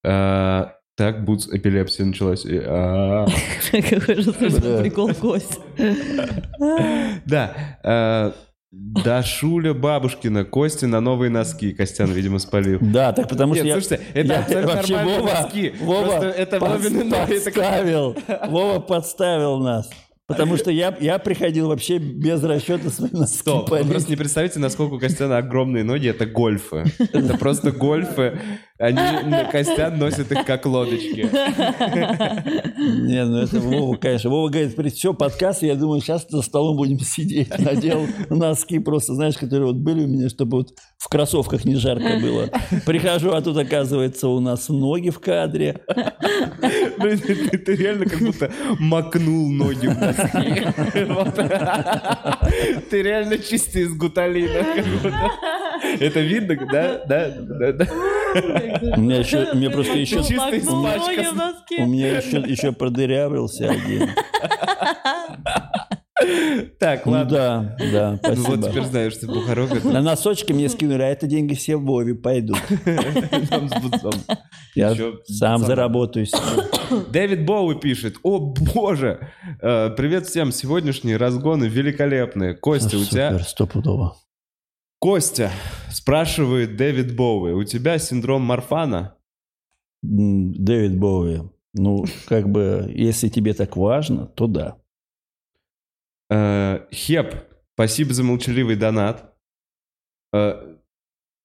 [0.04, 2.46] А, так, бутс, эпилепсия началась.
[2.48, 3.26] А,
[3.72, 4.32] Какой же
[4.82, 5.60] прикол Кость.
[7.26, 8.34] Да.
[8.78, 11.72] Дашуля Бабушкина, Кости на новые носки.
[11.74, 12.80] Костян, видимо, спалил.
[12.82, 13.74] Да, так потому Нет, что я...
[13.82, 15.74] слушайте, это я абсолютно вообще нормальные Вова, носки.
[15.82, 18.16] Вова Просто это под- Вовины ноги, это как- подставил.
[18.50, 19.90] Вова подставил нас.
[20.28, 23.92] Потому что я, я приходил вообще без расчета свои носки Стоп, вы полить.
[23.92, 26.86] просто не представляете, насколько у Костяна огромные ноги, это гольфы.
[27.14, 28.40] Это просто гольфы.
[28.78, 29.00] Они,
[29.52, 31.30] Костян носит их как лодочки.
[33.08, 34.30] Не, ну это Вова, конечно.
[34.30, 37.58] Вова говорит, при все, подкаст, я думаю, сейчас за столом будем сидеть.
[37.58, 42.20] Надел носки просто, знаешь, которые вот были у меня, чтобы вот в кроссовках не жарко
[42.22, 42.50] было.
[42.86, 45.80] Прихожу, а тут, оказывается, у нас ноги в кадре.
[46.98, 50.66] Ты, реально как будто макнул ноги в носки.
[52.90, 54.66] Ты реально чистый из гуталина.
[56.00, 57.06] Это видно, да?
[57.08, 57.88] Да, да, да.
[58.98, 64.10] У меня еще, меня просто еще, у меня еще, еще продырявился один.
[66.80, 67.76] Так, Ну ладно.
[67.78, 68.70] да, да, Ну вот спасибо.
[68.70, 72.16] теперь знаешь, что Бухарок это На носочки мне скинули, а это деньги все в Вове
[72.16, 72.57] пойдут.
[73.49, 74.14] там с бутсом.
[74.76, 75.57] Я сам сам.
[75.66, 76.40] заработаю себе.
[77.12, 78.16] Дэвид Боуи пишет.
[78.24, 79.28] О, боже!
[79.62, 80.52] Э, Привет всем.
[80.53, 82.56] Сегодняшние разгоны великолепные.
[82.56, 83.32] Костя, у тебя...
[83.34, 84.16] Супер, стопудово.
[85.06, 85.52] Костя,
[85.91, 87.52] спрашивает Дэвид Боуи.
[87.52, 89.15] У тебя синдром Марфана?
[90.02, 91.44] Дэвид Боуи.
[91.76, 94.82] Ну, как бы, если тебе так важно, то да.
[96.32, 97.36] Э, Хеп,
[97.76, 99.32] спасибо за молчаливый донат.
[100.34, 100.76] Э,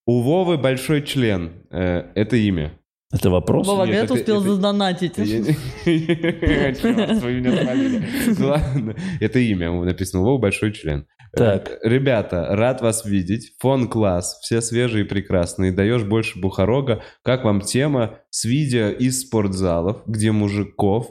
[0.07, 1.67] У Вовы большой член.
[1.69, 2.80] Э, это имя.
[3.13, 3.67] Это вопрос?
[3.67, 5.17] Вова, Нет, это- успел это- задонатить.
[5.17, 6.81] Чёрт,
[7.23, 8.03] вы меня спалили.
[8.41, 10.23] Ладно, это имя написано.
[10.23, 11.07] Вова большой член.
[11.33, 11.71] Так.
[11.71, 13.53] Э, Ребята, рад вас видеть.
[13.61, 15.73] Фон класс, все свежие и прекрасные.
[15.73, 17.03] Даешь больше бухарога.
[17.23, 21.07] Как вам тема с видео из спортзалов, где мужиков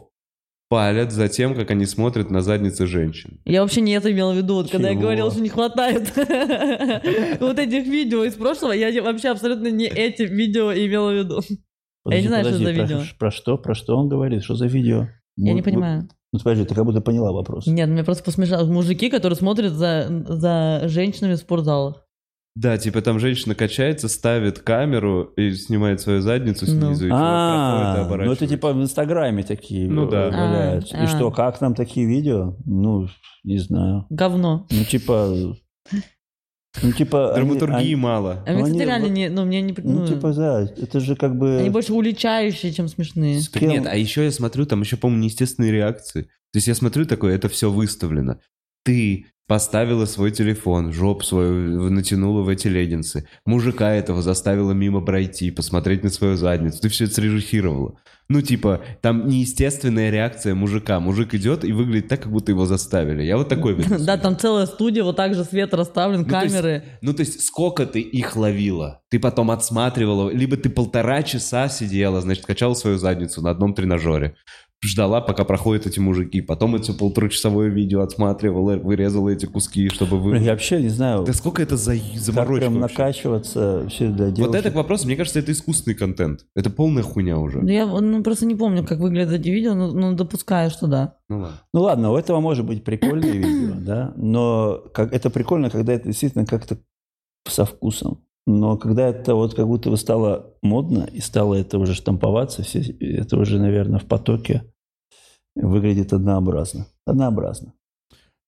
[0.69, 3.39] палят за тем, как они смотрят на задницы женщин?
[3.45, 5.03] Я вообще не это имела в виду, вот, когда я Чего?
[5.03, 6.11] говорила, что не хватает
[7.39, 11.41] вот этих видео из прошлого, я вообще абсолютно не эти видео имела в виду.
[12.05, 12.99] Я не знаю, что за про- видео.
[13.17, 13.57] Про что?
[13.57, 14.43] Про что он говорит?
[14.43, 15.07] Что за видео?
[15.37, 16.07] Я не Ну, понимаю.
[16.31, 17.65] Ну, подожди, ты как будто поняла вопрос.
[17.67, 18.65] Нет, меня просто посмешало.
[18.65, 22.05] Мужики, которые смотрят за, за женщинами в спортзалах.
[22.55, 26.87] Да, типа там женщина качается, ставит камеру и снимает свою задницу Ну.
[26.93, 27.07] снизу.
[27.07, 30.25] и А, ну это типа в Инстаграме такие Ну да.
[30.29, 30.97] валяются.
[30.97, 31.31] А, И что, а.
[31.31, 32.55] как нам такие видео?
[32.65, 33.07] Ну,
[33.43, 34.05] не знаю.
[34.09, 34.67] Говно.
[34.71, 35.55] Ну, типа...
[36.81, 37.33] Ну, типа...
[37.35, 38.43] Драматургии они- мало.
[38.45, 39.29] А мне, Ну, кстати, они реально не...
[39.29, 39.73] Ну, мне не...
[39.77, 41.57] Ну, ну, типа, да, это же как бы...
[41.59, 43.41] Они больше уличающие, чем смешные.
[43.51, 43.69] Так кем?
[43.69, 46.23] нет, а еще я смотрю, там еще, по-моему, неестественные реакции.
[46.51, 48.39] То есть я смотрю такое, это все выставлено.
[48.83, 53.27] Ты поставила свой телефон, жоп свою натянула в эти леггинсы.
[53.45, 56.79] Мужика этого заставила мимо пройти, посмотреть на свою задницу.
[56.79, 57.95] Ты все это срежиссировала.
[58.31, 60.99] Ну, типа, там неестественная реакция мужика.
[60.99, 63.23] Мужик идет и выглядит так, как будто его заставили.
[63.23, 63.97] Я вот такой видел.
[64.05, 66.83] Да, там целая студия, вот так же свет расставлен, есть- камеры.
[67.01, 69.01] Ну, то есть, сколько ты их ловила?
[69.09, 74.35] Ты потом отсматривала, либо ты полтора часа сидела, значит, качала свою задницу на одном тренажере.
[74.81, 76.39] Ждала, пока проходят эти мужики.
[76.39, 80.45] Потом это полуторачасовое видео отсматривала, вырезала эти куски, чтобы Блин, вы...
[80.45, 82.97] Я вообще не знаю, Да сколько это за заморочка прям вообще?
[82.97, 84.47] накачиваться все для девушек.
[84.47, 86.45] Вот это к вопросу, мне кажется, это искусственный контент.
[86.55, 87.59] Это полная хуйня уже.
[87.59, 91.15] Ну, я ну, просто не помню, как выглядят эти видео, но ну, допускаю, что да.
[91.27, 91.61] Ну ладно.
[91.73, 96.07] Ну ладно, у этого может быть прикольное видео, да, но как, это прикольно, когда это
[96.07, 96.77] действительно как-то
[97.45, 98.23] со вкусом.
[98.51, 102.79] Но когда это вот как будто бы стало модно и стало это уже штамповаться, все,
[102.99, 104.63] это уже, наверное, в потоке
[105.55, 106.87] выглядит однообразно.
[107.05, 107.73] Однообразно.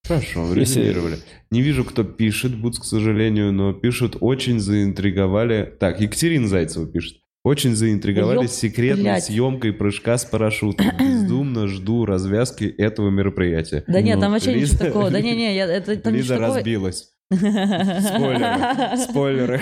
[0.08, 1.18] Хорошо, Если- резюмировали.
[1.52, 5.72] Не вижу, кто пишет, Бутс, к сожалению, но пишут, очень заинтриговали...
[5.80, 7.18] Так, Екатерина Зайцева пишет.
[7.44, 9.26] Очень заинтриговали Ёп, секретной блядь.
[9.26, 10.88] съемкой прыжка с парашютом.
[11.00, 13.84] Бездумно жду развязки этого мероприятия.
[13.88, 15.12] Да нет, Ну, там вообще Лиза- ничего такого.
[15.12, 17.11] Да не, не, я, это там Лиза разбилась.
[17.32, 18.98] Спойлеры.
[19.10, 19.62] Спойлеры.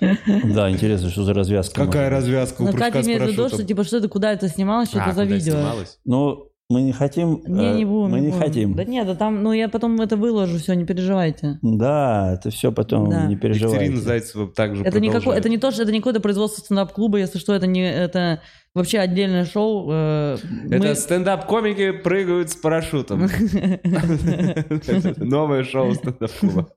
[0.00, 1.86] Да, интересно, что за развязка.
[1.86, 2.18] Какая быть.
[2.18, 3.48] развязка у Но прыжка с виду, парашютом?
[3.48, 5.56] что типа что это, куда это снималось, что А, это за видео.
[6.04, 7.42] Ну, мы не хотим...
[7.46, 8.10] Не, э, не будем.
[8.10, 8.40] Мы не будем.
[8.40, 8.74] хотим.
[8.74, 11.58] Да нет, да там, ну я потом это выложу, все, не переживайте.
[11.62, 13.26] Да, это все потом, Да.
[13.26, 13.76] не переживайте.
[13.84, 15.40] Екатерина Зайцева также Это не, какое, продолжает.
[15.44, 18.40] это не то, что это не какое-то производство стендап-клуба, если что, это не это
[18.74, 19.88] вообще отдельное шоу.
[19.92, 20.36] э,
[20.70, 23.28] Это мы- стендап-комики прыгают с парашютом.
[25.18, 26.68] Новое шоу стендап-клуба.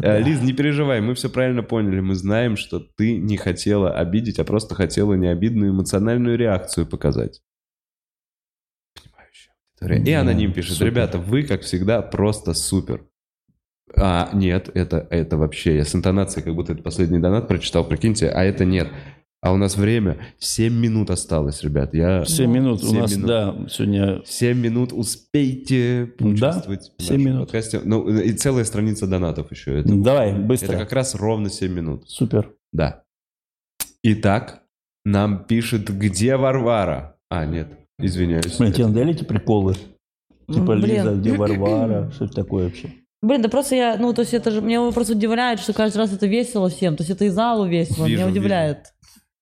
[0.00, 2.00] Э, Лиз, не переживай, мы все правильно поняли.
[2.00, 7.40] Мы знаем, что ты не хотела обидеть, а просто хотела необидную эмоциональную реакцию показать.
[9.90, 10.86] И Да, аноним пишет, супер.
[10.86, 13.04] ребята, вы, как всегда, просто супер.
[13.96, 18.28] А, нет, это, это вообще, я с интонацией, как будто это последний донат прочитал, прикиньте,
[18.28, 18.88] а это нет.
[19.44, 21.92] А у нас время 7 минут осталось, ребят.
[21.94, 22.24] Я...
[22.24, 22.80] 7 минут.
[22.84, 23.26] У Семь нас, минут.
[23.26, 27.40] да, сегодня 7 минут успейте поучаствовать в семь нашем минут.
[27.48, 27.80] подкасте.
[27.84, 29.80] Ну, и целая страница донатов еще.
[29.80, 30.74] Это, Давай, быстро.
[30.74, 32.08] это как раз ровно 7 минут.
[32.08, 32.52] Супер.
[32.72, 33.02] Да.
[34.04, 34.62] Итак,
[35.04, 37.16] нам пишет, где Варвара?
[37.28, 37.68] А, нет,
[38.06, 38.56] извиняюсь.
[38.58, 39.74] Блин, тебе надоели эти приколы?
[40.48, 40.84] Типа Блин.
[40.84, 42.10] Лиза, где Варвара?
[42.10, 42.90] Что это такое вообще?
[43.22, 46.12] Блин, да просто я, ну, то есть это же, меня просто удивляет, что каждый раз
[46.12, 46.96] это весело всем.
[46.96, 48.38] То есть это и залу весело, Вижу, меня вижу.
[48.40, 48.78] удивляет.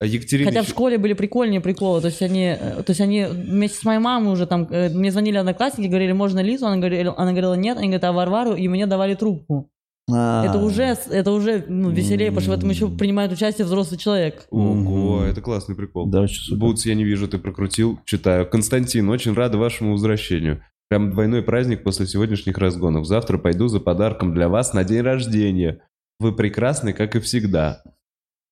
[0.01, 3.27] А Екатерина Хотя в школе были прикольные приколы, то есть они, э, то есть они
[3.27, 7.15] вместе с моей мамой уже там, э, мне звонили одноклассники, говорили, можно Лизу, она говорила,
[7.19, 9.71] она говорила нет, они говорят, а Варвару, и мне давали трубку.
[10.13, 13.99] А, Это уже, это уже ну, веселее, потому что в этом еще принимает участие взрослый
[13.99, 14.47] человек.
[14.51, 16.07] Ого, это классный прикол.
[16.07, 16.57] Да, очень.
[16.57, 18.49] Бутс, я не вижу, ты прокрутил, читаю.
[18.49, 20.63] Константин, очень рада вашему возвращению.
[20.89, 23.07] Прям двойной праздник после сегодняшних разгонов.
[23.07, 25.83] Завтра пойду за подарком для вас на день рождения.
[26.19, 27.83] Вы прекрасны, как и всегда.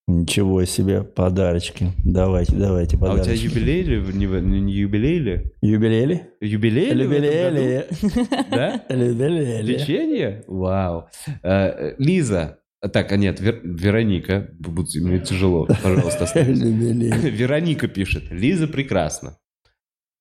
[0.08, 1.92] Ничего себе, подарочки.
[2.02, 3.44] Давайте, давайте, А у тебя подарочки.
[3.44, 5.52] юбилей или не, не юбилей ли?
[5.60, 6.22] Юбилей?
[6.40, 7.76] Юбилей ли в этом Юбилей?
[7.78, 8.46] году?
[8.50, 8.84] Да?
[8.88, 9.66] Юбилей?
[9.78, 10.44] Печенье?
[10.46, 11.08] Вау.
[11.42, 12.58] Э, Лиза.
[12.80, 14.48] А, Так, а нет, Вер- Вероника.
[14.58, 16.24] Мне тяжело, пожалуйста.
[16.42, 18.30] Вероника пишет.
[18.30, 19.36] Лиза прекрасна.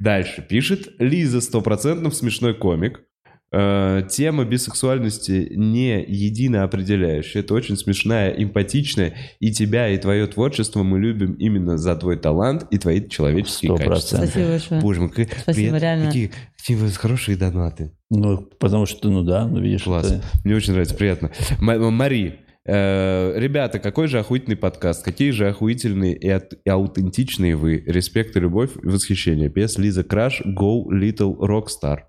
[0.01, 0.89] Дальше пишет.
[0.99, 3.01] Лиза стопроцентно смешной комик.
[3.49, 7.41] Э, тема бисексуальности не едино определяющая.
[7.41, 9.15] Это очень смешная, эмпатичная.
[9.39, 13.77] И тебя, и твое творчество мы любим именно за твой талант и твои человеческие Сто
[13.77, 14.17] качества.
[14.17, 14.29] процентов.
[14.29, 14.81] Спасибо большое.
[14.81, 16.05] Боже мой, какие, Спасибо, реально.
[16.07, 17.91] Какие, какие хорошие донаты.
[18.09, 20.11] Ну, потому что, ну да, ну видишь, Класс.
[20.11, 21.31] это- Мне очень нравится, приятно.
[21.61, 27.55] М- Мари, Э, Ребята, какой же охуительный подкаст, какие же охуительные и, от- и аутентичные
[27.55, 27.81] вы.
[27.87, 29.49] Респект и любовь, восхищение.
[29.49, 31.99] Пес Лиза Краш, Go Little Rockstar.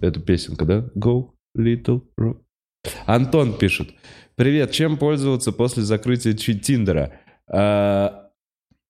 [0.00, 0.90] Это песенка, да?
[0.96, 2.38] Go Little Rock.
[3.06, 3.90] Антон пишет.
[4.36, 7.12] Привет, чем пользоваться после закрытия Тиндера?
[7.52, 8.30] А,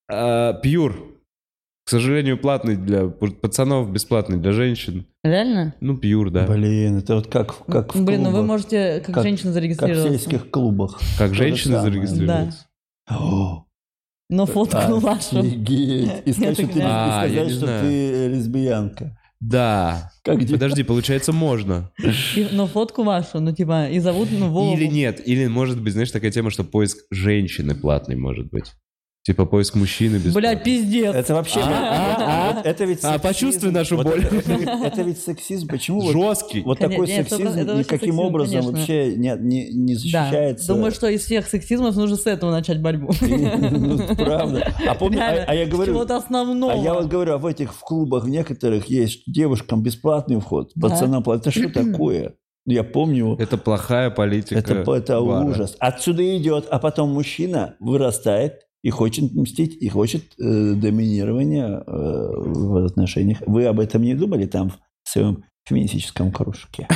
[0.08, 1.06] а, Пьюр.
[1.84, 5.06] К сожалению, платный для пацанов, бесплатный для женщин.
[5.24, 5.74] Реально?
[5.80, 6.46] Ну, Пьюр, да.
[6.46, 9.46] Блин, это вот как, в- как в Блин, ну вы клубах, можете как, Как- женщина
[9.46, 10.08] как в зарегистрироваться.
[10.10, 11.00] сельских клубах.
[11.18, 11.92] Как То же женщины самое.
[11.92, 12.66] зарегистрироваться.
[13.10, 13.64] О,
[14.28, 15.40] Но фотку А, вашу.
[15.40, 16.12] Офигеть.
[16.26, 19.18] И сказать, что ты, и А, сказать, что ты лесбиянка.
[19.40, 20.12] Да.
[20.22, 20.38] Как?
[20.38, 21.90] Подожди, получается, можно.
[22.36, 24.76] И- Но фотку вашу, ну типа, и зовут, ну, Вову.
[24.76, 28.72] Или нет, или может быть, знаешь, такая тема, что поиск женщины платный может быть.
[29.30, 30.34] Типа поиск мужчины без.
[30.34, 31.14] Блядь, пиздец.
[31.14, 31.60] Это вообще...
[31.62, 34.24] А, вот это ведь А, почувствуй нашу Вот боль.
[34.24, 35.68] Это, это ведь, это ведь сексизм.
[35.68, 36.62] Почему Жесткий.
[36.62, 38.72] вот Конечно, такой сексизм никаким сексизм, образом конечно.
[38.72, 40.00] вообще не, не, не Да.
[40.00, 40.66] защищается?
[40.66, 43.12] Думаю, что из всех сексизмов нужно с этого начать борьбу.
[43.20, 44.72] Ну, правда.
[44.88, 46.72] А помню, а, а я говорю, чего-то основного.
[46.72, 51.22] а я вот говорю, а в этих в клубах некоторых есть девушкам бесплатный вход, пацанам
[51.22, 51.50] платный.
[51.52, 52.34] Это что такое?
[52.66, 54.56] Я помню, Это плохая политика.
[54.58, 55.76] это, это ужас.
[55.78, 62.84] Отсюда идет, а потом мужчина вырастает и хочет мстить, и хочет э, доминирования э, в
[62.86, 63.38] отношениях.
[63.46, 64.70] Вы об этом не думали там
[65.02, 66.88] в своем феминистическом кружке?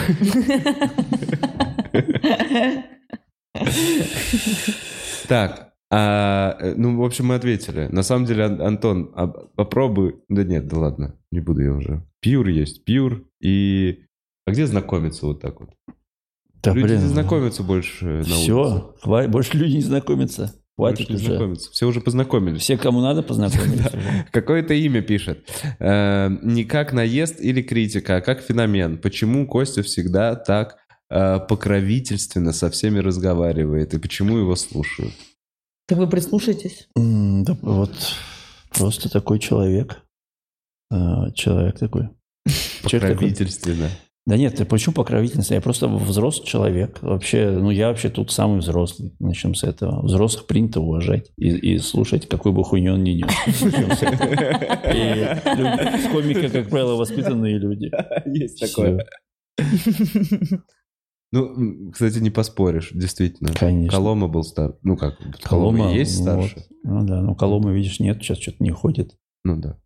[5.29, 7.89] Так, а, э, ну, в общем, мы ответили.
[7.91, 10.17] На самом деле, Ан- Антон, а попробуй...
[10.29, 12.05] Да нет, да ладно, не буду я уже.
[12.21, 14.01] Пьюр есть, пьюр и...
[14.47, 15.71] А где знакомиться вот так вот?
[16.63, 18.25] Да, Люди блин, не знакомятся больше на улице.
[18.27, 18.95] Все,
[19.29, 20.55] больше люди не знакомятся.
[20.77, 21.19] Хватит уже.
[21.27, 21.71] знакомятся.
[21.71, 22.63] Все уже познакомились.
[22.63, 24.27] Все, кому надо, познакомились уже.
[24.33, 25.49] Какое-то имя пишет.
[25.79, 28.99] Э, не как наезд или критика, а как феномен.
[28.99, 30.77] Почему Костя всегда так
[31.11, 33.95] э, покровительственно со всеми разговаривает?
[33.95, 35.15] И почему его слушают?
[35.87, 36.89] Так вы прислушайтесь.
[36.97, 37.95] М, Да вот
[38.71, 40.01] просто такой человек.
[40.91, 42.09] Человек такой.
[42.87, 43.01] Человек такой.
[43.01, 43.89] Покровительственно.
[44.27, 45.53] Да нет, ты почему покровительница?
[45.55, 47.03] Я просто взрослый человек.
[47.03, 49.15] Вообще, ну я вообще тут самый взрослый.
[49.19, 50.03] Начнем с этого.
[50.03, 53.31] Взрослых принято уважать и, и слушать, какой бы хуйню он ни нес.
[54.95, 57.91] И комика, как правило, воспитанные люди.
[58.25, 58.99] Есть Всё.
[61.33, 63.53] Ну, кстати, не поспоришь, действительно.
[63.53, 63.91] Конечно.
[63.91, 64.77] Колома был стар.
[64.83, 66.65] Ну как, Колома есть ну старше?
[66.85, 69.17] Ну да, ну Колома, видишь, нет, сейчас что-то не ходит.
[69.43, 69.77] Ну да.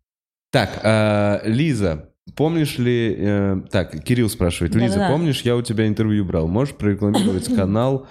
[0.51, 3.15] Так, а, Лиза, помнишь ли...
[3.17, 4.75] э, так, Кирилл спрашивает.
[4.75, 5.13] Лиза, Да-да-да.
[5.13, 6.47] помнишь, я у тебя интервью брал?
[6.47, 8.07] Можешь прорекламировать канал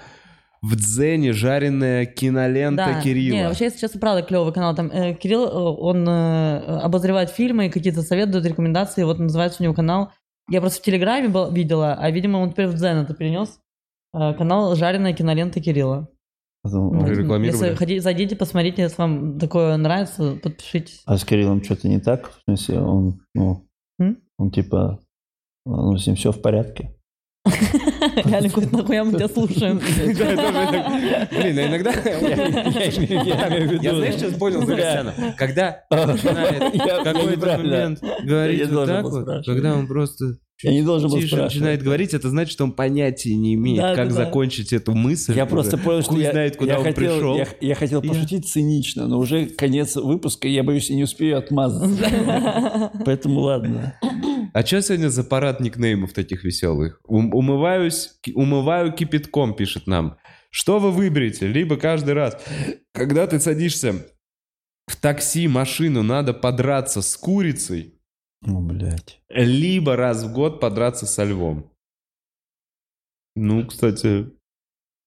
[0.62, 3.00] в Дзене жареная кинолента Да.
[3.00, 3.36] Кирилла?
[3.36, 4.74] Не, вообще, если честно, правда, клевый канал.
[4.74, 9.04] Там э, Кирилл, э, он э, обозревает фильмы и какие-то советы, дает рекомендации.
[9.04, 10.12] Вот называется у него канал.
[10.50, 13.60] Я просто в Телеграме был, видела, а, видимо, он теперь в Дзен это перенес.
[14.14, 16.08] Э, канал «Жареная кинолента Кирилла».
[16.64, 17.46] Ну, рекламировали?
[17.46, 21.02] Если хотите, зайдите, посмотрите, если вам такое нравится, подпишитесь.
[21.06, 22.30] А с Кириллом что-то не так?
[22.30, 23.67] В смысле, он, ну?
[24.38, 25.00] Он типа,
[25.66, 26.97] ну, с ним все в порядке.
[28.24, 29.78] Реально, какой-то нахуя мы тебя слушаем.
[31.30, 31.90] Блин, а иногда...
[31.92, 35.14] Я знаешь, сейчас понял, Зарисяна?
[35.36, 41.16] Когда начинает какой-то момент говорить вот так вот, когда он просто Я не должен был
[41.18, 41.54] тише спрашивать.
[41.54, 44.24] начинает говорить, это значит, что он понятия не имеет, Да, как да, да.
[44.24, 45.34] закончить эту мысль.
[45.36, 47.36] Я просто понял, что я, знает, куда я он хотел, пришел.
[47.36, 51.04] Я, я хотел Я- пошутить цинично, но уже конец выпуска, и я боюсь, я не
[51.04, 52.90] успею отмазаться.
[53.04, 53.94] Поэтому ладно.
[54.54, 57.00] А что сегодня за парад никнеймов таких веселых?
[57.04, 60.18] Ум- умываюсь, умываю кипятком, пишет нам.
[60.50, 61.46] Что вы выберете?
[61.46, 62.42] Либо каждый раз,
[62.92, 64.06] когда ты садишься
[64.86, 68.00] в такси, машину, надо подраться с курицей,
[68.40, 69.20] Ну, блядь.
[69.28, 71.70] либо раз в год подраться со львом.
[73.36, 74.30] Ну, кстати,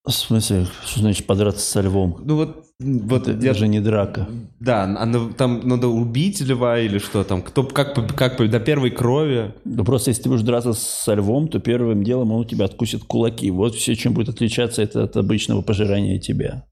[0.03, 2.17] В смысле, что значит подраться со львом?
[2.25, 4.27] ну вот, вот Это я же не драка.
[4.59, 9.53] Да, она- там надо убить льва или что там, кто как, как до первой крови.
[9.63, 13.03] Ну, просто если ты будешь драться со львом, то первым делом он у тебя откусит
[13.03, 13.51] кулаки.
[13.51, 16.65] Вот все, чем будет отличаться это от обычного пожирания тебя.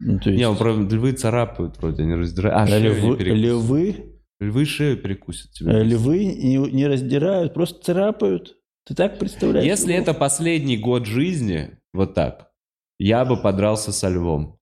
[0.00, 2.56] Ну, то есть, Не, правда, львы царапают вроде, они раздирают.
[2.70, 3.96] А, а львы, не львы,
[4.40, 5.72] Львы шею перекусят тебе.
[5.72, 8.56] э, львы не, не раздирают, просто царапают.
[8.86, 9.66] Ты так представляешь?
[9.66, 12.48] Если это последний год жизни, вот так,
[12.98, 14.58] я бы подрался со львом.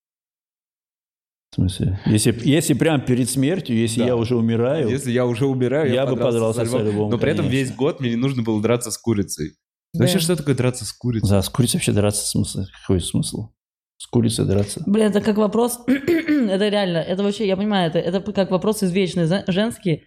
[1.52, 1.98] В смысле?
[2.06, 4.06] Если, если прям перед смертью, если Да.
[4.06, 7.46] я уже умираю, Если я уже умираю, Я бы подрался со львом, Но при этом
[7.46, 7.58] конечно.
[7.68, 9.56] весь год мне не нужно было драться с курицей.
[9.92, 10.20] Вообще, Да.
[10.20, 11.28] что такое драться с курицей?
[11.28, 12.60] за с курицей вообще драться смысл?
[12.82, 13.48] Какой смысл?
[13.96, 14.80] С курицей драться?
[14.86, 19.26] Блин, это как вопрос, это реально, это вообще, я понимаю, это, это как вопрос извечный,
[19.48, 20.04] женский.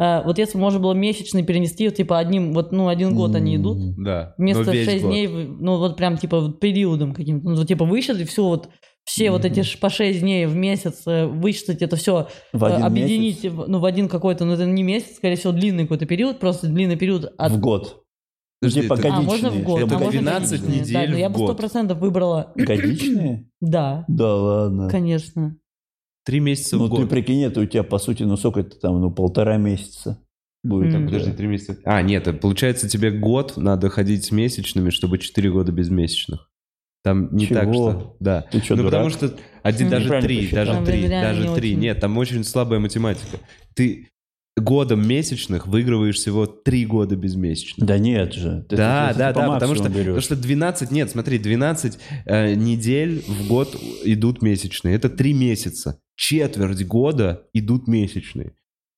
[0.00, 3.34] Э, вот если бы можно было месячный перенести, вот, типа одним, вот, ну, один год
[3.36, 4.34] они идут, Да.
[4.38, 5.10] вместо 6 год.
[5.12, 8.68] дней, ну, вот прям, типа, периодом каким-то, ну, типа, высчитали все вот,
[9.04, 13.44] все вот эти по 6 дней в месяц э, высчитать это все, В один объединить,
[13.44, 13.58] месяц?
[13.68, 16.96] ну, в один какой-то, ну, это не месяц, скорее всего, длинный какой-то период, просто длинный
[16.96, 17.52] период от...
[17.52, 17.96] В год.
[18.62, 19.64] Подожди, Типа это- А, можно в годичные.
[19.64, 20.80] год, Это а можно 12 годичные.
[20.80, 21.56] недель Да, я бы сто год.
[21.56, 23.48] процентов выбрала, Годичные?
[23.62, 24.88] да, Да ладно.
[24.90, 25.56] конечно.
[26.30, 27.10] Три месяца Ну в ты год.
[27.10, 30.22] прикинь, это у тебя по сути, ну сколько это там, ну полтора месяца
[30.62, 30.94] будет.
[30.94, 31.06] М.
[31.06, 31.76] Подожди, три месяца.
[31.84, 36.48] А, нет, это получается тебе год надо ходить с месячными, чтобы четыре года без месячных.
[37.02, 37.58] Там не Чего?
[37.58, 38.16] так что...
[38.20, 38.42] Да.
[38.42, 38.92] Ты что, ну, дурак?
[38.92, 41.74] потому что один, даже три, даже три, даже три.
[41.74, 43.38] Нет, там очень слабая математика.
[43.74, 44.09] Ты
[44.60, 47.86] годом месячных выигрываешь всего три года без месячных.
[47.86, 48.64] Да нет же.
[48.68, 50.04] Ты- да, ты- ты да, по да, потому что, берешь.
[50.04, 54.94] потому что 12, нет, смотри, 12 э, недель в год идут месячные.
[54.94, 55.98] Это три месяца.
[56.16, 58.52] Четверть года идут месячные.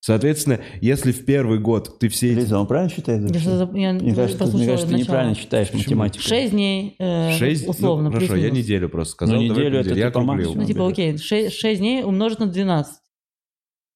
[0.04, 2.40] Соответственно, если в первый год ты все эти...
[2.40, 3.22] Лиза, он правильно считает?
[3.32, 5.84] Я, что-то- я Мне кажется, ты, мне кажется, ты неправильно считаешь Почему?
[5.84, 6.24] математику.
[6.24, 9.36] Шесть дней, э, Шесть, условно, ну, хорошо, я неделю просто сказал.
[9.36, 10.60] Ну, неделю это я ты по максимуму.
[10.62, 12.94] Ну, типа, окей, 6, дней умножить на 12.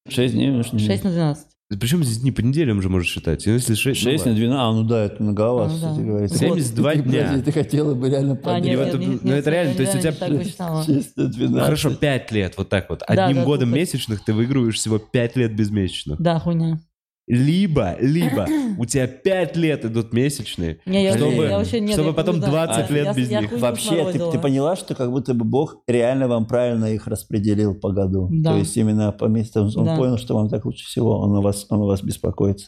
[0.07, 0.49] Шесть дней.
[0.49, 1.45] ну, что- 6 на 12.
[1.69, 3.45] Причем здесь не по неделям же можешь считать.
[3.45, 6.01] Ну, Если 6, Шесть на 12, а, ну да, это многовато, А, ну да.
[6.01, 6.27] говоря.
[6.29, 7.23] 72 Ты, дня.
[7.25, 8.63] подожди, Ты хотела бы реально А, поднять.
[8.63, 10.83] нет, Или нет, это- нет, ну, нет, это реально, то есть у тебя- так посчитала.
[10.85, 11.65] 6 на 12.
[11.65, 13.03] Хорошо, 5 лет, вот так вот.
[13.05, 16.21] Одним да, годом месячных ты выигрываешь всего 5 лет безмесячных.
[16.21, 16.79] Да, хуйня.
[17.27, 18.47] Либо, либо
[18.77, 22.35] у тебя 5 лет идут месячные, Не, я, чтобы, я вообще нет, чтобы я потом
[22.35, 22.67] хуй знаю.
[22.67, 23.51] 20 А, лет я- без я них.
[23.59, 27.91] Вообще, ты, ты поняла, что как будто бы Бог реально вам правильно их распределил по
[27.91, 28.29] году?
[28.31, 28.53] Да.
[28.53, 29.97] То есть именно по местам он Да.
[29.97, 32.67] понял, что вам так лучше всего, он о вас, он о вас беспокоится.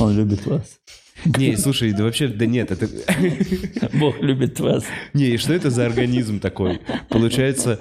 [0.00, 0.64] Он любит вас.
[1.24, 2.88] Не, слушай, да вообще, да нет, это...
[3.94, 4.84] Бог любит вас.
[5.14, 6.80] Не, и что это за организм такой?
[7.08, 7.78] Получается,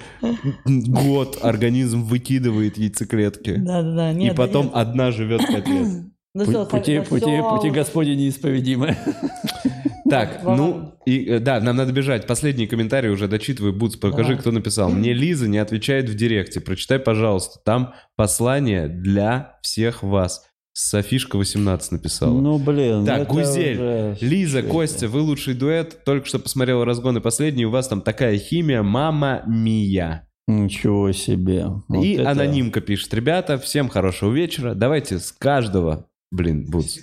[0.66, 4.20] год организм выкидывает яйцеклетки, Да, да, да.
[4.20, 4.76] и потом нет.
[4.76, 5.88] одна живет 5 лет.
[6.36, 8.96] Ну Пу- всё, пути, так, пути, пути Господи неисповедимы.
[10.10, 12.26] Так, ну, и, э, да, нам надо бежать.
[12.26, 14.90] Последний комментарий уже дочитывай, Буц, покажи, кто написал.
[14.90, 16.62] Мне Лиза не отвечает в директе.
[16.62, 17.60] Прочитай, пожалуйста.
[17.64, 20.49] Там послание для всех вас.
[20.82, 22.40] Софишка 18 написала.
[22.40, 23.06] Ну, блин.
[23.06, 24.64] Так, это Гузель, уже- Лиза?
[24.64, 26.06] Костя, вы лучший дуэт.
[26.06, 27.66] Только что посмотрела разгоны последний.
[27.66, 28.82] У вас там такая химия.
[28.82, 30.26] Мама Мия.
[30.48, 31.66] Ничего себе.
[31.90, 33.14] Вот и это- анонимка пишет.
[33.14, 34.74] Ребята, всем хорошего вечера.
[34.74, 36.08] Давайте с каждого...
[36.32, 37.00] Блин, Буц.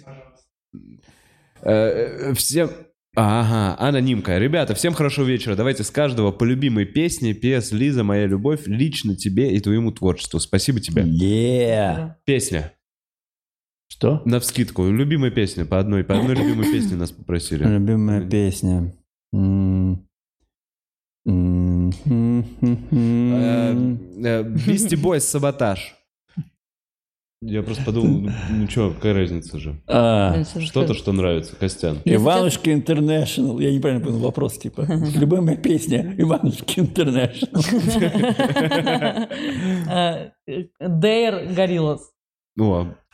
[1.61, 1.71] Э,
[2.31, 2.71] э, Всем...
[3.15, 4.39] Ага, анонимка.
[4.39, 5.55] Ребята, всем хорошего вечера.
[5.55, 7.35] Давайте с каждого по любимой песне.
[7.35, 7.73] П.С.
[7.73, 10.41] Лиза, моя любовь лично тебе и твоему творчеству.
[10.41, 11.03] Спасибо тебе.
[11.03, 12.13] Yeah.
[12.25, 12.73] Песня.
[13.89, 14.23] Что?
[14.25, 14.89] На вскидку.
[14.89, 15.65] Любимая песня.
[15.65, 16.05] По одной.
[16.05, 17.65] По одной любимой песне нас попросили.
[17.65, 18.93] Любимая песня.
[19.33, 20.07] М.
[21.27, 21.91] М.
[24.25, 25.97] Э, Бисти Бойс Саботаж.
[27.43, 29.81] Я просто подумал, ну, ну что, какая разница же.
[29.87, 31.99] А, Что-то, что нравится, Костян.
[32.05, 33.59] Иванушка Интернешнл.
[33.61, 34.87] Я неправильно понял вопрос, типа.
[35.15, 37.49] Любимая песня Иванушки Интернешнл.
[39.89, 40.31] Э,
[40.81, 42.01] Dare Gorillaz.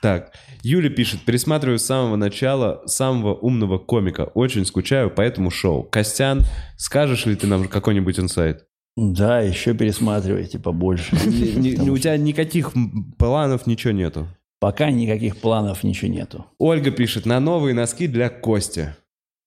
[0.03, 0.33] Так.
[0.65, 4.24] Юля пишет, пересматриваю с самого начала самого умного комика.
[4.35, 5.85] Очень скучаю по этому шоу.
[5.85, 6.41] Костян,
[6.77, 8.66] скажешь ли ты нам какой-нибудь инсайт?
[8.97, 11.15] Да, еще пересматривайте побольше.
[11.15, 12.73] Ни- ни- У тебя никаких
[13.16, 14.27] планов, ничего нету.
[14.59, 16.47] Пока никаких планов ничего нету.
[16.59, 18.95] Ольга пишет, на новые носки для Кости.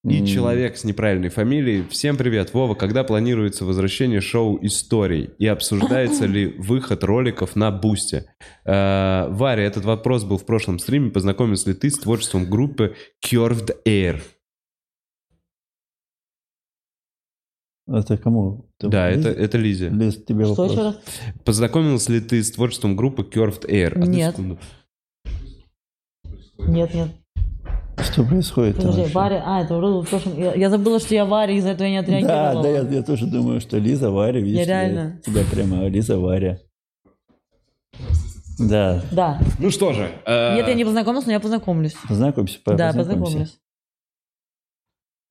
[0.06, 1.84] И человек с неправильной фамилией.
[1.90, 2.76] Всем привет, Вова.
[2.76, 5.32] Когда планируется возвращение шоу «Историй»?
[5.40, 8.32] И обсуждается ли выход роликов на Бусте?
[8.66, 11.10] Э, Варя, этот вопрос был в прошлом стриме.
[11.10, 12.96] Познакомился ли ты с творчеством группы
[13.26, 14.22] Curved Air?
[17.88, 18.70] Это кому?
[18.80, 19.26] Да, Лиз?
[19.26, 19.90] это, это Лизе.
[19.90, 20.78] Лиз, тебе Что вопрос.
[20.78, 21.00] раз?
[21.44, 23.94] Познакомился ли ты с творчеством группы Curved Air?
[23.94, 24.32] Одну Нет.
[24.36, 24.60] секунду.
[26.60, 27.10] Нет, нет.
[27.98, 28.76] Что происходит?
[28.78, 29.14] там Подожди?
[29.14, 29.44] Варя...
[29.46, 30.38] А, это вроде в прошлом...
[30.38, 32.04] Я, я забыла, что я Варя, из-за этого я не Да,
[32.52, 32.64] отреагировала.
[32.64, 35.22] да, я, я тоже думаю, что Лиза, Варя, видишь, реально.
[35.26, 36.60] тебя прямо Лиза, Варя.
[38.58, 39.40] Да, Да.
[39.60, 40.10] Ну что же.
[40.26, 41.96] э, Нет, я не познакомилась, но я познакомлюсь.
[42.08, 42.98] познакомься, Да, познакомься.
[42.98, 43.60] познакомлюсь.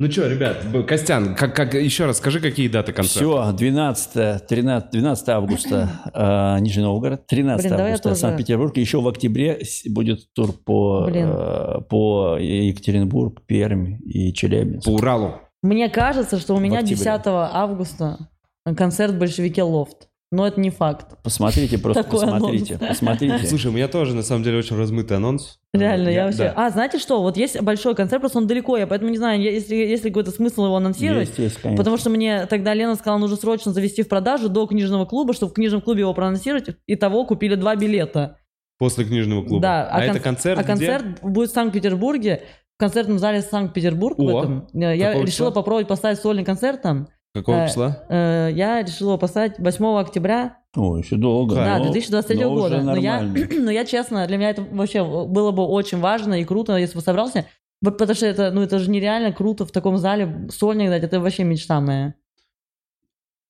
[0.05, 3.21] Ну что, ребят, Костян, как, как, еще раз скажи, какие даты концерта?
[3.21, 8.21] Все, 12, 13, 12 августа э, Нижний Новгород, 13 Блин, августа тоже.
[8.21, 11.31] Санкт-Петербург, еще в октябре будет тур по, Блин.
[11.33, 14.85] э, по Екатеринбург, Пермь и Челябинск.
[14.85, 15.41] По Уралу.
[15.63, 16.97] Мне кажется, что у меня октябре.
[16.97, 18.29] 10 августа
[18.77, 20.11] концерт в большевике Лофт.
[20.35, 21.17] Но это не факт.
[21.23, 22.89] Посмотрите, просто Такой посмотрите, анонс.
[22.89, 23.47] посмотрите.
[23.47, 25.61] Слушай, у меня тоже, на самом деле, очень размытый анонс.
[25.73, 26.39] Реально, я, вообще...
[26.39, 26.53] да.
[26.57, 27.23] А, знаете что?
[27.23, 30.11] Вот есть большой концерт, просто он далеко, я поэтому не знаю, я- если, есть ли
[30.11, 31.29] какой-то смысл его анонсировать.
[31.29, 31.77] Есть, есть, конечно.
[31.81, 35.53] Потому что мне тогда Лена сказала, нужно срочно завести в продажу до книжного клуба, чтобы
[35.53, 36.71] в книжном клубе его проанонсировать.
[36.87, 38.39] И того купили два билета.
[38.79, 39.63] После книжного клуба.
[39.63, 40.69] Да, а, а это кон- концерт А где?
[40.73, 42.43] концерт будет в Санкт-Петербурге,
[42.77, 44.19] в концертном зале Санкт-Петербург.
[44.19, 44.67] в О, этом.
[44.75, 45.51] Э, Я решила числа?
[45.53, 47.07] попробовать поставить сольный концерт там.
[47.35, 48.05] Какого Э, числа?
[48.09, 51.57] Э, Я решила его поставить 8 октября О, еще долго.
[51.57, 52.77] Да, но- 2023 но года.
[52.77, 53.21] уже Но я,
[53.61, 57.01] но я, честно, для меня это вообще было бы очень важно и круто, если бы
[57.03, 57.47] собрался.
[57.83, 61.03] Вот Потому что это, ну, это же нереально круто в таком зале сольник дать.
[61.03, 62.15] Это вообще мечта моя.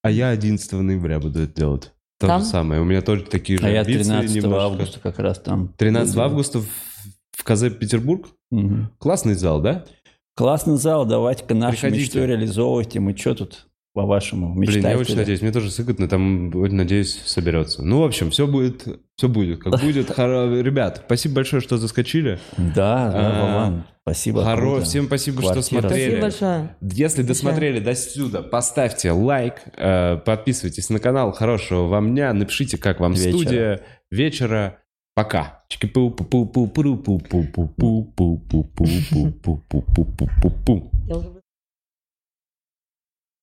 [0.02, 1.92] А я 11 ноября буду это делать.
[2.18, 2.40] То Там?
[2.40, 2.80] же самое.
[2.80, 4.64] У меня тоже такие же А я амбиции 13 немножко.
[4.64, 5.68] августа как раз там.
[5.76, 6.24] 13 буду.
[6.24, 6.66] августа в,
[7.32, 8.28] в КЗ Петербург.
[8.50, 8.90] Мгм.
[8.98, 9.84] Классный зал, да?
[10.36, 12.02] Классный зал, давайте-ка нашу Приходите.
[12.02, 13.00] мечту реализовывайте.
[13.00, 14.80] Мы что тут, по-вашему, мечтаете?
[14.80, 17.82] Блин, я очень надеюсь, мне тоже сыгодно, там, надеюсь, соберется.
[17.82, 20.10] Ну, в общем, все будет, все будет, как будет.
[20.18, 22.40] Ребят, спасибо большое, что заскочили.
[22.56, 24.44] Да, да, а, спасибо.
[24.44, 26.18] Хоро, всем спасибо, что смотрели.
[26.18, 26.76] Спасибо большое.
[26.80, 31.30] Если досмотрели до сюда, поставьте лайк, э, подписывайтесь на канал.
[31.32, 33.80] Хорошего вам дня, напишите, как вам студия.
[34.10, 34.78] Вечера.
[35.14, 35.62] Пока.
[41.06, 41.43] Я уже